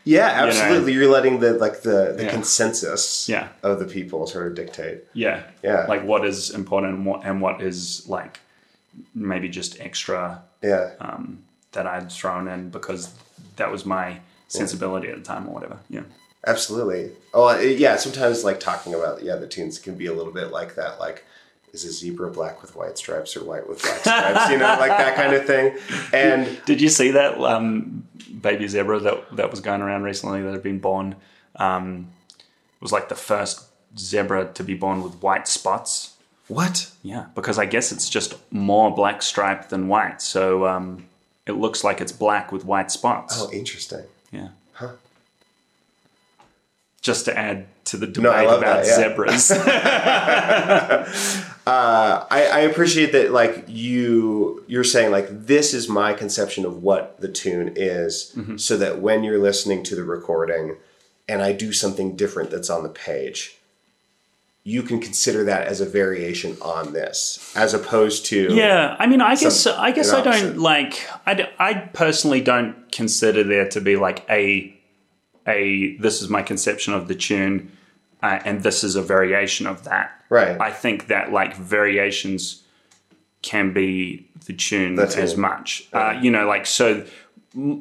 yeah, 0.05 0.27
absolutely. 0.27 0.95
You're 0.95 1.11
letting 1.11 1.41
the 1.41 1.53
like 1.55 1.83
the, 1.83 2.15
the 2.17 2.25
Yeah. 2.25 2.31
consensus 2.31 3.29
Yeah. 3.29 3.49
of 3.63 3.79
the 3.79 3.85
people 3.85 4.27
sort 4.27 4.47
of 4.47 4.55
dictate. 4.55 5.05
yeah. 5.13 5.43
Yeah. 5.63 5.87
Like 5.89 6.03
what 6.05 6.25
is 6.25 6.51
important 6.51 6.95
and 6.95 7.05
what, 7.07 7.25
and 7.25 7.41
what 7.43 7.61
is 7.63 8.07
like 8.09 8.41
maybe 9.15 9.49
just 9.49 9.81
extra 9.81 10.43
Yeah. 10.63 10.91
um, 11.01 11.43
that 11.73 11.87
I'd 11.87 12.11
thrown 12.11 12.49
in 12.49 12.71
because 12.71 13.15
that 13.57 13.71
was 13.71 13.85
my 13.85 14.21
sensibility 14.49 15.09
at 15.09 15.17
the 15.17 15.23
time 15.25 15.47
or 15.49 15.55
whatever. 15.55 15.79
Yeah. 15.91 16.03
Absolutely. 16.47 17.11
Oh, 17.35 17.59
yeah. 17.61 17.97
Sometimes, 17.97 18.45
like 18.45 18.61
talking 18.61 18.95
about 18.95 19.23
yeah, 19.23 19.37
the 19.37 19.47
tunes 19.49 19.79
can 19.79 19.97
be 19.97 20.07
a 20.07 20.13
little 20.13 20.33
bit 20.33 20.51
like 20.53 20.77
that. 20.77 20.99
Like, 21.01 21.25
is 21.73 21.85
a 21.85 21.93
zebra 21.93 22.31
black 22.31 22.63
with 22.63 22.75
white 22.77 22.97
stripes 22.97 23.37
or 23.37 23.45
white 23.45 23.69
with 23.69 23.83
black 23.83 23.99
stripes? 24.01 24.51
you 24.51 24.57
know, 24.57 24.77
like 24.79 24.89
that 24.97 25.17
kind 25.17 25.35
of 25.35 25.45
thing. 25.45 25.77
And 26.13 26.59
Did 26.67 26.81
you 26.81 26.89
see 26.89 27.11
that 27.11 27.39
um, 27.41 28.07
baby 28.41 28.67
zebra 28.69 29.01
that 29.01 29.37
that 29.37 29.51
was 29.51 29.61
going 29.61 29.83
around 29.83 30.05
recently 30.05 30.41
that 30.43 30.53
had 30.53 30.63
been 30.63 30.79
born? 30.79 31.17
Um, 31.57 32.09
it 32.39 32.81
was 32.81 32.93
like 32.93 33.09
the 33.09 33.15
first 33.17 33.67
zebra 33.99 34.53
to 34.55 34.63
be 34.65 34.75
born 34.75 35.03
with 35.03 35.21
white 35.21 35.49
spots. 35.49 36.15
What? 36.49 36.91
Yeah, 37.03 37.27
because 37.35 37.59
I 37.59 37.67
guess 37.67 37.93
it's 37.93 38.09
just 38.09 38.35
more 38.53 38.91
black 38.95 39.23
stripe 39.23 39.69
than 39.69 39.89
white, 39.89 40.21
so 40.23 40.67
um, 40.67 41.07
it 41.47 41.53
looks 41.53 41.85
like 41.85 42.01
it's 42.01 42.13
black 42.13 42.51
with 42.53 42.65
white 42.65 42.91
spots. 42.91 43.37
Oh, 43.39 43.51
interesting. 43.53 44.05
Yeah. 44.33 44.49
Huh. 44.73 44.93
Just 47.01 47.25
to 47.27 47.39
add 47.39 47.67
to 47.85 47.97
the 47.97 48.07
debate 48.07 48.25
No, 48.25 48.31
I 48.31 48.45
love 48.45 48.61
about 48.61 48.85
that, 48.85 48.87
yeah. 48.87 48.97
zebras. 48.97 49.51
Uh, 51.69 52.27
I, 52.31 52.47
I 52.47 52.59
appreciate 52.61 53.13
that. 53.13 53.31
Like 53.31 53.65
you, 53.69 54.65
you're 54.69 54.85
saying 54.85 55.11
like 55.13 55.27
this 55.47 55.75
is 55.75 55.87
my 55.87 56.15
conception 56.15 56.65
of 56.65 56.83
what 56.83 57.21
the 57.21 57.29
tune 57.29 57.75
is, 57.77 58.33
Mm-hmm. 58.35 58.57
so 58.57 58.79
that 58.79 59.01
when 59.03 59.23
you're 59.23 59.39
listening 59.39 59.83
to 59.83 59.95
the 59.95 60.03
recording, 60.03 60.77
and 61.29 61.43
I 61.43 61.53
do 61.53 61.75
something 61.75 62.17
different 62.17 62.51
that's 62.51 62.71
on 62.71 62.85
the 62.85 62.89
page, 62.89 63.58
you 64.65 64.83
can 64.83 65.01
consider 65.01 65.45
that 65.45 65.67
as 65.67 65.81
a 65.81 65.87
variation 65.87 66.57
on 66.61 66.93
this, 66.93 67.53
as 67.57 67.73
opposed 67.75 68.27
to 68.27 68.55
Yeah, 68.55 68.97
I 68.99 69.07
mean, 69.07 69.21
I 69.21 69.35
guess 69.37 69.61
Some- 69.61 69.81
I 69.81 69.93
guess 69.93 70.13
I 70.13 70.21
don't 70.23 70.59
like. 70.59 71.07
I, 71.27 71.35
d- 71.35 71.45
I 71.59 71.75
personally 71.75 72.41
don't 72.41 72.91
consider 72.93 73.43
there 73.45 73.69
to 73.71 73.81
be 73.81 73.97
like 73.97 74.25
a 74.29 74.75
a 75.47 75.97
this 75.97 76.21
is 76.21 76.29
my 76.29 76.43
conception 76.43 76.93
of 76.93 77.09
the 77.09 77.15
tune, 77.15 77.73
uh, 78.23 78.41
and 78.45 78.63
this 78.63 78.85
is 78.85 78.97
a 78.97 79.03
variation 79.03 79.67
of 79.67 79.85
that. 79.85 80.11
Right. 80.29 80.61
I 80.61 80.71
think 80.71 81.07
that 81.07 81.33
like 81.33 81.57
variations 81.57 82.63
can 83.41 83.73
be 83.73 84.29
the 84.47 84.53
tune 84.53 84.97
That's 84.97 85.17
as 85.17 85.33
it. 85.35 85.39
much. 85.39 85.89
Uh, 85.93 86.19
you 86.21 86.31
know, 86.31 86.47
like 86.47 86.67
so. 86.67 87.07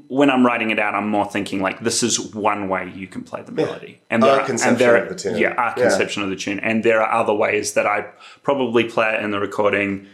When 0.07 0.31
I'm 0.31 0.43
writing 0.43 0.71
it 0.71 0.79
out, 0.79 0.95
I'm 0.95 1.07
more 1.07 1.25
thinking 1.29 1.61
like 1.61 1.81
this 1.83 2.01
is 2.01 2.33
one 2.33 2.67
way 2.67 2.91
you 2.95 3.05
can 3.05 3.23
play 3.23 3.43
the 3.43 3.51
melody, 3.51 4.01
and 4.09 4.23
Our 4.23 4.29
there 4.31 4.39
are, 4.41 4.45
conception 4.45 4.69
and 4.73 4.79
there, 4.79 4.95
of 5.03 5.09
the 5.09 5.15
tune. 5.15 5.37
yeah, 5.37 5.49
our 5.53 5.73
Yeah. 5.77 5.83
conception 5.83 6.23
of 6.23 6.29
the 6.29 6.35
tune, 6.35 6.59
and 6.61 6.83
there 6.83 6.99
are 7.01 7.11
other 7.21 7.33
ways 7.33 7.73
that 7.73 7.85
I 7.85 8.05
probably 8.41 8.85
play 8.85 9.13
it 9.15 9.23
in 9.23 9.29
the 9.31 9.39
recording 9.39 10.07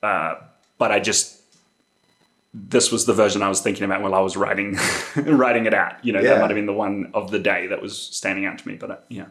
but 0.00 0.90
I 0.92 1.00
just 1.00 1.40
this 2.52 2.92
was 2.92 3.04
the 3.06 3.12
version 3.14 3.42
I 3.42 3.48
was 3.48 3.60
thinking 3.60 3.84
about 3.84 4.00
while 4.02 4.14
I 4.14 4.20
was 4.20 4.36
writing 4.36 4.78
writing 5.16 5.66
it 5.66 5.74
out. 5.74 6.04
You 6.04 6.12
know, 6.12 6.20
Yeah. 6.20 6.30
that 6.34 6.40
might 6.40 6.50
have 6.50 6.54
been 6.56 6.66
the 6.66 6.72
one 6.72 7.10
of 7.14 7.30
the 7.30 7.38
day 7.38 7.66
that 7.68 7.82
was 7.82 7.98
standing 7.98 8.46
out 8.46 8.58
to 8.58 8.68
me. 8.68 8.74
But 8.76 8.90
uh, 8.90 8.96
yeah, 9.08 9.26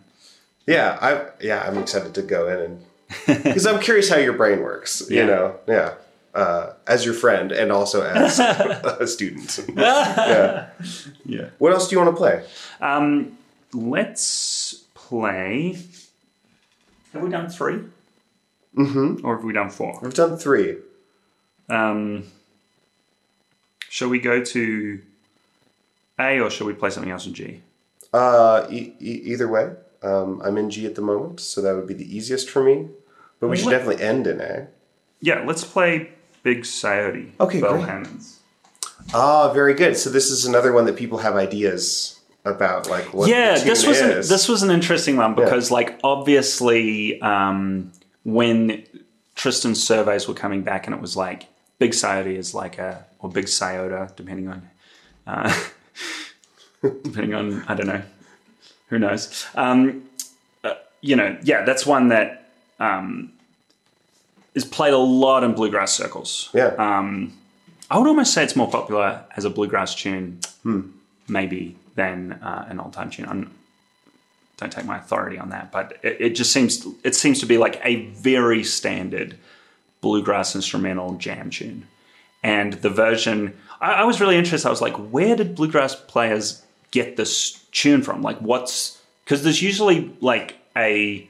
Yeah, 0.68 0.98
I 1.02 1.26
yeah, 1.40 1.64
I'm 1.66 1.78
excited 1.78 2.14
to 2.16 2.22
go 2.22 2.48
in 2.50 2.60
and 2.60 2.86
because 3.44 3.66
I'm 3.68 3.80
curious 3.80 4.10
how 4.10 4.18
your 4.18 4.34
brain 4.34 4.62
works. 4.62 5.04
Yeah. 5.10 5.22
You 5.22 5.28
know, 5.28 5.56
yeah, 5.68 5.94
uh, 6.34 6.74
as 6.88 7.06
your 7.06 7.14
friend 7.14 7.52
and 7.52 7.72
also 7.72 8.02
as 8.04 8.40
a 8.40 9.08
student. 9.08 9.60
yeah. 9.76 10.70
yeah. 11.26 11.50
What 11.60 11.74
else 11.74 11.88
do 11.88 11.96
you 11.96 12.02
want 12.02 12.16
to 12.16 12.18
play? 12.18 12.44
Um, 12.82 13.38
let's 13.74 14.84
play. 14.94 15.78
Have 17.14 17.22
we 17.22 17.30
done 17.30 17.50
3 17.50 17.80
Mm-hmm. 18.76 19.24
Or 19.24 19.36
have 19.36 19.46
we 19.46 19.54
done 19.54 19.70
four? 19.70 20.00
We've 20.02 20.16
done 20.16 20.36
three. 20.36 20.78
Um, 21.70 22.24
shall 23.88 24.10
we 24.10 24.18
go 24.20 24.44
to 24.44 25.00
A 26.20 26.40
or 26.40 26.50
shall 26.50 26.66
we 26.66 26.74
play 26.74 26.90
something 26.90 27.12
else 27.12 27.28
in 27.28 27.36
G? 27.36 27.62
Uh, 28.12 28.66
e- 28.72 28.94
e- 29.00 29.22
either 29.26 29.48
way, 29.48 29.74
um, 30.02 30.42
I'm 30.44 30.58
in 30.58 30.72
G 30.72 30.88
at 30.88 30.96
the 30.96 31.04
moment, 31.04 31.40
so 31.40 31.62
that 31.62 31.76
would 31.76 31.86
be 31.86 31.94
the 31.94 32.18
easiest 32.18 32.50
for 32.50 32.64
me. 32.64 32.88
But 33.40 33.50
we 33.50 33.58
should 33.58 33.68
What? 33.68 33.74
definitely 33.74 34.04
end 34.04 34.26
in 34.26 34.42
A. 34.42 34.68
Yeah, 35.22 35.44
let's 35.46 35.64
play 35.64 36.10
Big 36.44 36.62
Scioty. 36.62 37.32
Okay, 37.40 37.60
Burl 37.60 37.74
great. 37.74 37.90
Hammons. 37.90 38.40
Ah, 39.14 39.52
very 39.54 39.74
good. 39.74 39.98
So 39.98 40.10
this 40.10 40.30
is 40.30 40.46
another 40.46 40.72
one 40.72 40.86
that 40.86 40.96
people 40.96 41.18
have 41.20 41.36
ideas 41.36 42.20
about, 42.46 42.90
like 42.90 43.14
what 43.14 43.30
yeah 43.30 43.54
the 43.54 43.60
tune 43.60 43.68
this 43.68 43.88
was 43.88 44.02
an, 44.02 44.10
this 44.10 44.50
was 44.50 44.64
an 44.64 44.72
interesting 44.72 45.16
one 45.16 45.34
because 45.34 45.72
like 45.72 46.00
obviously 46.04 47.22
um, 47.22 47.92
when 48.24 48.84
tristan's 49.36 49.82
surveys 49.82 50.28
were 50.28 50.34
coming 50.34 50.62
back 50.62 50.86
and 50.86 50.96
it 50.96 51.02
was 51.02 51.16
like 51.16 51.48
big 51.80 51.92
Sayota 51.92 52.36
is 52.36 52.54
like 52.54 52.78
a 52.78 53.06
or 53.20 53.30
big 53.30 53.46
Sayota 53.46 54.14
depending 54.16 54.50
on 54.50 54.70
uh, 55.26 55.64
depending 56.82 57.34
on 57.34 57.64
i 57.68 57.74
don't 57.74 57.88
know 57.88 58.02
who 58.88 59.00
knows 59.00 59.48
um, 59.56 60.04
uh, 60.64 60.74
you 61.02 61.16
know 61.16 61.38
yeah 61.44 61.64
that's 61.64 61.86
one 61.86 62.10
that 62.10 62.50
um, 62.80 63.32
is 64.56 64.66
played 64.66 64.94
a 64.94 64.98
lot 64.98 65.44
in 65.44 65.54
bluegrass 65.54 65.94
circles 65.94 66.50
yeah. 66.54 66.68
um, 66.78 67.34
I 67.92 67.98
would 68.00 68.08
almost 68.08 68.34
say 68.34 68.44
it's 68.44 68.56
more 68.56 68.72
popular 68.72 69.24
as 69.38 69.46
a 69.46 69.52
bluegrass 69.52 69.94
tune, 69.94 70.40
Hmm. 70.64 70.82
maybe 71.28 71.76
than 71.96 72.34
uh, 72.34 72.66
an 72.68 72.80
old 72.80 72.94
time 72.94 73.12
tune. 73.12 73.28
I'm, 73.28 73.52
don't 74.58 74.72
take 74.72 74.86
my 74.86 74.98
authority 74.98 75.38
on 75.38 75.50
that, 75.50 75.72
but 75.72 75.98
it, 76.02 76.18
it 76.20 76.30
just 76.32 76.52
seems 76.52 76.88
it 77.04 77.14
seems 77.14 77.40
to 77.42 77.46
be 77.46 77.60
like 77.60 77.80
a 77.84 78.08
very 78.08 78.64
standard 78.64 79.38
bluegrass 80.02 80.56
instrumental 80.56 81.14
jam 81.16 81.52
tune. 81.52 81.86
And 82.42 82.74
the 82.74 82.90
version, 82.90 83.56
I, 83.80 83.94
I 83.94 84.04
was 84.06 84.20
really 84.20 84.38
interested. 84.38 84.68
I 84.68 84.72
was 84.72 84.82
like, 84.82 84.96
where 84.96 85.36
did 85.36 85.54
bluegrass 85.54 85.96
players 85.96 86.64
get 86.90 87.16
this 87.16 87.64
tune 87.72 88.02
from? 88.02 88.24
Like, 88.24 88.40
what's 88.40 89.00
because 89.24 89.44
there's 89.44 89.62
usually 89.62 90.12
like 90.20 90.56
a 90.76 91.28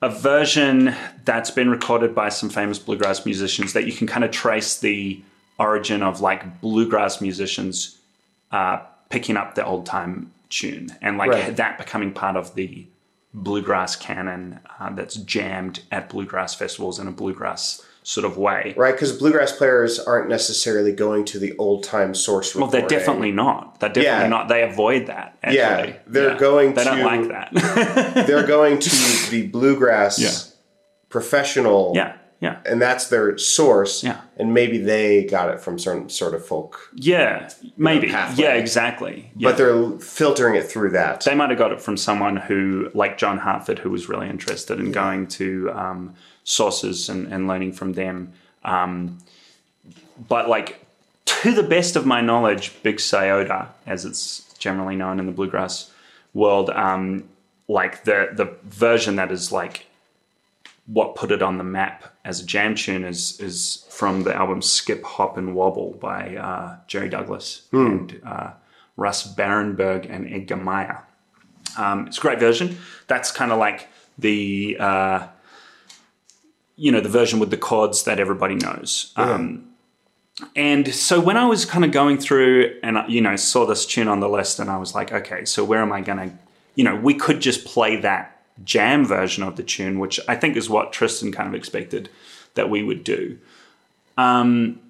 a 0.00 0.08
version 0.08 0.94
that's 1.24 1.50
been 1.50 1.68
recorded 1.70 2.14
by 2.14 2.28
some 2.28 2.48
famous 2.48 2.78
bluegrass 2.78 3.24
musicians 3.26 3.72
that 3.72 3.86
you 3.86 3.92
can 3.92 4.06
kind 4.06 4.24
of 4.24 4.30
trace 4.30 4.78
the 4.78 5.20
origin 5.58 6.02
of 6.02 6.20
like 6.20 6.60
bluegrass 6.60 7.20
musicians 7.20 7.98
uh, 8.52 8.78
picking 9.10 9.36
up 9.36 9.54
the 9.54 9.64
old 9.64 9.84
time 9.86 10.32
tune 10.50 10.96
and 11.02 11.18
like 11.18 11.30
Right. 11.30 11.56
that 11.56 11.78
becoming 11.78 12.12
part 12.12 12.36
of 12.36 12.54
the 12.54 12.86
bluegrass 13.34 13.96
canon 13.96 14.60
uh, 14.78 14.90
that's 14.94 15.16
jammed 15.16 15.80
at 15.90 16.08
bluegrass 16.08 16.54
festivals 16.54 16.98
in 16.98 17.06
a 17.08 17.10
bluegrass 17.12 17.84
sort 18.08 18.24
of 18.24 18.38
way. 18.38 18.72
right, 18.76 18.92
because 18.94 19.12
bluegrass 19.12 19.52
players 19.52 19.98
aren't 19.98 20.30
necessarily 20.30 20.92
going 20.92 21.26
to 21.26 21.38
the 21.38 21.54
old 21.58 21.84
time 21.84 22.14
source 22.14 22.54
Well, 22.56 22.66
they're 22.68 22.86
definitely 22.86 23.32
not. 23.32 23.80
They're 23.80 23.90
definitely 23.90 24.22
Yeah. 24.22 24.28
not. 24.28 24.48
They 24.48 24.62
avoid 24.62 25.08
that. 25.08 25.36
Actually. 25.42 25.58
Yeah, 25.90 25.96
they're 26.06 26.38
going 26.38 26.72
They 26.72 26.84
don't 26.84 26.98
to- 26.98 27.04
like 27.04 27.28
that. 27.28 28.24
they're 28.26 28.46
going 28.46 28.78
to 28.78 28.90
the 29.30 29.46
bluegrass 29.48 30.18
Yeah. 30.18 30.30
professional 31.10 31.92
yeah, 31.94 32.16
yeah. 32.40 32.58
and 32.66 32.80
that's 32.80 33.08
their 33.08 33.36
source 33.38 34.02
Yeah. 34.04 34.20
and 34.36 34.54
maybe 34.54 34.78
they 34.78 35.24
got 35.24 35.50
it 35.50 35.60
from 35.60 35.78
certain 35.78 36.08
sort 36.08 36.34
of 36.34 36.44
folk 36.44 36.90
Yeah, 36.94 37.48
maybe. 37.76 38.08
pathway. 38.10 38.44
Yeah, 38.44 38.54
exactly. 38.54 39.30
Yeah. 39.36 39.48
but 39.50 39.56
they're 39.58 39.90
filtering 39.98 40.54
it 40.54 40.64
through 40.70 40.90
that 40.90 41.24
they 41.24 41.34
might 41.34 41.50
have 41.50 41.58
got 41.58 41.72
it 41.72 41.80
from 41.80 41.96
someone 41.96 42.36
who, 42.36 42.90
like 42.94 43.18
John 43.18 43.38
Hartford, 43.38 43.78
who 43.80 43.90
was 43.90 44.08
really 44.08 44.28
interested 44.28 44.78
in 44.78 44.92
going 44.92 45.26
to 45.28 45.70
um, 45.72 46.14
sources 46.44 47.08
and, 47.08 47.32
and 47.32 47.46
learning 47.48 47.72
from 47.72 47.92
them. 47.94 48.32
Um, 48.64 49.18
but 50.28 50.48
like, 50.48 50.84
to 51.26 51.52
the 51.52 51.62
best 51.62 51.94
of 51.96 52.06
my 52.06 52.20
knowledge, 52.20 52.72
Big 52.82 52.96
Sciota, 52.96 53.68
as 53.86 54.04
it's 54.04 54.52
generally 54.58 54.96
known 54.96 55.20
in 55.20 55.26
the 55.26 55.32
bluegrass 55.32 55.92
world, 56.34 56.70
um, 56.70 57.24
like 57.68 58.04
the 58.04 58.30
the 58.32 58.46
version 58.64 59.16
that 59.16 59.30
is 59.30 59.52
like 59.52 59.86
what 60.86 61.14
put 61.14 61.30
it 61.30 61.42
on 61.42 61.58
the 61.58 61.64
map 61.64 62.04
as 62.28 62.40
a 62.40 62.44
jam 62.44 62.74
tune 62.74 63.04
is 63.04 63.40
is 63.40 63.86
from 63.88 64.22
the 64.22 64.34
album 64.36 64.60
Skip 64.60 65.02
Hop 65.02 65.38
and 65.38 65.54
Wobble 65.54 65.96
by 65.98 66.36
uh, 66.36 66.76
Jerry 66.86 67.08
Douglas 67.08 67.62
and 67.72 68.20
uh, 68.24 68.50
Russ 68.98 69.34
Barenberg 69.34 70.06
and 70.10 70.30
Edgar 70.30 70.58
Meyer. 70.58 71.02
Um, 71.78 72.06
it's 72.06 72.18
a 72.18 72.20
great 72.20 72.38
version. 72.38 72.76
That's 73.06 73.32
kind 73.32 73.50
of 73.50 73.58
like 73.58 73.88
the 74.18 74.76
uh, 74.78 75.26
you 76.76 76.92
know 76.92 77.00
the 77.00 77.08
version 77.08 77.38
with 77.38 77.50
the 77.50 77.56
chords 77.56 78.04
that 78.04 78.20
everybody 78.20 78.56
knows. 78.56 79.14
Um, 79.16 79.64
and 80.54 80.94
so 80.94 81.18
when 81.20 81.38
I 81.38 81.46
was 81.46 81.64
kind 81.64 81.84
of 81.84 81.92
going 81.92 82.18
through 82.18 82.78
and 82.82 82.98
you 83.08 83.22
know 83.22 83.36
saw 83.36 83.64
this 83.64 83.86
tune 83.86 84.06
on 84.06 84.20
the 84.20 84.28
list, 84.28 84.58
and 84.60 84.68
I 84.68 84.76
was 84.76 84.94
like, 84.94 85.12
okay, 85.12 85.46
so 85.46 85.64
where 85.64 85.80
am 85.80 85.92
I 85.92 86.02
going 86.02 86.18
to? 86.18 86.38
You 86.74 86.84
know, 86.84 86.94
we 86.94 87.14
could 87.14 87.40
just 87.40 87.64
play 87.64 87.96
that 88.02 88.37
jam 88.64 89.04
version 89.04 89.42
of 89.42 89.56
the 89.56 89.62
tune, 89.62 89.98
which 89.98 90.20
I 90.28 90.34
think 90.34 90.56
is 90.56 90.68
what 90.68 90.92
Tristan 90.92 91.32
kind 91.32 91.48
of 91.48 91.54
expected 91.54 92.08
that 92.54 92.70
we 92.70 92.82
would 92.82 93.04
do. 93.04 93.38
Um, 94.16 94.80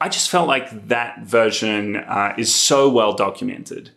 I 0.00 0.08
just 0.08 0.30
felt 0.30 0.48
like 0.48 0.88
that 0.88 1.20
version 1.22 1.96
uh, 1.96 2.34
is 2.38 2.54
so 2.54 2.88
well 2.88 3.12
documented 3.12 3.90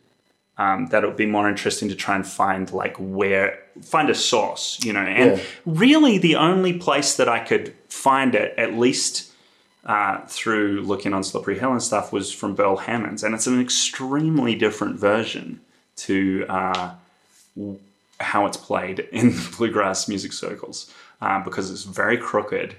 um, 0.57 0.87
that 0.87 1.03
it 1.03 1.07
would 1.07 1.17
be 1.17 1.25
more 1.25 1.49
interesting 1.49 1.89
to 1.89 1.95
try 1.95 2.15
and 2.15 2.27
find 2.27 2.71
like 2.71 2.95
where 2.97 3.59
find 3.81 4.09
a 4.09 4.15
source, 4.15 4.79
you 4.83 4.93
know. 4.93 5.01
And 5.01 5.37
Yeah. 5.37 5.43
really, 5.65 6.17
the 6.17 6.35
only 6.35 6.73
place 6.73 7.15
that 7.15 7.29
I 7.29 7.39
could 7.39 7.73
find 7.87 8.35
it, 8.35 8.53
at 8.57 8.77
least 8.77 9.31
uh, 9.85 10.19
through 10.27 10.81
looking 10.81 11.13
on 11.13 11.23
Slippery 11.23 11.57
Hill 11.57 11.71
and 11.71 11.81
stuff, 11.81 12.11
was 12.11 12.31
from 12.31 12.53
Burl 12.53 12.77
Hammons', 12.77 13.23
and 13.23 13.33
it's 13.33 13.47
an 13.47 13.59
extremely 13.61 14.55
different 14.55 14.99
version 14.99 15.61
to 15.97 16.45
uh, 16.49 16.91
how 18.21 18.45
it's 18.45 18.57
played 18.57 18.99
in 19.11 19.33
bluegrass 19.57 20.07
music 20.07 20.33
circles 20.33 20.93
uh, 21.21 21.43
because 21.43 21.69
it's 21.71 21.83
very 21.83 22.17
crooked 22.17 22.75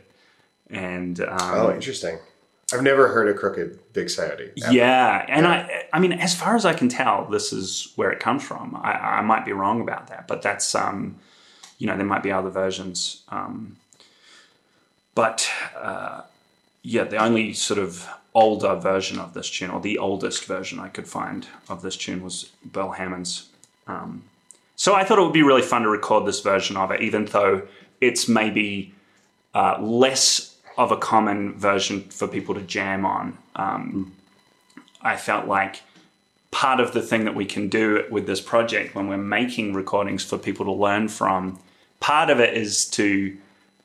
and 0.71 1.21
um, 1.21 1.39
Oh, 1.41 1.73
interesting. 1.75 2.19
I've 2.73 2.83
never 2.83 3.09
heard 3.09 3.29
a 3.29 3.35
crooked 3.35 3.79
Big 3.93 4.07
Scioty. 4.07 4.51
ever. 4.65 4.73
yeah, 4.73 5.27
and 5.29 5.47
I, 5.47 5.85
I 5.93 5.99
mean, 6.01 6.13
as 6.13 6.35
far 6.35 6.57
as 6.57 6.65
I 6.65 6.73
can 6.73 6.89
tell, 6.89 7.27
this 7.27 7.53
is 7.53 7.93
where 7.97 8.11
it 8.11 8.19
comes 8.19 8.43
from. 8.43 8.75
I, 8.83 8.93
I 8.93 9.21
might 9.21 9.45
be 9.45 9.53
wrong 9.53 9.83
about 9.83 10.07
that, 10.09 10.27
but 10.27 10.41
that's, 10.41 10.75
um, 10.75 11.17
you 11.77 11.87
know, 11.87 11.97
there 11.99 12.07
might 12.07 12.23
be 12.23 12.33
other 12.33 12.49
versions. 12.49 13.25
Um, 13.29 13.77
but 15.15 15.51
uh, 15.77 16.23
yeah, 16.83 17.05
the 17.05 17.19
only 17.19 17.53
sort 17.53 17.79
of 17.79 18.09
older 18.35 18.75
version 18.77 19.19
of 19.19 19.35
this 19.35 19.51
tune, 19.51 19.71
or 19.71 19.81
the 19.81 19.99
oldest 19.99 20.47
version 20.47 20.79
I 20.81 20.89
could 20.89 21.07
find 21.07 21.47
of 21.69 21.83
this 21.83 21.97
tune, 21.99 22.23
was 22.23 22.51
Burl 22.65 22.93
Hammons'. 22.93 23.49
Um, 23.87 24.25
so 24.83 24.97
I 24.97 25.05
thought 25.05 25.21
it 25.21 25.23
would 25.23 25.33
be 25.33 25.45
really 25.45 25.63
fun 25.63 25.83
to 25.83 25.89
record 25.89 26.27
this 26.27 26.41
version 26.41 26.77
of 26.77 26.91
it, 26.91 27.03
even 27.03 27.27
though 27.27 27.63
it's 28.01 28.27
maybe 28.27 28.93
uh, 29.55 29.81
less 29.81 30.57
of 30.77 30.91
a 30.91 30.97
common 30.97 31.57
version 31.57 32.01
for 32.11 32.27
people 32.27 32.53
to 32.57 32.63
jam 32.63 33.07
on. 33.07 33.39
Um, 33.55 34.13
I 35.01 35.17
felt 35.17 35.47
like 35.47 35.83
part 36.51 36.81
of 36.81 36.95
the 36.95 37.01
thing 37.01 37.27
that 37.27 37.37
we 37.37 37.45
can 37.45 37.69
do 37.69 38.05
with 38.11 38.27
this 38.27 38.41
project 38.41 38.97
when 38.97 39.07
we're 39.07 39.19
making 39.19 39.73
recordings 39.73 40.25
for 40.25 40.37
people 40.37 40.65
to 40.65 40.73
learn 40.73 41.07
from, 41.07 41.61
part 42.01 42.29
of 42.29 42.41
it 42.41 42.57
is 42.57 42.85
to 42.87 43.37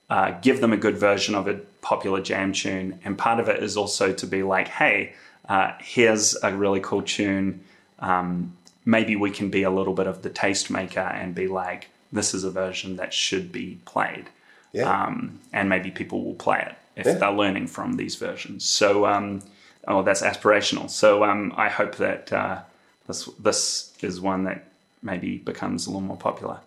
uh, 0.09 0.31
give 0.41 0.61
them 0.61 0.73
a 0.73 0.77
good 0.77 0.97
version 0.97 1.35
of 1.35 1.47
a 1.47 1.59
popular 1.81 2.21
jam 2.21 2.51
tune, 2.53 2.99
and 3.05 3.19
part 3.19 3.39
of 3.39 3.47
it 3.49 3.61
is 3.61 3.77
also 3.77 4.11
to 4.13 4.25
be 4.25 4.41
like, 4.41 4.67
hey, 4.67 5.13
uh, 5.47 5.73
here's 5.79 6.35
a 6.41 6.51
really 6.57 6.79
cool 6.79 7.03
tune. 7.03 7.63
Um, 7.99 8.56
maybe 8.87 9.15
we 9.17 9.29
can 9.29 9.49
be 9.49 9.63
a 9.63 9.69
little 9.69 9.93
bit 9.93 10.07
of 10.07 10.21
the 10.21 10.29
tastemaker 10.29 11.13
and 11.13 11.35
be 11.35 11.45
like, 11.47 11.89
this 12.11 12.33
is 12.33 12.43
a 12.45 12.49
version 12.49 12.95
that 12.95 13.13
should 13.13 13.51
be 13.51 13.77
played 13.85 14.25
Yeah. 14.71 14.89
um, 15.03 15.39
and 15.51 15.67
maybe 15.67 15.91
people 15.91 16.23
will 16.23 16.35
play 16.35 16.59
it 16.67 16.75
if 16.95 17.05
Yeah. 17.05 17.13
they're 17.19 17.31
learning 17.43 17.67
from 17.67 17.97
these 17.97 18.15
versions. 18.15 18.63
So, 18.65 19.05
um, 19.05 19.41
oh, 19.87 20.03
that's 20.03 20.21
aspirational. 20.21 20.89
So, 20.89 21.23
um, 21.25 21.53
I 21.57 21.67
hope 21.69 21.95
that 21.97 22.31
uh, 22.31 22.59
this 23.07 23.25
this 23.47 23.91
is 24.01 24.21
one 24.21 24.45
that 24.45 24.59
maybe 25.03 25.37
becomes 25.37 25.85
a 25.85 25.89
little 25.89 26.01
more 26.13 26.17
popular. 26.29 26.57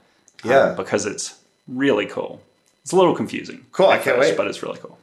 um, 0.45 0.51
Yeah. 0.51 0.75
because 0.77 1.07
it's 1.07 1.35
really 1.69 2.07
cool. 2.07 2.41
It's 2.83 2.93
a 2.93 2.97
little 2.97 3.15
confusing. 3.15 3.65
Cool, 3.73 3.89
I 3.89 3.97
can't 3.99 4.17
first, 4.17 4.31
wait. 4.31 4.37
but 4.37 4.47
it's 4.47 4.63
really 4.63 4.79
cool. 4.79 4.99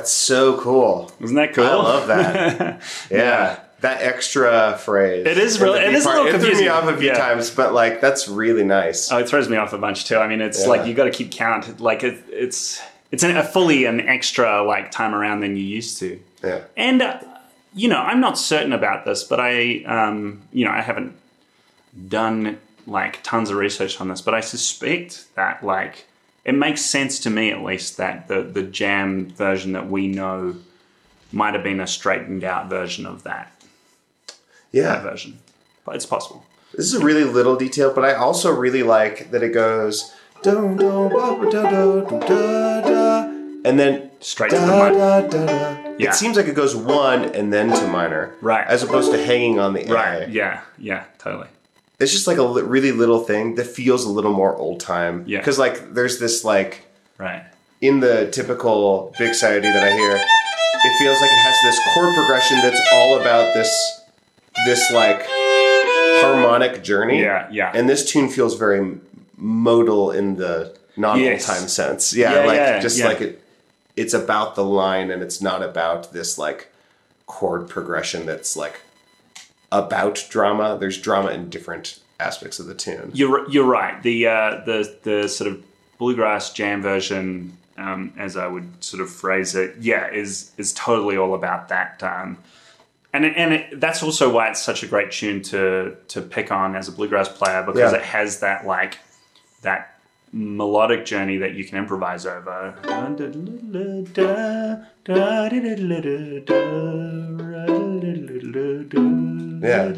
That's 0.00 0.12
so 0.12 0.58
cool. 0.58 1.12
Isn't 1.20 1.36
that 1.36 1.52
cool? 1.52 1.64
I 1.64 1.74
love 1.74 2.06
that. 2.08 2.80
Yeah. 3.10 3.60
That 3.82 4.02
extra 4.02 4.78
phrase. 4.78 5.26
It 5.26 5.36
is 5.38 5.60
really- 5.60 5.80
it 5.80 5.94
is 5.94 6.04
a 6.04 6.08
part. 6.08 6.24
little 6.24 6.40
It 6.40 6.42
threw 6.42 6.60
me 6.60 6.68
off 6.68 6.84
a 6.84 6.96
few 6.96 7.08
Yeah. 7.08 7.18
times, 7.18 7.50
but 7.50 7.72
like 7.74 8.00
that's 8.00 8.28
really 8.28 8.62
nice. 8.64 9.10
Oh, 9.12 9.18
it 9.18 9.28
throws 9.28 9.48
me 9.48 9.56
off 9.58 9.72
a 9.72 9.78
bunch 9.78 10.04
too. 10.06 10.16
I 10.16 10.26
mean, 10.26 10.40
it's 10.40 10.62
Yeah. 10.62 10.68
like 10.68 10.86
you 10.86 10.94
got 10.94 11.04
to 11.04 11.10
keep 11.10 11.30
count. 11.30 11.80
Like 11.80 12.02
it, 12.02 12.22
it's 12.30 12.80
it's 13.10 13.22
an, 13.22 13.36
a 13.36 13.42
fully 13.42 13.84
an 13.86 14.00
extra 14.00 14.62
like 14.62 14.90
time 14.90 15.14
around 15.14 15.40
than 15.40 15.56
you 15.56 15.64
used 15.64 15.98
to. 15.98 16.18
Yeah. 16.44 16.60
And 16.76 17.00
uh, 17.02 17.20
you 17.74 17.88
know, 17.88 17.98
I'm 18.00 18.20
not 18.20 18.36
certain 18.38 18.72
about 18.74 19.04
this, 19.06 19.22
but 19.24 19.38
I 19.40 19.82
um, 19.84 20.42
you 20.52 20.64
know 20.66 20.72
I 20.72 20.80
haven't 20.82 21.14
done 22.08 22.58
like 22.86 23.22
tons 23.22 23.50
of 23.50 23.56
research 23.56 24.00
on 24.00 24.08
this, 24.08 24.20
but 24.20 24.34
I 24.34 24.40
suspect 24.40 25.34
that 25.36 25.64
like 25.64 26.04
it 26.44 26.54
makes 26.54 26.80
sense 26.82 27.18
to 27.20 27.30
me 27.30 27.50
at 27.50 27.62
least 27.62 27.96
that 27.98 28.28
the 28.28 28.42
the 28.42 28.62
jam 28.62 29.30
version 29.30 29.72
that 29.72 29.88
we 29.90 30.08
know 30.08 30.56
might 31.32 31.54
have 31.54 31.62
been 31.62 31.80
a 31.80 31.86
straightened 31.86 32.42
out 32.44 32.68
version 32.68 33.06
of 33.06 33.22
that 33.22 33.52
Yeah. 34.72 35.00
version, 35.02 35.38
but 35.84 35.94
it's 35.96 36.06
possible. 36.06 36.44
This 36.74 36.86
is 36.86 36.94
a 36.94 37.04
really 37.04 37.24
little 37.24 37.56
detail, 37.56 37.92
but 37.92 38.04
I 38.04 38.14
also 38.14 38.50
really 38.52 38.82
like 38.82 39.30
that 39.32 39.42
it 39.42 39.50
goes 39.52 40.12
dum 40.42 40.76
dum 40.76 41.08
ba 41.10 41.36
ba 41.36 41.50
da 41.50 41.62
da 41.70 42.00
da 42.00 42.18
da 42.20 42.80
da, 42.80 43.22
and 43.64 43.78
then 43.78 44.10
Straight 44.20 44.50
to 44.50 44.58
the 44.58 44.66
minor. 44.66 44.98
da 44.98 45.20
da 45.22 45.46
da. 45.46 45.76
Yeah. 45.98 46.10
It 46.10 46.14
seems 46.14 46.36
like 46.36 46.46
it 46.46 46.54
goes 46.54 46.74
one 46.76 47.24
and 47.34 47.52
then 47.52 47.68
to 47.70 47.86
minor, 47.88 48.34
Right. 48.40 48.66
As 48.66 48.82
opposed 48.82 49.12
to 49.12 49.22
hanging 49.22 49.58
on 49.58 49.74
the 49.74 49.88
A. 49.90 49.92
Right? 49.92 50.28
Yeah. 50.28 50.60
Yeah. 50.78 51.04
Totally. 51.18 51.48
It's 52.00 52.12
just 52.12 52.26
like 52.26 52.38
a 52.38 52.42
li- 52.42 52.62
really 52.62 52.92
little 52.92 53.20
thing 53.20 53.54
that 53.56 53.66
feels 53.66 54.04
a 54.04 54.08
little 54.10 54.32
more 54.32 54.56
old 54.56 54.80
time. 54.80 55.24
Yeah. 55.26 55.38
Because 55.38 55.58
like 55.58 55.92
there's 55.94 56.18
this 56.18 56.44
like 56.44 56.86
Right. 57.18 57.44
in 57.80 58.00
the 58.00 58.28
typical 58.30 59.14
Big 59.18 59.32
Sciota 59.32 59.62
that 59.62 59.84
I 59.84 59.92
hear, 59.92 60.12
it 60.16 60.98
feels 60.98 61.20
like 61.20 61.30
it 61.30 61.42
has 61.44 61.56
this 61.62 61.78
chord 61.94 62.14
progression 62.14 62.56
that's 62.62 62.80
all 62.94 63.18
about 63.20 63.52
this 63.54 63.70
this 64.66 64.90
like 64.92 65.26
harmonic 66.22 66.82
journey. 66.82 67.20
Yeah, 67.20 67.48
yeah. 67.50 67.70
And 67.74 67.88
this 67.88 68.04
tune 68.10 68.28
feels 68.28 68.56
very 68.58 68.98
modal 69.36 70.10
in 70.10 70.36
the 70.36 70.76
non 70.96 71.16
old 71.18 71.20
Yes. 71.26 71.46
time 71.46 71.68
sense. 71.68 72.14
Yeah, 72.14 72.32
Yeah, 72.40 72.44
like 72.46 72.56
yeah, 72.56 72.80
just 72.80 72.98
yeah. 72.98 73.06
like 73.06 73.20
it 73.20 73.42
it's 73.96 74.14
about 74.14 74.54
the 74.54 74.64
line 74.64 75.10
and 75.10 75.22
it's 75.22 75.42
not 75.42 75.62
about 75.62 76.12
this 76.12 76.38
like 76.38 76.68
chord 77.26 77.68
progression 77.68 78.24
that's 78.26 78.56
like 78.56 78.80
about 79.72 80.26
drama. 80.30 80.76
There's 80.78 80.98
drama 80.98 81.30
in 81.30 81.48
different 81.50 82.00
aspects 82.18 82.58
of 82.58 82.66
the 82.66 82.74
tune. 82.74 83.10
You're 83.14 83.48
you're 83.50 83.64
right. 83.66 84.02
The 84.02 84.26
uh, 84.26 84.62
the 84.66 84.96
the 85.02 85.28
sort 85.28 85.50
of 85.50 85.62
bluegrass 85.98 86.52
jam 86.52 86.82
version, 86.82 87.56
um, 87.78 88.12
as 88.18 88.36
I 88.36 88.46
would 88.46 88.82
sort 88.82 89.02
of 89.02 89.10
phrase 89.10 89.54
it, 89.54 89.76
yeah, 89.80 90.10
is 90.10 90.52
is 90.58 90.72
totally 90.72 91.16
all 91.16 91.34
about 91.34 91.68
that. 91.68 92.02
Um, 92.02 92.38
and 93.12 93.24
it, 93.24 93.34
and 93.36 93.54
it, 93.54 93.80
that's 93.80 94.02
also 94.02 94.30
why 94.32 94.48
it's 94.50 94.62
such 94.62 94.82
a 94.82 94.86
great 94.86 95.10
tune 95.10 95.42
to 95.42 95.96
to 96.08 96.20
pick 96.22 96.52
on 96.52 96.76
as 96.76 96.88
a 96.88 96.92
bluegrass 96.92 97.28
player 97.28 97.62
because 97.64 97.92
Yeah. 97.92 97.98
it 97.98 98.04
has 98.04 98.40
that 98.40 98.66
like 98.66 98.98
that 99.62 99.96
melodic 100.32 101.04
journey 101.04 101.38
that 101.38 101.54
you 101.54 101.64
can 101.64 101.76
improvise 101.78 102.24
over. 102.24 102.74
Yeah. 109.60 109.92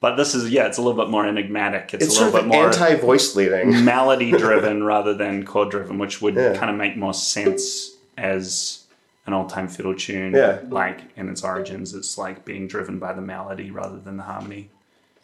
But 0.00 0.16
this 0.16 0.34
is 0.34 0.50
yeah, 0.50 0.66
it's 0.66 0.78
a 0.78 0.82
little 0.82 1.00
bit 1.00 1.10
more 1.10 1.24
enigmatic. 1.26 1.94
It's, 1.94 2.04
It's 2.06 2.14
a 2.14 2.16
sort 2.18 2.32
little 2.32 2.40
of 2.40 2.50
bit 2.50 2.56
more 2.56 2.66
anti 2.66 2.94
voice 2.96 3.36
leading. 3.36 3.84
melody 3.84 4.32
driven 4.32 4.82
rather 4.82 5.14
than 5.14 5.44
chord 5.44 5.70
driven, 5.70 5.98
which 5.98 6.20
would 6.20 6.34
Yeah. 6.34 6.56
kind 6.56 6.70
of 6.70 6.76
make 6.76 6.96
more 6.96 7.14
sense 7.14 7.90
as 8.18 8.84
an 9.26 9.32
old 9.32 9.48
time 9.48 9.68
fiddle 9.68 9.94
tune. 9.94 10.34
Yeah. 10.34 10.58
Like 10.68 11.00
in 11.16 11.28
its 11.28 11.44
origins, 11.44 11.94
it's 11.94 12.18
like 12.18 12.44
being 12.44 12.66
driven 12.66 12.98
by 12.98 13.12
the 13.12 13.20
melody 13.22 13.70
rather 13.70 13.98
than 13.98 14.16
the 14.16 14.24
harmony. 14.24 14.70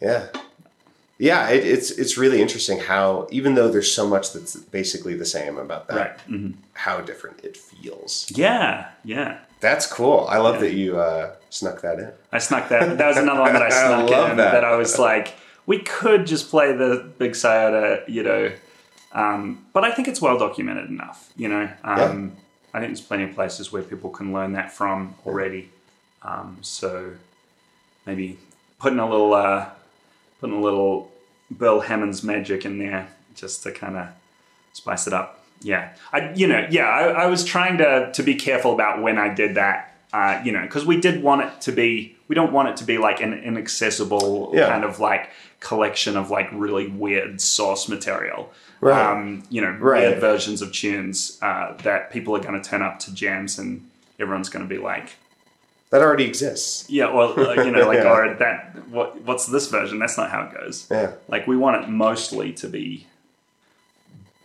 Yeah. 0.01 0.27
Yeah, 1.17 1.49
it, 1.49 1.65
it's 1.67 1.91
it's 1.91 2.17
really 2.17 2.41
interesting 2.41 2.79
how 2.79 3.27
even 3.29 3.55
though 3.55 3.67
there's 3.67 3.91
so 3.93 4.07
much 4.07 4.31
that's 4.31 4.55
basically 4.55 5.15
the 5.15 5.25
same 5.25 5.57
about 5.57 5.89
that, 5.89 5.95
Right. 5.97 6.21
hmm 6.21 6.51
how 6.71 7.01
different 7.01 7.43
it 7.43 7.57
feels. 7.57 8.31
Yeah, 8.33 8.87
yeah. 9.03 9.39
That's 9.59 9.85
cool. 9.85 10.25
I 10.29 10.37
love 10.37 10.61
that 10.61 10.71
you 10.71 10.97
uh, 10.97 11.35
snuck 11.49 11.81
that 11.81 11.99
in. 11.99 12.11
I 12.31 12.39
snuck 12.39 12.69
that. 12.69 12.97
That 12.97 13.07
was 13.07 13.17
another 13.17 13.41
one 13.41 13.53
that 13.53 13.61
I 13.61 13.65
I 13.67 13.69
snuck 13.69 14.09
love 14.09 14.31
in. 14.31 14.37
that. 14.37 14.51
That. 14.51 14.63
I 14.63 14.75
was 14.75 14.97
like, 14.99 15.35
we 15.65 15.79
could 15.79 16.25
just 16.25 16.49
play 16.49 16.73
the 16.73 17.11
Big 17.17 17.31
Sciota, 17.33 18.07
you 18.07 18.23
know. 18.23 18.51
Um, 19.11 19.65
but 19.73 19.83
I 19.83 19.91
think 19.91 20.07
it's 20.07 20.21
well 20.21 20.37
documented 20.37 20.89
enough, 20.89 21.31
you 21.35 21.47
know. 21.47 21.69
Um, 21.83 22.33
I 22.73 22.79
think 22.79 22.89
there's 22.91 23.01
plenty 23.01 23.23
of 23.23 23.33
places 23.33 23.71
where 23.71 23.81
people 23.81 24.09
can 24.11 24.31
learn 24.33 24.53
that 24.53 24.71
from 24.71 25.15
already. 25.25 25.71
Um, 26.21 26.57
so 26.61 27.13
maybe 28.05 28.37
putting 28.79 28.99
a 28.99 29.09
little, 29.09 29.33
uh, 29.33 29.69
putting 30.39 30.55
a 30.55 30.61
little 30.61 31.11
Burl 31.49 31.81
Hammons' 31.81 32.23
magic 32.23 32.65
in 32.65 32.77
there 32.77 33.07
just 33.35 33.63
to 33.63 33.71
kind 33.71 33.97
of 33.97 34.07
spice 34.73 35.07
it 35.07 35.13
up. 35.13 35.43
Yeah, 35.61 35.93
I, 36.13 36.31
you 36.33 36.47
know, 36.47 36.67
yeah, 36.69 36.85
I, 36.85 37.23
I 37.23 37.25
was 37.25 37.43
trying 37.43 37.79
to 37.79 38.11
to 38.13 38.23
be 38.23 38.35
careful 38.35 38.73
about 38.73 39.01
when 39.01 39.17
I 39.17 39.33
did 39.33 39.55
that, 39.55 39.88
uh, 40.13 40.41
you 40.43 40.51
know, 40.51 40.61
because 40.61 40.85
we 40.85 40.99
did 40.99 41.21
want 41.23 41.41
it 41.43 41.61
to 41.61 41.71
be, 41.71 42.15
we 42.27 42.35
don't 42.35 42.51
want 42.51 42.69
it 42.69 42.77
to 42.77 42.83
be 42.83 42.97
like 42.97 43.21
an 43.21 43.33
inaccessible 43.33 44.51
Yeah. 44.53 44.67
kind 44.69 44.83
of 44.83 44.99
like 44.99 45.29
collection 45.59 46.17
of 46.17 46.29
like 46.31 46.49
really 46.51 46.87
weird 46.87 47.39
source 47.41 47.87
material. 47.89 48.51
Right. 48.81 48.99
Um, 49.11 49.43
you 49.49 49.61
know, 49.61 49.71
Right. 49.71 50.07
weird 50.07 50.19
versions 50.21 50.61
of 50.61 50.71
tunes 50.71 51.37
uh, 51.41 51.73
that 51.83 52.11
people 52.11 52.35
are 52.35 52.39
going 52.39 52.59
to 52.61 52.67
turn 52.69 52.81
up 52.81 52.99
to 52.99 53.13
jams 53.13 53.59
and 53.59 53.87
everyone's 54.19 54.49
going 54.49 54.63
to 54.67 54.69
be 54.69 54.81
like, 54.81 55.15
That 55.91 56.01
already 56.01 56.23
exists. 56.25 56.89
yeah, 56.89 57.13
well, 57.13 57.37
uh, 57.39 57.53
you 57.63 57.71
know, 57.71 57.85
like, 57.91 57.99
Yeah. 57.99 58.11
or 58.11 58.33
that, 58.35 58.87
what, 58.89 59.21
what's 59.23 59.45
this 59.47 59.67
version? 59.67 59.99
That's 59.99 60.17
not 60.17 60.31
how 60.31 60.43
it 60.43 60.53
goes. 60.53 60.87
Yeah. 60.89 61.11
Like, 61.27 61.45
we 61.45 61.57
want 61.57 61.83
it 61.83 61.89
mostly 61.89 62.53
to 62.53 62.67
be 62.67 63.05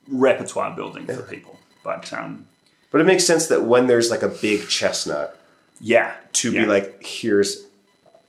repertoire 0.08 0.74
building 0.74 1.06
for 1.06 1.22
people. 1.22 1.58
But 1.82 2.12
um, 2.12 2.46
But 2.90 3.00
it 3.00 3.04
makes 3.04 3.24
sense 3.24 3.46
that 3.48 3.64
when 3.64 3.86
there's 3.86 4.10
like 4.10 4.22
a 4.22 4.28
big 4.28 4.68
chestnut, 4.68 5.38
yeah, 5.84 6.14
to 6.32 6.50
yeah. 6.50 6.60
be 6.62 6.66
like, 6.66 7.04
here's, 7.04 7.64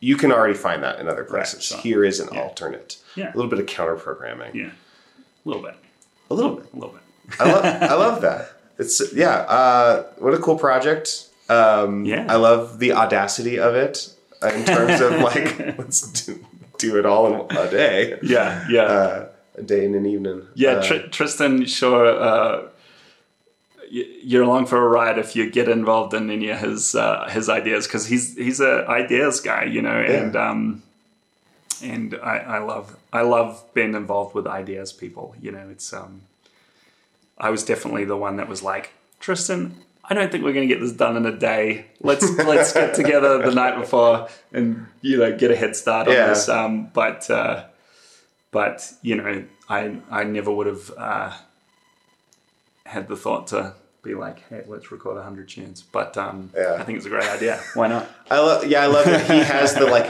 you 0.01 0.17
can 0.17 0.31
already 0.31 0.53
find 0.53 0.83
that 0.83 0.99
in 0.99 1.07
other 1.07 1.23
places. 1.23 1.63
sure. 1.63 1.77
Here 1.79 2.03
is 2.03 2.19
an 2.19 2.29
alternate. 2.37 2.97
Yeah. 3.15 3.33
A 3.33 3.35
little 3.35 3.49
bit 3.49 3.59
of 3.59 3.65
counter 3.65 3.95
programming. 3.95 4.53
yeah, 4.55 4.71
a 5.45 5.47
little 5.49 5.63
bit, 5.63 5.75
A 6.29 6.33
little 6.33 6.55
bit. 6.57 6.65
a 6.73 6.75
little 6.75 6.93
bit. 6.95 7.01
I 7.39 7.51
love, 7.51 7.65
I 7.65 7.93
love 7.95 8.21
that. 8.21 8.51
It's 8.77 9.01
yeah. 9.13 9.37
Uh, 9.59 10.03
what 10.17 10.33
a 10.33 10.37
cool 10.37 10.57
project. 10.57 11.29
Um, 11.49 12.03
Yeah. 12.05 12.25
I 12.29 12.35
love 12.35 12.77
the 12.79 12.91
audacity 12.91 13.57
of 13.57 13.73
it 13.75 14.13
uh, 14.43 14.47
in 14.47 14.65
terms 14.65 14.99
of 14.99 15.11
like 15.29 15.77
let's 15.77 16.01
do, 16.25 16.43
do 16.77 16.99
it 16.99 17.05
all 17.05 17.23
in 17.49 17.57
a 17.57 17.71
day, 17.71 18.19
Yeah, 18.21 18.65
yeah, 18.69 18.81
uh, 18.81 19.27
a 19.55 19.61
day 19.61 19.85
and 19.85 19.95
an 19.95 20.05
evening. 20.05 20.45
yeah. 20.55 20.71
Uh, 20.71 20.83
Tr- 20.83 21.07
Tristan, 21.09 21.65
sure. 21.65 22.05
You're 23.89 24.43
along 24.43 24.65
for 24.65 24.77
a 24.77 24.87
ride 24.87 25.17
if 25.19 25.35
you 25.35 25.49
get 25.49 25.67
involved 25.69 26.13
in 26.13 26.29
any 26.29 26.49
of 26.49 26.59
his 26.59 26.95
uh, 26.95 27.29
his 27.29 27.49
ideas 27.49 27.85
because 27.87 28.07
he's 28.07 28.35
he's 28.35 28.59
a 28.59 28.85
ideas 28.89 29.39
guy, 29.39 29.65
you 29.65 29.81
know, 29.81 29.91
and 30.01 30.35
um, 30.35 30.83
and 31.83 32.15
I, 32.23 32.37
I 32.37 32.57
love 32.59 32.95
I 33.13 33.21
love 33.21 33.63
being 33.73 33.93
involved 33.95 34.33
with 34.35 34.47
ideas 34.47 34.91
people. 34.93 35.35
You 35.41 35.51
know, 35.51 35.67
it's 35.69 35.93
um, 35.93 36.21
I 37.37 37.49
was 37.49 37.63
definitely 37.63 38.05
the 38.05 38.17
one 38.17 38.37
that 38.37 38.47
was 38.47 38.63
like 38.63 38.93
Tristan. 39.19 39.75
I 40.07 40.13
don't 40.13 40.31
think 40.31 40.43
we're 40.43 40.53
going 40.53 40.67
to 40.67 40.73
get 40.73 40.81
this 40.81 40.91
done 40.91 41.17
in 41.17 41.25
a 41.25 41.35
day. 41.35 41.87
Let's 42.01 42.29
let's 42.45 42.73
get 42.73 42.93
together 42.95 43.39
the 43.39 43.53
night 43.53 43.79
before 43.79 44.29
and 44.53 44.87
you 45.01 45.17
know 45.17 45.35
get 45.37 45.51
a 45.51 45.55
head 45.55 45.75
start 45.75 46.07
on 46.07 46.13
Yeah. 46.13 46.27
this. 46.29 46.47
Um, 46.49 46.89
but 46.93 47.29
uh, 47.29 47.65
but 48.51 48.91
you 49.01 49.15
know, 49.15 49.43
I 49.69 49.97
I 50.09 50.23
never 50.23 50.51
would 50.51 50.67
have 50.67 50.91
uh, 50.97 51.33
had 52.85 53.07
the 53.07 53.15
thought 53.15 53.47
to 53.47 53.73
be 54.03 54.13
like, 54.15 54.47
hey, 54.49 54.63
let's 54.67 54.91
record 54.91 55.21
hundred 55.21 55.49
tunes. 55.49 55.81
But 55.81 56.17
um, 56.17 56.51
Yeah. 56.55 56.77
I 56.79 56.83
think 56.83 56.97
it's 56.97 57.05
a 57.07 57.09
great 57.09 57.29
idea. 57.29 57.59
Why 57.73 57.87
not? 57.87 58.09
I 58.29 58.39
love. 58.39 58.65
Yeah, 58.67 58.83
I 58.83 58.87
love 58.87 59.05
that 59.05 59.29
he 59.29 59.39
has 59.39 59.73
the 59.73 59.85
like. 59.85 60.09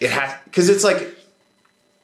It 0.00 0.10
has 0.10 0.34
because 0.44 0.68
it's 0.68 0.82
like 0.84 1.16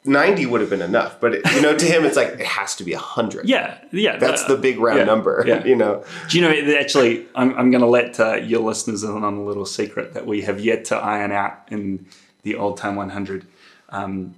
ninety 0.05 0.47
would 0.47 0.61
have 0.61 0.71
been 0.71 0.83
enough, 0.83 1.21
but 1.21 1.35
it, 1.35 1.53
you 1.55 1.61
know, 1.61 1.77
to 1.77 1.85
him, 1.85 2.05
it's 2.05 2.17
like 2.17 2.29
it 2.29 2.47
has 2.47 2.77
to 2.77 2.85
be 2.85 2.93
hundred. 2.93 3.49
Yeah, 3.49 3.79
yeah. 3.93 4.17
That's 4.17 4.45
uh, 4.45 4.49
the 4.49 4.57
big 4.57 4.79
round 4.79 4.99
yeah, 5.01 5.05
number. 5.05 5.45
yeah. 5.47 5.65
You 5.65 5.77
know. 5.77 6.05
Do 6.29 6.39
you 6.39 6.43
know, 6.45 6.77
actually, 6.79 7.27
I'm, 7.35 7.57
I'm 7.59 7.71
going 7.71 7.83
to 7.83 7.89
let 7.89 8.19
uh, 8.21 8.35
your 8.35 8.61
listeners 8.61 9.03
in 9.03 9.11
on 9.11 9.35
a 9.35 9.43
little 9.43 9.67
secret 9.67 10.15
that 10.15 10.27
we 10.27 10.43
have 10.43 10.61
yet 10.61 10.85
to 10.87 10.97
iron 10.97 11.33
out 11.33 11.59
in 11.71 12.07
the 12.43 12.55
Old 12.57 12.77
Time 12.77 12.97
100. 12.97 13.47
Um, 13.91 14.35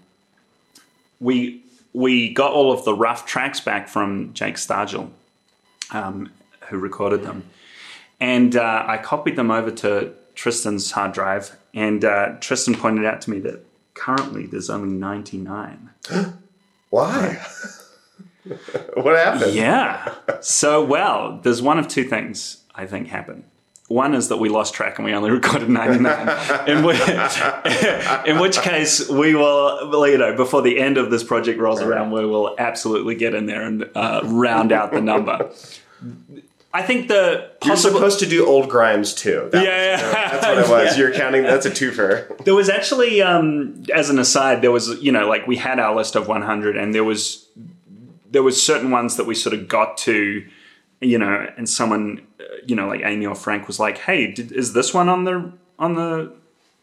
we, 1.20 1.62
we 1.92 2.32
got 2.34 2.52
all 2.52 2.72
of 2.72 2.84
the 2.84 2.94
rough 2.94 3.24
tracks 3.24 3.60
back 3.60 3.88
from 3.88 4.34
Jake 4.34 4.56
Stargel, 4.56 5.10
um, 5.94 6.30
who 6.68 6.78
recorded 6.78 7.22
them. 7.22 7.44
And 8.20 8.56
uh, 8.56 8.84
I 8.86 8.98
copied 8.98 9.36
them 9.36 9.50
over 9.50 9.70
to 9.70 10.12
Tristan's 10.34 10.90
hard 10.90 11.12
drive. 11.12 11.56
And 11.72 12.04
uh, 12.04 12.36
Tristan 12.40 12.74
pointed 12.74 13.04
out 13.04 13.20
to 13.22 13.30
me 13.30 13.38
that 13.40 13.64
currently 13.94 14.46
there's 14.46 14.70
only 14.70 14.90
99. 14.90 15.90
Why? 16.90 17.44
what 18.94 19.16
happened? 19.16 19.54
Yeah. 19.54 20.14
So, 20.40 20.84
well, 20.84 21.40
there's 21.42 21.62
one 21.62 21.78
of 21.78 21.88
two 21.88 22.04
things 22.04 22.62
I 22.74 22.86
think 22.86 23.08
happened. 23.08 23.44
One 23.88 24.14
is 24.14 24.28
that 24.28 24.38
we 24.38 24.48
lost 24.48 24.72
track 24.72 24.98
and 24.98 25.04
we 25.04 25.12
only 25.12 25.30
recorded 25.40 25.68
99. 25.68 26.68
in, 26.68 26.84
which, 26.84 27.00
in 28.26 28.38
which 28.38 28.58
case, 28.60 29.08
we 29.08 29.34
will, 29.34 29.90
well, 29.90 30.08
you 30.08 30.18
know, 30.18 30.34
before 30.36 30.62
the 30.62 30.78
end 30.78 30.96
of 30.96 31.10
this 31.10 31.22
project 31.22 31.60
rolls 31.60 31.82
around, 31.82 32.10
we 32.10 32.24
will 32.24 32.54
absolutely 32.58 33.14
get 33.14 33.34
in 33.34 33.46
there 33.46 33.62
and 33.62 33.90
uh, 33.94 34.20
round 34.24 34.72
out 34.72 34.92
the 34.92 35.00
number. 35.00 35.50
I 36.72 36.82
think 36.82 37.06
the 37.08 37.50
You're 37.64 37.76
supposed 37.76 38.18
to 38.18 38.26
do 38.26 38.44
old 38.46 38.68
Grimes 38.68 39.14
too. 39.14 39.48
That 39.52 39.64
Yeah, 39.64 39.92
was- 39.92 40.00
yeah. 40.00 40.30
that's 40.40 40.46
what 40.46 40.58
it 40.58 40.68
was. 40.86 40.96
Yeah. 40.96 41.02
You're 41.04 41.12
counting. 41.14 41.42
That's 41.44 41.66
a 41.66 41.70
twofer. 41.70 42.36
There 42.44 42.54
was 42.54 42.68
actually, 42.68 43.22
um, 43.22 43.84
as 43.94 44.10
an 44.10 44.18
aside, 44.18 44.60
there 44.62 44.72
was 44.72 44.88
you 45.02 45.12
know 45.12 45.28
like 45.28 45.46
we 45.46 45.56
had 45.56 45.78
our 45.78 45.94
list 45.94 46.16
of 46.16 46.26
100, 46.26 46.76
and 46.76 46.94
there 46.94 47.04
was 47.04 47.46
there 48.30 48.42
was 48.42 48.60
certain 48.60 48.90
ones 48.90 49.16
that 49.16 49.26
we 49.26 49.34
sort 49.36 49.54
of 49.54 49.68
got 49.68 49.96
to, 49.98 50.44
you 51.00 51.18
know, 51.18 51.46
and 51.56 51.68
someone, 51.68 52.26
uh, 52.40 52.44
you 52.66 52.74
know, 52.74 52.88
like 52.88 53.02
Amy 53.04 53.24
or 53.26 53.36
Frank 53.36 53.68
was 53.68 53.78
like, 53.78 53.98
"Hey, 53.98 54.32
did, 54.32 54.50
is 54.50 54.72
this 54.72 54.92
one 54.92 55.08
on 55.08 55.22
the 55.24 55.52
on 55.78 55.94
the 55.94 56.32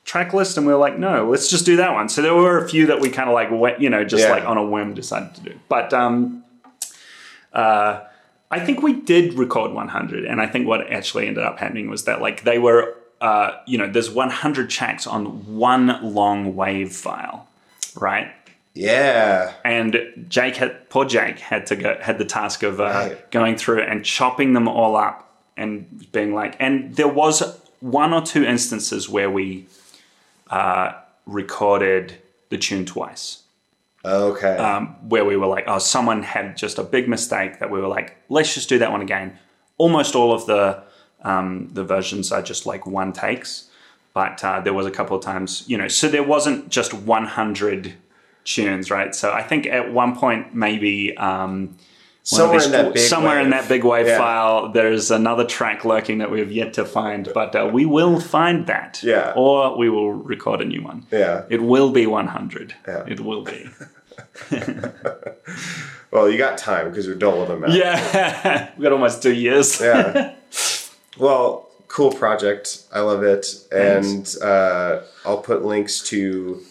track 0.06 0.34
list?" 0.34 0.56
And 0.58 0.66
we 0.66 0.72
were 0.72 0.80
like, 0.80 0.98
"No, 0.98 1.30
let's 1.30 1.50
just 1.50 1.66
do 1.66 1.76
that 1.76 1.92
one." 1.94 2.08
So 2.08 2.22
there 2.22 2.34
were 2.34 2.64
a 2.64 2.70
few 2.70 2.88
that 2.88 3.02
we 3.02 3.10
kind 3.10 3.28
of 3.28 3.34
like 3.34 3.50
went, 3.52 3.82
you 3.82 3.90
know, 3.90 4.06
just 4.06 4.24
Yeah. 4.24 4.32
like 4.32 4.46
on 4.46 4.58
a 4.58 4.64
whim 4.64 4.94
decided 4.94 5.36
to 5.36 5.42
do. 5.42 5.60
But 5.68 5.94
um, 5.94 6.46
uh, 7.52 8.02
I 8.52 8.60
think 8.60 8.84
we 8.84 8.94
did 8.94 9.34
record 9.36 9.72
100, 9.72 10.26
and 10.26 10.42
I 10.42 10.48
think 10.48 10.68
what 10.68 10.92
actually 10.92 11.28
ended 11.28 11.44
up 11.44 11.58
happening 11.58 11.90
was 11.90 12.04
that 12.04 12.22
like 12.22 12.44
they 12.44 12.60
were, 12.60 12.96
uh, 13.22 13.52
you 13.66 13.78
know, 13.78 13.88
there's 13.88 14.12
100 14.12 14.70
tracks 14.70 15.08
on 15.08 15.56
one 15.58 16.14
long 16.14 16.56
wave 16.56 16.92
file, 16.92 17.48
right? 17.96 18.32
Yeah. 18.74 19.54
And 19.64 20.26
Jake 20.30 20.58
had, 20.58 20.90
poor 20.90 21.06
Jake 21.06 21.40
had 21.40 21.66
to 21.68 21.76
go, 21.76 21.98
had 22.02 22.18
the 22.18 22.26
task 22.26 22.64
of 22.64 22.80
uh, 22.80 22.84
Right. 22.84 23.32
going 23.32 23.58
through 23.58 23.82
and 23.82 24.04
chopping 24.04 24.54
them 24.54 24.68
all 24.68 24.96
up 24.96 25.30
and 25.58 26.12
being 26.12 26.34
like, 26.34 26.56
and 26.60 26.96
there 26.96 27.08
was 27.08 27.42
one 27.80 28.14
or 28.14 28.22
two 28.22 28.44
instances 28.44 29.10
where 29.10 29.30
we 29.30 29.66
uh, 30.50 30.94
recorded 31.26 32.16
the 32.50 32.58
tune 32.58 32.86
twice 32.86 33.41
Okay. 34.04 34.58
um, 34.58 34.96
where 35.10 35.26
we 35.26 35.38
were 35.38 35.48
like, 35.48 35.66
oh, 35.68 35.80
someone 35.80 36.24
had 36.24 36.58
just 36.58 36.80
a 36.80 36.84
big 36.84 37.08
mistake 37.08 37.60
that 37.60 37.70
we 37.70 37.80
were 37.80 37.88
like, 37.88 38.18
let's 38.30 38.54
just 38.54 38.70
do 38.70 38.80
that 38.80 38.92
one 38.92 39.02
again. 39.02 39.38
Almost 39.78 40.16
all 40.16 40.34
of 40.34 40.46
the 40.46 40.84
um, 41.24 41.70
the 41.72 41.84
versions 41.84 42.32
are 42.32 42.42
just 42.42 42.66
like 42.66 42.88
one 42.88 43.14
takes, 43.14 43.70
but 44.14 44.44
uh, 44.44 44.60
there 44.60 44.74
was 44.74 44.88
a 44.88 44.92
couple 44.92 45.16
of 45.16 45.24
times, 45.24 45.64
you 45.68 45.78
know, 45.78 45.88
so 45.88 46.08
there 46.08 46.24
wasn't 46.24 46.70
just 46.70 46.94
100 46.96 47.94
tunes, 48.44 48.90
right? 48.90 49.14
So 49.14 49.32
I 49.32 49.44
think 49.44 49.68
at 49.68 49.94
one 49.94 50.16
point 50.16 50.56
maybe. 50.56 51.16
Um, 51.18 51.78
somewhere 52.24 52.60
these- 52.60 52.66
in 52.68 52.72
that 52.74 52.94
big 52.94 53.04
somewhere 53.04 53.40
in 53.40 53.50
that 53.52 53.68
big 53.70 53.84
wave 53.84 54.08
Yeah. 54.08 54.18
file, 54.18 54.72
there's 54.72 55.12
another 55.12 55.44
track 55.46 55.84
lurking 55.86 56.20
that 56.20 56.30
we 56.32 56.40
have 56.40 56.52
yet 56.52 56.74
to 56.76 56.86
find, 56.86 57.30
but 57.34 57.56
uh, 57.56 57.70
we 57.72 57.86
will 57.86 58.20
find 58.20 58.68
that. 58.68 59.02
Yeah. 59.04 59.34
Or 59.36 59.78
we 59.78 59.90
will 59.90 60.14
record 60.14 60.62
a 60.62 60.66
new 60.66 60.82
one. 60.84 61.06
Yeah. 61.12 61.44
It 61.50 61.62
will 61.62 61.90
be 61.92 62.06
100. 62.08 62.76
Yeah. 62.88 63.04
It 63.08 63.20
will 63.20 63.44
be. 63.44 63.70
Well, 66.12 66.30
you 66.30 66.38
got 66.38 66.58
time 66.58 66.90
because 66.90 67.08
we're 67.08 67.16
doling 67.16 67.48
them 67.48 67.64
out. 67.64 67.72
Yeah, 67.72 68.70
we 68.78 68.84
got 68.84 68.92
almost 68.92 69.24
two 69.24 69.34
years. 69.34 69.80
Yeah. 69.80 70.34
well, 71.18 71.70
cool 71.88 72.12
project. 72.12 72.84
I 72.92 73.00
love 73.00 73.24
it, 73.24 73.46
and 73.72 74.28
uh, 74.44 75.04
I'll 75.26 75.38
put 75.38 75.64
links 75.64 76.02
to 76.10 76.62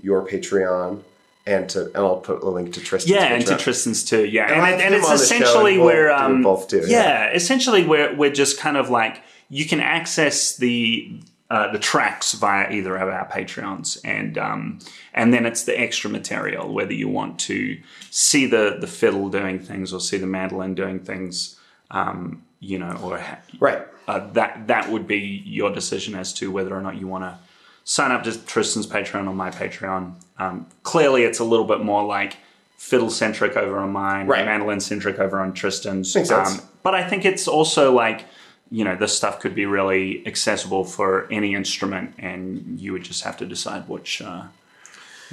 your 0.00 0.26
Patreon 0.26 1.02
and 1.48 1.68
to 1.70 1.86
and 1.86 1.96
I'll 1.96 2.16
put 2.20 2.42
a 2.42 2.48
link 2.50 2.74
to 2.74 2.80
Tristan's. 2.80 3.14
Yeah, 3.14 3.24
and 3.34 3.46
to. 3.46 3.56
Tristan's 3.56 4.04
too. 4.04 4.24
Yeah, 4.24 4.44
And 4.52 4.60
and, 4.72 4.80
it, 4.80 4.84
and 4.84 4.94
it's 4.94 5.06
on 5.06 5.12
the 5.12 5.18
show, 5.18 5.24
essentially 5.24 5.72
and 5.74 5.80
we'll 5.82 5.86
where 5.94 6.08
do 6.08 6.14
um, 6.24 6.42
both 6.42 6.68
too, 6.68 6.84
Yeah, 6.86 7.30
yeah. 7.30 7.30
essentially 7.34 7.84
we're 7.86 8.14
we're 8.14 8.32
just 8.32 8.58
kind 8.60 8.76
of 8.76 8.90
like 8.90 9.22
you 9.48 9.64
can 9.66 9.80
access 9.80 10.56
the 10.56 11.20
uh, 11.50 11.72
the 11.72 11.78
tracks 11.78 12.34
via 12.34 12.70
either 12.70 12.94
of 12.96 13.08
our 13.08 13.26
Patreons, 13.26 13.98
and 14.04 14.36
um, 14.36 14.78
and 15.14 15.32
then 15.32 15.46
it's 15.46 15.64
the 15.64 15.78
extra 15.80 16.10
material 16.10 16.72
whether 16.74 16.92
you 16.92 17.08
want 17.08 17.38
to 17.40 17.78
see 18.10 18.44
the 18.46 18.76
the 18.80 18.86
fiddle 18.86 19.28
doing 19.30 19.58
things 19.58 19.92
or 19.92 20.00
see 20.00 20.18
the 20.18 20.26
mandolin 20.26 20.74
doing 20.74 21.00
things, 21.00 21.58
um, 21.90 22.42
you 22.60 22.78
know, 22.78 22.98
or 23.02 23.18
ha- 23.18 23.38
Right. 23.58 23.86
uh, 24.06 24.30
that 24.32 24.66
that 24.66 24.90
would 24.90 25.06
be 25.06 25.42
your 25.46 25.72
decision 25.72 26.14
as 26.14 26.34
to 26.34 26.50
whether 26.52 26.74
or 26.76 26.82
not 26.82 26.96
you 26.96 27.06
want 27.06 27.24
to 27.24 27.38
sign 27.84 28.10
up 28.10 28.22
to 28.24 28.36
Tristan's 28.44 28.86
Patreon 28.86 29.26
or 29.26 29.32
my 29.34 29.48
Patreon. 29.50 30.12
Um, 30.38 30.66
clearly, 30.82 31.24
it's 31.24 31.38
a 31.38 31.44
little 31.44 31.66
bit 31.66 31.80
more 31.80 32.04
like 32.04 32.36
fiddle 32.76 33.10
centric 33.10 33.56
over 33.56 33.78
on 33.78 33.90
mine, 33.92 34.26
Right. 34.26 34.44
mandolin 34.44 34.80
centric 34.80 35.18
over 35.18 35.40
on 35.40 35.52
Tristan's. 35.52 36.14
Makes 36.14 36.28
sense. 36.28 36.58
Um, 36.60 36.60
but 36.82 36.94
I 36.94 37.06
think 37.08 37.24
it's 37.24 37.48
also 37.48 37.92
like 37.92 38.24
you 38.70 38.84
know 38.84 38.94
this 38.96 39.16
stuff 39.16 39.40
could 39.40 39.54
be 39.54 39.64
really 39.66 40.22
accessible 40.26 40.84
for 40.84 41.26
any 41.30 41.54
instrument, 41.54 42.14
and 42.18 42.78
you 42.80 42.92
would 42.92 43.02
just 43.02 43.24
have 43.24 43.36
to 43.38 43.46
decide 43.46 43.88
which 43.88 44.22
uh, 44.22 44.44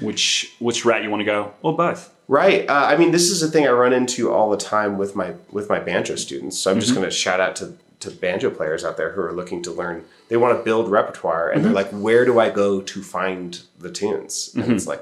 which 0.02 0.54
which 0.60 0.86
route 0.86 1.04
you 1.04 1.10
want 1.10 1.22
to 1.22 1.26
go, 1.26 1.54
or 1.62 1.76
both. 1.76 2.12
Right. 2.28 2.68
Uh, 2.68 2.74
I 2.74 2.98
mean, 2.98 3.12
this 3.12 3.30
is 3.30 3.44
a 3.44 3.48
thing 3.48 3.68
I 3.68 3.72
run 3.72 3.94
into 3.94 4.32
all 4.34 4.50
the 4.50 4.58
time 4.58 4.98
with 4.98 5.16
my 5.16 5.34
with 5.52 5.70
my 5.70 5.80
banjo 5.80 6.16
students. 6.16 6.58
So 6.58 6.72
I'm 6.72 6.76
Mm-hmm. 6.78 6.82
just 6.82 6.96
going 6.96 7.06
to 7.06 7.12
shout 7.12 7.40
out 7.40 7.56
to 7.58 7.74
to 8.02 8.12
banjo 8.12 8.50
players 8.50 8.84
out 8.84 8.98
there 8.98 9.12
who 9.12 9.22
are 9.22 9.32
looking 9.34 9.62
to 9.64 9.72
learn. 9.72 10.04
They 10.30 10.38
want 10.38 10.58
to 10.58 10.64
build 10.64 10.90
repertoire, 10.90 11.50
and 11.50 11.62
Mm-hmm. 11.62 11.74
they're 11.74 11.84
like, 11.84 11.92
"Where 11.92 12.26
do 12.26 12.40
I 12.40 12.50
go 12.50 12.82
to 12.82 13.04
find 13.04 13.60
the 13.80 13.92
tunes?" 13.92 14.52
And 14.56 14.72
it's 14.72 14.88
like, 14.88 15.02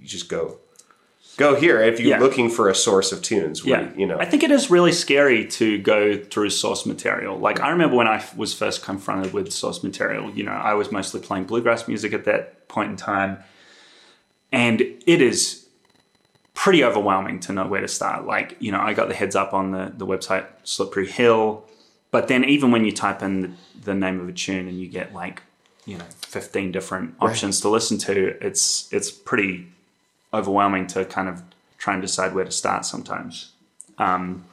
you 0.00 0.06
just 0.06 0.28
go 0.28 0.58
go 1.36 1.54
here 1.54 1.78
if 1.82 2.00
you're 2.00 2.16
Yeah. 2.16 2.20
looking 2.20 2.48
for 2.48 2.70
a 2.70 2.74
source 2.74 3.12
of 3.12 3.20
tunes. 3.20 3.62
Yeah, 3.62 3.90
you 3.94 4.06
know. 4.06 4.18
I 4.18 4.24
think 4.24 4.42
it 4.42 4.50
is 4.50 4.70
really 4.70 4.92
scary 4.92 5.44
to 5.48 5.76
go 5.78 6.16
through 6.16 6.48
source 6.48 6.86
material. 6.86 7.36
Like 7.38 7.60
I 7.60 7.68
remember 7.68 7.94
when 7.96 8.08
I 8.08 8.24
was 8.34 8.54
first 8.54 8.82
confronted 8.82 9.34
with 9.34 9.52
source 9.52 9.82
material. 9.82 10.30
You 10.30 10.44
know, 10.44 10.52
I 10.52 10.72
was 10.72 10.90
mostly 10.90 11.20
playing 11.20 11.44
bluegrass 11.44 11.86
music 11.86 12.14
at 12.14 12.24
that 12.24 12.68
point 12.68 12.90
in 12.92 12.96
time, 12.96 13.36
and 14.50 14.80
it 14.80 15.20
is 15.20 15.66
pretty 16.54 16.82
overwhelming 16.82 17.38
to 17.40 17.52
know 17.52 17.66
where 17.66 17.82
to 17.82 17.88
start. 17.88 18.24
Like 18.24 18.56
you 18.58 18.72
know, 18.72 18.80
I 18.80 18.94
got 18.94 19.08
the 19.08 19.14
heads 19.14 19.36
up 19.36 19.52
on 19.52 19.72
the 19.72 19.92
the 19.94 20.06
website 20.06 20.46
Slippery 20.64 21.06
Hill, 21.06 21.64
but 22.16 22.28
then 22.28 22.44
even 22.44 22.70
when 22.70 22.82
you 22.82 22.92
type 22.92 23.20
in 23.20 23.42
the, 23.42 23.50
the 23.84 23.94
name 23.94 24.18
of 24.20 24.26
a 24.26 24.32
tune 24.32 24.68
and 24.68 24.80
you 24.80 24.88
get 24.88 25.12
like 25.12 25.42
you 25.84 25.98
know 25.98 26.04
15 26.22 26.72
different 26.72 27.14
options 27.20 27.60
to 27.60 27.68
listen 27.68 27.98
to, 27.98 28.42
it's 28.42 28.90
it's 28.90 29.10
pretty 29.10 29.66
overwhelming 30.32 30.86
to 30.86 31.04
kind 31.04 31.28
of 31.28 31.42
try 31.76 31.92
and 31.92 32.00
decide 32.00 32.34
where 32.34 32.46
to 32.46 32.50
start 32.50 32.86
sometimes. 32.86 33.52
Um, 33.98 34.46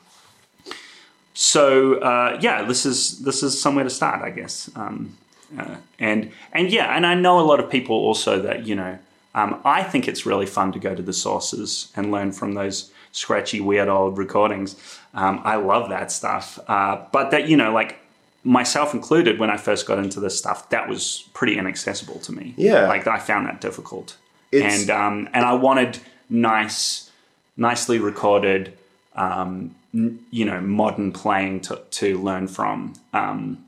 so 1.34 2.02
uh, 2.02 2.38
yeah, 2.42 2.64
this 2.64 2.86
is 2.86 3.20
this 3.20 3.42
is 3.44 3.62
somewhere 3.62 3.86
to 3.86 3.90
start, 3.90 4.22
I 4.22 4.32
guess. 4.32 4.70
Um, 4.76 5.18
uh, 5.58 5.78
and 6.00 6.34
and 6.52 6.70
yeah, 6.70 6.94
and 6.94 7.06
I 7.06 7.16
know 7.16 7.40
a 7.40 7.48
lot 7.52 7.62
of 7.62 7.70
people 7.70 7.96
also 7.96 8.42
that 8.42 8.68
you 8.68 8.76
know. 8.76 9.00
Um, 9.36 9.62
I 9.64 9.84
think 9.84 10.10
it's 10.10 10.26
really 10.26 10.46
fun 10.46 10.74
to 10.74 10.80
go 10.80 10.94
to 10.94 11.02
the 11.02 11.14
sources 11.14 11.94
and 11.96 12.12
learn 12.12 12.34
from 12.34 12.56
those 12.56 12.92
scratchy, 13.14 13.62
weird 13.62 13.88
old 13.88 14.18
recordings. 14.18 14.76
Um, 15.14 15.40
I 15.46 15.56
love 15.56 15.88
that 15.90 16.12
stuff. 16.12 16.60
Uh, 16.68 17.06
but 17.14 17.32
that 17.32 17.48
you 17.48 17.56
know, 17.56 17.72
like 17.72 18.00
myself 18.44 18.94
included, 18.94 19.40
when 19.40 19.50
I 19.50 19.56
first 19.56 19.88
got 19.88 20.00
into 20.00 20.20
this 20.20 20.38
stuff, 20.38 20.70
that 20.70 20.90
was 20.90 21.30
pretty 21.34 21.58
inaccessible 21.58 22.20
to 22.20 22.32
me. 22.34 22.54
Yeah. 22.58 22.88
like 22.90 23.08
I 23.08 23.20
found 23.20 23.48
that 23.48 23.62
difficult 23.62 24.18
It's- 24.52 24.82
and 24.82 24.90
um, 24.90 25.30
and 25.34 25.46
I 25.46 25.54
wanted 25.54 26.00
nice, 26.30 27.10
nicely 27.56 28.00
recorded, 28.00 28.74
um, 29.16 29.76
n- 29.94 30.20
you 30.32 30.44
know, 30.46 30.60
modern 30.60 31.12
playing 31.14 31.62
to 31.62 31.80
to 31.92 32.18
learn 32.22 32.48
from, 32.48 32.94
um, 33.14 33.64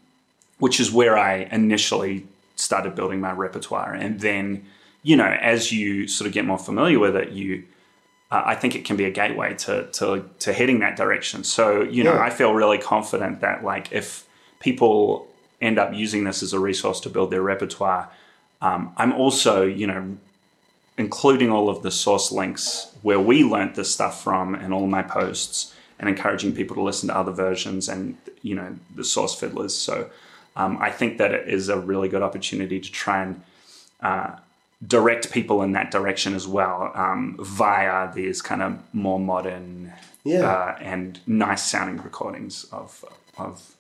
which 0.60 0.80
is 0.80 0.92
where 0.92 1.18
I 1.18 1.48
initially 1.52 2.26
started 2.58 2.96
building 2.96 3.20
my 3.22 3.32
repertoire, 3.32 3.94
and 3.94 4.20
then 4.20 4.66
you 5.04 5.16
know, 5.16 5.26
as 5.40 5.72
you 5.72 6.08
sort 6.08 6.28
of 6.28 6.34
get 6.34 6.46
more 6.46 6.58
familiar 6.58 6.98
with 7.00 7.16
it, 7.16 7.30
you. 7.32 7.64
Uh, 8.36 8.44
I 8.54 8.56
think 8.56 8.76
it 8.76 8.84
can 8.84 8.98
be 8.98 9.06
a 9.06 9.12
gateway 9.22 9.50
to, 9.66 9.74
to 9.98 10.06
to 10.44 10.50
heading 10.60 10.80
that 10.86 10.96
direction. 11.04 11.44
So 11.58 11.66
you 11.96 12.04
know, 12.04 12.16
Yeah. 12.16 12.28
I 12.30 12.32
feel 12.40 12.52
really 12.64 12.82
confident 12.94 13.36
that 13.46 13.58
like 13.72 13.86
if 14.02 14.08
people 14.60 15.00
end 15.62 15.78
up 15.84 15.90
using 16.04 16.22
this 16.28 16.44
as 16.44 16.52
a 16.54 16.60
resource 16.70 17.00
to 17.06 17.10
build 17.16 17.30
their 17.32 17.46
repertoire, 17.54 18.04
um, 18.68 18.82
I'm 19.02 19.14
also 19.24 19.54
you 19.82 19.88
know 19.92 20.04
including 20.98 21.50
all 21.56 21.68
of 21.70 21.78
the 21.86 21.92
source 21.92 22.28
links 22.42 22.66
where 23.08 23.20
we 23.20 23.38
learnt 23.44 23.76
this 23.76 23.94
stuff 23.98 24.24
from 24.26 24.56
and 24.56 24.74
all 24.74 24.88
my 24.88 25.04
posts 25.20 25.74
and 26.00 26.10
encouraging 26.10 26.52
people 26.60 26.76
to 26.76 26.82
listen 26.90 27.08
to 27.10 27.16
other 27.22 27.32
versions 27.32 27.88
and 27.94 28.18
you 28.42 28.56
know 28.56 28.70
the 28.96 29.04
source 29.04 29.34
fiddlers 29.40 29.76
so 29.88 30.10
um, 30.56 30.78
i 30.88 30.90
think 30.90 31.18
that 31.18 31.32
it 31.32 31.48
is 31.58 31.68
a 31.70 31.78
really 31.92 32.10
good 32.14 32.24
opportunity 32.30 32.80
to 32.80 32.92
try 33.04 33.24
and 33.24 33.34
uh, 34.10 34.32
direct 34.88 35.32
people 35.32 35.62
in 35.62 35.72
that 35.74 35.92
direction 35.92 36.34
as 36.34 36.48
well 36.48 36.92
um, 36.96 37.38
via 37.40 38.14
these 38.14 38.42
kind 38.42 38.62
of 38.62 38.78
more 38.94 39.20
modern 39.20 39.94
Yeah. 40.24 40.42
uh, 40.50 40.78
and 40.82 41.20
nice 41.28 41.64
sounding 41.64 41.98
recordings 42.04 42.66
of 42.72 43.06
of 43.38 43.76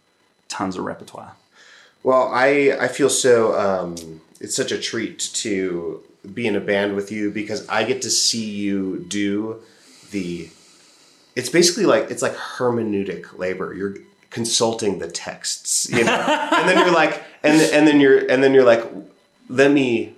tons 0.47 0.77
of 0.77 0.83
repertoire 0.85 1.33
Well, 2.03 2.29
I 2.33 2.77
I 2.79 2.87
feel 2.87 3.09
so. 3.09 3.35
Um, 3.65 3.95
it's 4.39 4.55
such 4.55 4.71
a 4.71 4.77
treat 4.77 5.19
to 5.43 6.03
be 6.33 6.45
in 6.47 6.55
a 6.55 6.59
band 6.59 6.95
with 6.95 7.11
you 7.11 7.31
because 7.31 7.67
I 7.69 7.83
get 7.83 8.01
to 8.03 8.09
see 8.09 8.47
you 8.65 9.05
do 9.07 9.61
the 10.11 10.49
it's 11.35 11.49
basically 11.49 11.85
like 11.85 12.11
it's 12.11 12.21
like 12.21 12.35
hermeneutic 12.57 13.37
labor. 13.37 13.73
You're 13.73 13.95
consulting 14.29 14.99
the 14.99 15.09
texts, 15.09 15.89
you 15.89 16.03
know, 16.03 16.11
and 16.57 16.67
then 16.69 16.77
you're 16.85 16.93
like, 17.03 17.23
and 17.43 17.61
and 17.75 17.87
then 17.87 17.99
you're 18.01 18.19
and 18.31 18.43
then 18.43 18.53
you're 18.53 18.65
like, 18.73 18.83
let 19.49 19.71
me 19.71 20.13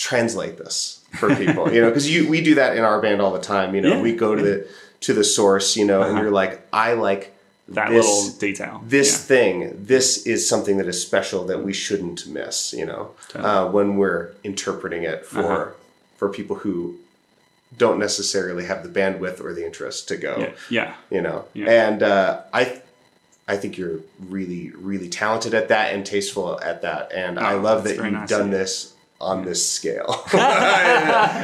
translate 0.00 0.56
this 0.56 1.04
for 1.18 1.34
people, 1.36 1.70
you 1.72 1.80
know, 1.82 1.88
because 1.90 2.08
you 2.10 2.26
we 2.28 2.40
do 2.40 2.54
that 2.54 2.74
in 2.76 2.82
our 2.84 3.00
band 3.02 3.20
all 3.20 3.32
the 3.32 3.38
time. 3.54 3.74
You 3.74 3.82
know, 3.82 3.96
Yeah, 3.96 4.00
we 4.00 4.12
go 4.14 4.34
to 4.34 4.42
the 4.42 4.66
to 5.00 5.12
the 5.12 5.24
source, 5.24 5.76
you 5.76 5.84
know, 5.84 6.00
and 6.02 6.12
Uh-huh. 6.12 6.22
you're 6.22 6.30
like, 6.30 6.66
I 6.72 6.94
like 6.94 7.34
that 7.68 7.90
this, 7.90 8.06
little 8.06 8.38
detail. 8.38 8.82
this 8.86 9.10
Yeah. 9.12 9.18
thing. 9.32 9.84
This 9.94 10.26
is 10.26 10.48
something 10.48 10.78
that 10.78 10.88
is 10.88 11.00
special 11.02 11.44
that 11.50 11.62
we 11.62 11.72
shouldn't 11.74 12.26
miss, 12.26 12.72
you 12.72 12.86
know, 12.86 13.10
uh, 13.34 13.66
when 13.68 13.96
we're 13.98 14.30
interpreting 14.42 15.02
it 15.02 15.26
for 15.26 15.40
Uh-huh. 15.52 15.66
for 16.18 16.28
people 16.30 16.56
who 16.56 16.96
don't 17.76 17.98
necessarily 17.98 18.64
have 18.64 18.82
the 18.82 18.88
bandwidth 19.00 19.38
or 19.44 19.52
the 19.54 19.64
interest 19.64 20.08
to 20.08 20.16
go 20.16 20.34
yeah, 20.38 20.50
yeah. 20.78 20.94
you 21.10 21.20
know 21.22 21.44
Yeah. 21.54 21.70
and 21.86 22.02
uh, 22.02 22.40
i 22.52 22.62
i 23.46 23.56
think 23.56 23.78
you're 23.78 24.00
really 24.36 24.72
really 24.74 25.08
talented 25.08 25.54
at 25.54 25.68
that 25.68 25.94
and 25.94 26.04
tasteful 26.04 26.58
at 26.70 26.82
that 26.82 27.12
and 27.14 27.38
i 27.38 27.52
Oh, 27.54 27.60
love 27.60 27.84
that 27.84 27.94
you've 27.96 28.12
nice 28.12 28.28
done 28.28 28.50
this 28.50 28.92
on 29.20 29.44
this 29.44 29.68
scale. 29.68 30.24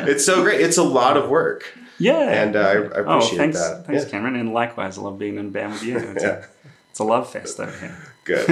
It's 0.09 0.25
so 0.25 0.43
great. 0.43 0.61
It's 0.61 0.79
a 0.79 0.83
lot 0.83 1.17
of 1.17 1.29
work. 1.29 1.77
Yeah. 1.99 2.19
and 2.21 2.57
uh, 2.57 2.61
I, 2.61 2.73
I 2.73 2.77
oh, 2.77 3.17
appreciate 3.17 3.39
thanks, 3.39 3.59
that. 3.61 3.87
Thanks, 3.87 4.05
Yeah, 4.05 4.11
Cameron. 4.11 4.37
And 4.37 4.53
likewise, 4.53 4.99
I 4.99 5.01
love 5.03 5.19
being 5.19 5.39
in 5.39 5.51
band 5.51 5.73
with 5.73 5.83
you. 5.83 5.99
It's, 6.15 6.23
Yeah. 6.23 6.31
a, 6.31 6.45
it's 6.91 6.99
a 6.99 7.05
love 7.05 7.31
fest 7.31 7.59
over 7.61 7.71
here. 7.79 7.97
good. 8.25 8.49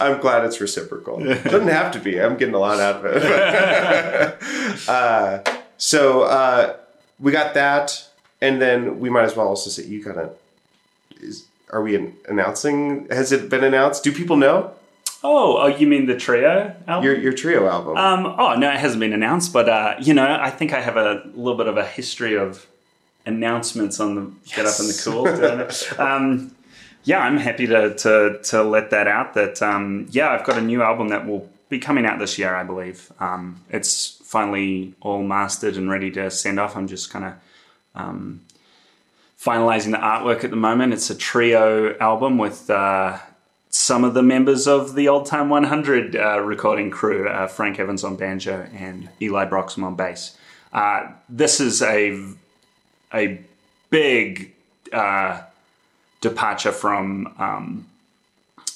I'm 0.00 0.20
glad 0.20 0.44
it's 0.44 0.60
reciprocal. 0.60 1.20
Doesn't 1.20 1.68
have 1.68 1.92
to 1.92 1.98
be. 1.98 2.20
I'm 2.20 2.36
getting 2.36 2.54
a 2.54 2.58
lot 2.58 2.80
out 2.80 2.96
of 2.96 3.06
it. 3.06 4.88
Uh, 4.88 5.42
so 5.76 6.22
uh, 6.22 6.76
we 7.18 7.32
got 7.32 7.54
that. 7.54 8.08
And 8.40 8.60
then 8.60 9.00
we 9.00 9.08
might 9.10 9.24
as 9.24 9.34
well 9.36 9.48
also 9.48 9.70
say 9.70 9.84
you 9.84 10.02
gotta 10.02 10.30
is 11.20 11.46
are 11.70 11.82
we 11.82 12.12
announcing? 12.28 13.06
Has 13.10 13.32
it 13.32 13.48
been 13.48 13.64
announced? 13.64 14.04
Do 14.04 14.12
people 14.12 14.36
know 14.36 14.72
Oh, 15.22 15.56
oh, 15.58 15.66
you 15.66 15.86
mean 15.86 16.06
the 16.06 16.16
trio 16.16 16.74
album? 16.86 17.04
your 17.04 17.18
your 17.18 17.32
trio 17.32 17.66
album. 17.68 17.96
Um, 17.96 18.26
oh 18.38 18.54
no, 18.54 18.70
it 18.70 18.78
hasn't 18.78 19.00
been 19.00 19.12
announced, 19.12 19.52
but 19.52 19.68
uh, 19.68 19.94
you 20.00 20.14
know, 20.14 20.38
I 20.40 20.50
think 20.50 20.72
I 20.72 20.80
have 20.80 20.96
a 20.96 21.22
little 21.34 21.56
bit 21.56 21.66
of 21.66 21.76
a 21.76 21.86
history 21.86 22.36
of 22.36 22.66
announcements 23.24 23.98
on 23.98 24.14
the 24.14 24.32
Get 24.54 24.66
Up 24.66 24.78
in 24.78 24.86
the 24.86 25.02
Cool. 25.04 25.98
um, 26.00 26.54
yeah, 27.04 27.20
I'm 27.20 27.38
happy 27.38 27.66
to, 27.66 27.94
to 27.94 28.40
to 28.44 28.62
let 28.62 28.90
that 28.90 29.06
out. 29.08 29.34
That 29.34 29.62
um, 29.62 30.06
yeah, 30.10 30.30
I've 30.30 30.44
got 30.44 30.58
a 30.58 30.62
new 30.62 30.82
album 30.82 31.08
that 31.08 31.26
will 31.26 31.48
be 31.68 31.78
coming 31.78 32.06
out 32.06 32.18
this 32.18 32.38
year, 32.38 32.54
I 32.54 32.62
believe. 32.62 33.10
Um, 33.18 33.62
it's 33.70 34.20
finally 34.22 34.94
all 35.00 35.22
mastered 35.22 35.76
and 35.76 35.90
ready 35.90 36.10
to 36.12 36.30
send 36.30 36.60
off. 36.60 36.76
I'm 36.76 36.86
just 36.86 37.10
kind 37.10 37.24
of 37.24 37.32
um, 37.94 38.42
finalizing 39.40 39.92
the 39.92 39.98
artwork 39.98 40.44
at 40.44 40.50
the 40.50 40.56
moment. 40.56 40.92
It's 40.92 41.10
a 41.10 41.16
trio 41.16 41.96
album 41.98 42.38
with. 42.38 42.68
Uh, 42.68 43.18
some 43.76 44.04
of 44.04 44.14
the 44.14 44.22
members 44.22 44.66
of 44.66 44.94
the 44.94 45.06
Old 45.06 45.26
Time 45.26 45.50
100 45.50 46.16
uh, 46.16 46.40
recording 46.40 46.90
crew, 46.90 47.28
uh, 47.28 47.46
Frank 47.46 47.78
Evans 47.78 48.02
on 48.04 48.16
banjo 48.16 48.66
and 48.74 49.10
Eli 49.20 49.44
Broxham 49.44 49.84
on 49.84 49.94
bass. 49.94 50.36
Uh, 50.72 51.12
this 51.28 51.60
is 51.60 51.82
a 51.82 52.18
a 53.12 53.40
big 53.90 54.54
uh, 54.92 55.42
departure 56.20 56.72
from 56.72 57.34
um, 57.38 57.86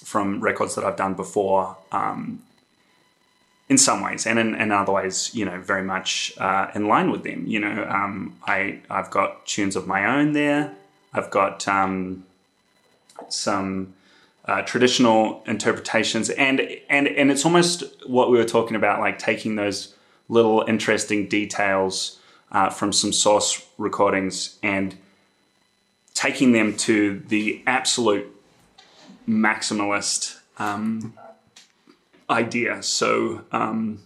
from 0.05 0.41
records 0.41 0.75
that 0.75 0.85
I've 0.85 0.97
done 0.97 1.15
before. 1.15 1.77
Um, 1.91 2.43
in 3.71 3.79
some 3.79 4.03
ways, 4.03 4.27
and 4.27 4.37
in, 4.37 4.55
in 4.57 4.73
other 4.73 4.93
ways, 4.93 5.33
you 5.33 5.45
know, 5.45 5.61
very 5.61 5.85
much 5.85 6.33
uh, 6.39 6.73
in 6.75 6.89
line 6.89 7.13
with 7.13 7.23
them. 7.23 7.47
You 7.47 7.61
know, 7.61 7.87
um, 7.89 8.37
I 8.47 8.81
I've 8.91 9.11
got 9.11 9.47
tunes 9.47 9.77
of 9.77 9.87
my 9.87 10.05
own 10.05 10.33
there. 10.33 10.75
I've 11.15 11.31
got 11.31 11.67
um, 11.69 12.27
some 13.29 13.95
uh, 14.51 14.63
traditional 14.63 15.45
interpretations, 15.47 16.29
and 16.31 16.61
and 16.89 17.07
and 17.07 17.31
it's 17.31 17.45
almost 17.45 17.85
what 18.07 18.33
we 18.33 18.37
were 18.37 18.45
talking 18.45 18.75
about, 18.75 18.99
like 18.99 19.17
taking 19.17 19.55
those 19.55 19.95
little 20.29 20.65
interesting 20.67 21.29
details 21.29 22.19
uh, 22.51 22.69
from 22.69 22.93
some 22.93 23.13
source 23.13 23.65
recordings 23.79 24.59
and 24.61 24.97
taking 26.15 26.51
them 26.51 26.77
to 26.77 27.21
the 27.29 27.63
absolute 27.67 28.27
maximalist 29.29 30.39
um, 30.59 31.15
idea. 32.29 32.83
So. 32.83 33.45
Um, 33.53 34.01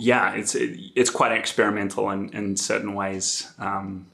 yeah, 0.00 0.34
it's 0.34 0.54
it, 0.54 0.78
it's 0.94 1.10
quite 1.10 1.32
experimental 1.32 2.08
in, 2.10 2.28
in 2.28 2.56
certain 2.56 2.94
ways, 2.94 3.52
um, 3.58 4.06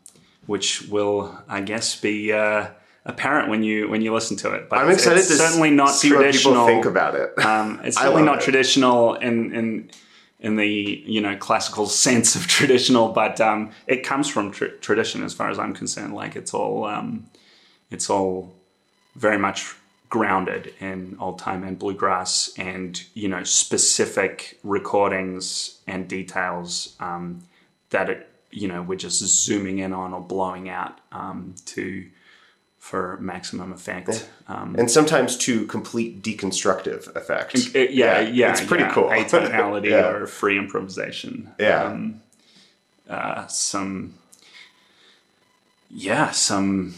which 0.46 0.88
will, 0.88 1.38
I 1.46 1.60
guess, 1.60 2.00
be 2.00 2.32
uh, 2.32 2.68
apparent 3.06 3.48
when 3.48 3.62
you 3.62 3.88
when 3.88 4.02
you 4.02 4.12
listen 4.12 4.36
to 4.38 4.52
it. 4.52 4.68
But 4.68 4.78
I'm 4.78 4.90
excited 4.90 5.18
it's 5.18 5.28
to 5.28 5.34
certainly 5.34 5.70
not 5.70 5.90
see 5.90 6.08
traditional. 6.08 6.54
what 6.54 6.60
people 6.60 6.82
think 6.82 6.86
about 6.86 7.14
it. 7.14 7.32
Um, 7.44 7.80
it's 7.84 7.98
certainly 7.98 8.22
not 8.22 8.38
it. 8.38 8.44
traditional 8.44 9.14
in 9.14 9.54
in 9.54 9.90
in 10.40 10.56
the 10.56 11.02
you 11.06 11.20
know 11.20 11.36
classical 11.36 11.86
sense 12.04 12.34
of 12.34 12.46
traditional, 12.46 13.08
but 13.08 13.40
um, 13.40 13.70
it 13.86 14.02
comes 14.02 14.28
from 14.28 14.50
tr- 14.50 14.76
tradition 14.80 15.22
as 15.22 15.34
far 15.34 15.50
as 15.50 15.58
I'm 15.58 15.74
concerned. 15.74 16.14
Like 16.14 16.36
it's 16.36 16.54
all 16.54 16.84
um, 16.84 17.26
it's 17.90 18.08
all 18.08 18.52
very 19.16 19.38
much 19.38 19.74
grounded 20.08 20.72
in 20.80 21.16
old 21.18 21.38
time 21.38 21.64
and 21.64 21.78
bluegrass 21.78 22.52
and 22.56 23.02
you 23.14 23.28
know 23.28 23.42
specific 23.42 24.58
recordings 24.62 25.80
and 25.86 26.06
details 26.06 26.94
um, 27.00 27.42
that 27.90 28.08
it, 28.08 28.28
you 28.50 28.68
know 28.68 28.80
we're 28.82 28.96
just 28.96 29.24
zooming 29.24 29.78
in 29.78 29.92
on 29.92 30.14
or 30.14 30.20
blowing 30.20 30.68
out 30.68 30.98
um, 31.12 31.54
to 31.64 32.06
for 32.84 33.16
maximum 33.16 33.72
effect. 33.72 34.28
Um, 34.46 34.76
and 34.78 34.90
sometimes 34.90 35.38
to 35.38 35.64
complete 35.68 36.22
deconstructive 36.22 37.16
effect. 37.16 37.54
it- 37.74 37.92
yeah, 37.92 38.20
yeah, 38.20 38.50
it's 38.50 38.60
pretty 38.62 38.84
yeah. 38.84 38.92
cool. 38.92 39.04
Atonality 39.08 39.84
Yeah. 39.90 40.10
or 40.10 40.26
free 40.26 40.58
improvisation. 40.58 41.50
Yeah. 41.58 41.84
Um, 41.84 42.20
uh, 43.08 43.46
some, 43.46 44.12
yeah, 45.88 46.30
some 46.32 46.94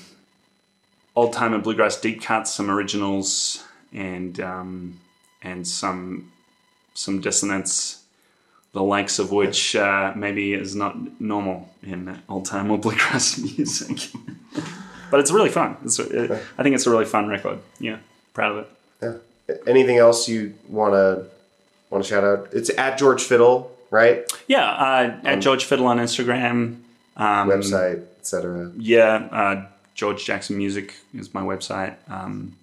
old 1.15 1.33
time 1.33 1.55
and 1.55 1.63
bluegrass 1.63 2.01
deep 2.01 2.21
cuts, 2.21 2.53
some 2.53 2.69
originals, 2.69 3.63
and 3.93 4.41
um, 4.41 4.99
and 5.41 5.69
some 5.69 6.33
some 6.95 7.21
dissonance, 7.21 8.03
the 8.73 8.83
likes 8.83 9.21
of 9.21 9.31
which 9.31 9.77
uh, 9.77 10.13
maybe 10.17 10.53
is 10.53 10.75
not 10.75 11.21
normal 11.21 11.73
in 11.85 12.21
old 12.29 12.45
time 12.45 12.73
or 12.73 12.79
bluegrass 12.87 13.39
music. 13.39 14.11
But 15.11 15.21
it's 15.21 15.31
really 15.31 15.51
fun. 15.51 15.77
It's, 15.85 15.99
it, 15.99 16.31
I 16.59 16.63
think 16.63 16.75
it's 16.75 16.87
a 16.87 16.91
really 16.91 17.05
fun 17.05 17.29
record. 17.29 17.59
Yeah, 17.79 17.99
proud 18.35 18.53
of 18.53 18.59
it. 18.59 18.71
Yeah. 19.49 19.57
Anything 19.67 19.99
else 19.99 20.29
you 20.29 20.55
want 20.69 20.95
to 20.95 21.27
want 21.91 22.05
to 22.05 22.11
shout 22.11 22.25
out? 22.25 22.49
It's 22.53 22.71
at 22.77 22.99
George 22.99 23.23
Fiddle, 23.23 23.77
right? 23.91 24.31
Yeah, 24.49 24.69
uh, 24.69 25.21
at 25.25 25.37
George 25.37 25.65
Fiddle 25.65 25.87
on 25.87 25.99
Instagram. 25.99 26.79
Um, 27.17 27.49
Website, 27.49 28.05
etc. 28.21 28.73
Yeah, 28.77 29.29
uh, 29.31 29.67
George 29.95 30.25
Jackson 30.25 30.59
Music 30.59 30.95
is 31.15 31.33
my 31.33 31.43
website. 31.43 31.97
Um, 32.09 32.57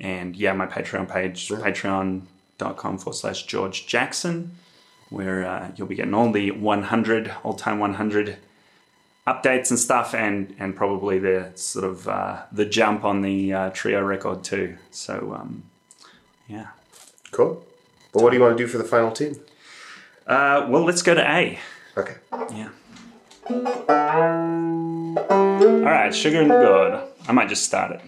and 0.00 0.36
yeah, 0.36 0.52
my 0.52 0.66
Patreon 0.66 1.10
page, 1.10 1.48
patreon.com 1.48 2.98
forward 2.98 3.16
slash 3.16 3.44
George 3.46 3.86
Jackson, 3.86 4.52
where 5.10 5.44
uh, 5.46 5.70
you'll 5.76 5.88
be 5.88 5.96
getting 5.96 6.14
all 6.14 6.30
the 6.30 6.52
100, 6.52 7.32
Old 7.44 7.58
Time 7.58 7.78
100 7.78 8.38
updates 9.28 9.70
and 9.70 9.78
stuff, 9.78 10.14
and, 10.14 10.54
and 10.58 10.74
probably 10.74 11.18
the 11.18 11.52
sort 11.54 11.84
of 11.84 12.08
uh, 12.08 12.42
the 12.50 12.64
jump 12.64 13.04
on 13.04 13.22
the 13.22 13.52
uh, 13.52 13.70
trio 13.70 14.00
record 14.02 14.42
too. 14.42 14.76
So, 14.90 15.36
um, 15.38 15.64
yeah. 16.48 16.68
Cool. 17.30 17.64
But 18.12 18.22
what 18.22 18.30
do 18.30 18.36
you 18.36 18.42
want 18.42 18.56
to 18.56 18.64
do 18.64 18.68
for 18.68 18.78
the 18.78 18.84
final 18.84 19.12
team? 19.12 19.36
Uh, 20.26 20.66
well, 20.68 20.84
let's 20.84 21.02
go 21.02 21.14
to 21.14 21.20
A. 21.22 21.58
Okay. 21.96 22.16
Yeah. 22.52 22.70
All 25.18 25.94
right, 25.94 26.14
sugar 26.14 26.40
and 26.40 26.50
good. 26.50 27.00
I 27.28 27.32
might 27.32 27.48
just 27.48 27.64
start 27.64 27.92
it. 27.92 28.00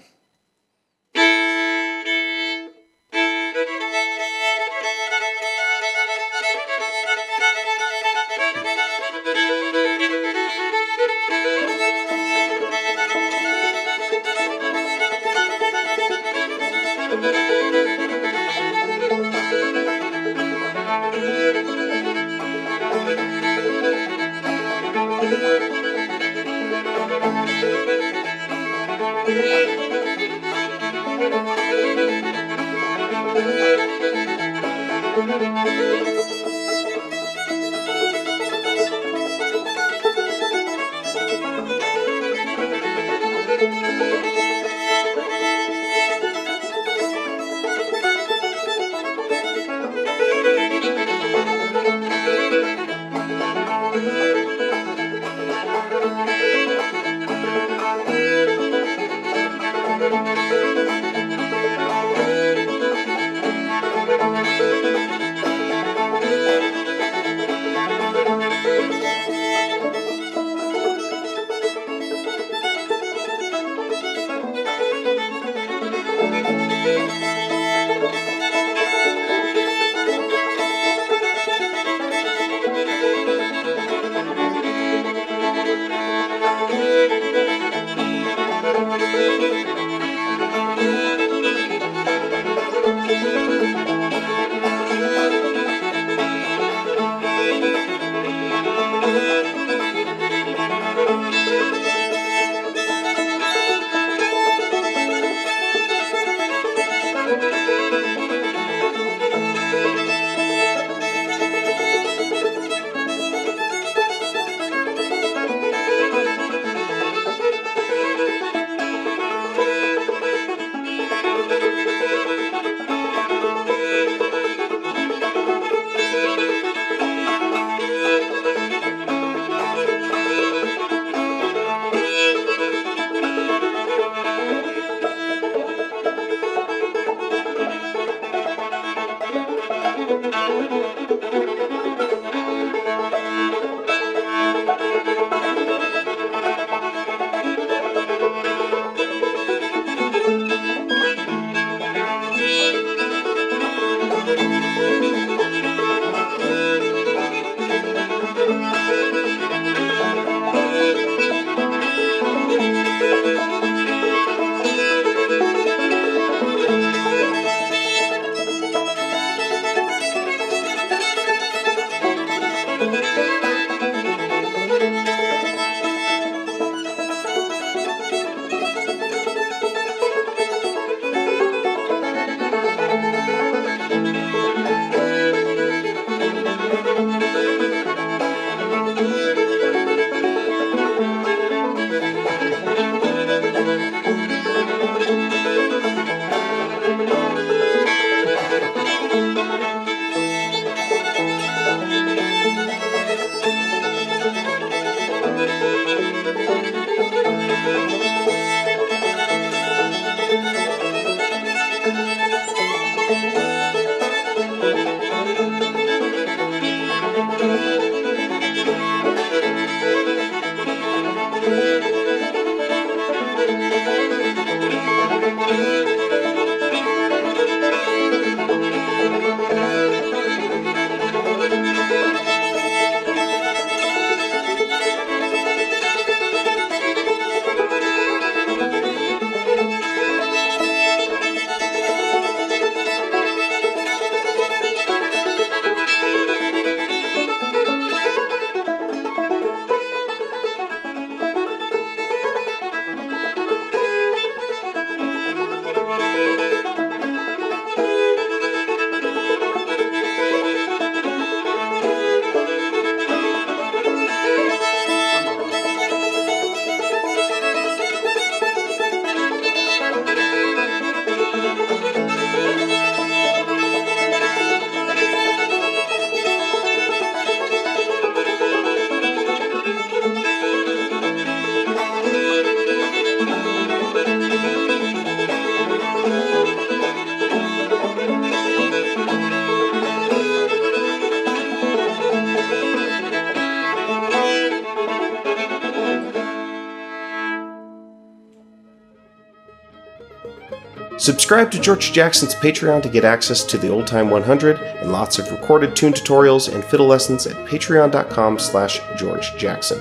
Subscribe 301.31 301.53
to 301.53 301.61
George 301.61 301.93
Jackson's 301.93 302.35
Patreon 302.35 302.83
to 302.83 302.89
get 302.89 303.05
access 303.05 303.45
to 303.45 303.57
the 303.57 303.69
Old 303.69 303.87
Time 303.87 304.11
100 304.11 304.59
and 304.59 304.91
lots 304.91 305.21
of 305.21 305.31
recorded 305.31 305.77
tune 305.77 305.93
tutorials 305.93 306.53
and 306.53 306.65
fiddle 306.65 306.89
lessons 306.89 307.25
at 307.25 307.37
patreon.com 307.47 308.37
slash 308.41 308.81
georgejackson. 308.99 309.79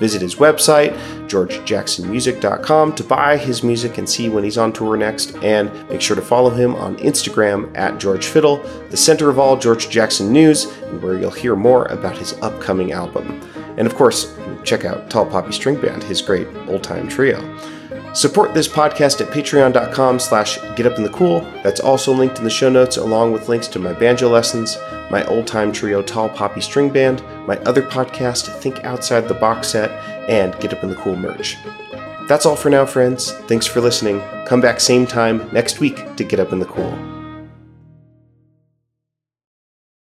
Visit 0.00 0.20
his 0.20 0.34
website, 0.34 0.98
georgejacksonmusic.com, 1.28 2.96
to 2.96 3.04
buy 3.04 3.36
his 3.36 3.62
music 3.62 3.98
and 3.98 4.10
see 4.10 4.28
when 4.28 4.42
he's 4.42 4.58
on 4.58 4.72
tour 4.72 4.96
next, 4.96 5.36
and 5.44 5.72
make 5.88 6.00
sure 6.00 6.16
to 6.16 6.22
follow 6.22 6.50
him 6.50 6.74
on 6.74 6.96
Instagram 6.96 7.70
at 7.78 7.94
georgefiddle, 8.00 8.90
the 8.90 8.96
center 8.96 9.30
of 9.30 9.38
all 9.38 9.56
George 9.56 9.90
Jackson 9.90 10.32
news, 10.32 10.64
and 10.64 11.00
where 11.00 11.16
you'll 11.16 11.30
hear 11.30 11.54
more 11.54 11.84
about 11.84 12.18
his 12.18 12.32
upcoming 12.42 12.90
album. 12.90 13.40
And 13.76 13.86
of 13.86 13.94
course, 13.94 14.36
check 14.64 14.84
out 14.84 15.08
Tall 15.08 15.26
Poppy 15.26 15.52
String 15.52 15.80
Band, 15.80 16.02
his 16.02 16.20
great 16.20 16.48
old-time 16.66 17.06
trio. 17.06 17.38
Support 18.12 18.54
this 18.54 18.66
podcast 18.66 19.20
at 19.20 19.32
patreon.com 19.32 20.18
slash 20.18 20.58
getupinthecool. 20.58 21.62
That's 21.62 21.80
also 21.80 22.12
linked 22.12 22.38
in 22.38 22.44
the 22.44 22.50
show 22.50 22.68
notes 22.68 22.96
along 22.96 23.32
with 23.32 23.48
links 23.48 23.68
to 23.68 23.78
my 23.78 23.92
banjo 23.92 24.28
lessons, 24.28 24.76
my 25.10 25.24
old-time 25.26 25.70
trio 25.70 26.02
Tall 26.02 26.28
Poppy 26.28 26.60
String 26.60 26.90
Band, 26.90 27.22
my 27.46 27.56
other 27.58 27.82
podcast 27.82 28.52
Think 28.60 28.84
Outside 28.84 29.28
the 29.28 29.34
Box 29.34 29.68
Set, 29.68 29.90
and 30.28 30.58
Get 30.60 30.72
Up 30.72 30.82
in 30.82 30.90
the 30.90 30.96
Cool 30.96 31.16
merch. 31.16 31.56
That's 32.26 32.46
all 32.46 32.56
for 32.56 32.68
now, 32.68 32.84
friends. 32.84 33.32
Thanks 33.32 33.66
for 33.66 33.80
listening. 33.80 34.20
Come 34.46 34.60
back 34.60 34.80
same 34.80 35.06
time 35.06 35.48
next 35.52 35.78
week 35.78 36.16
to 36.16 36.24
Get 36.24 36.40
Up 36.40 36.52
in 36.52 36.58
the 36.58 36.66
Cool. 36.66 37.09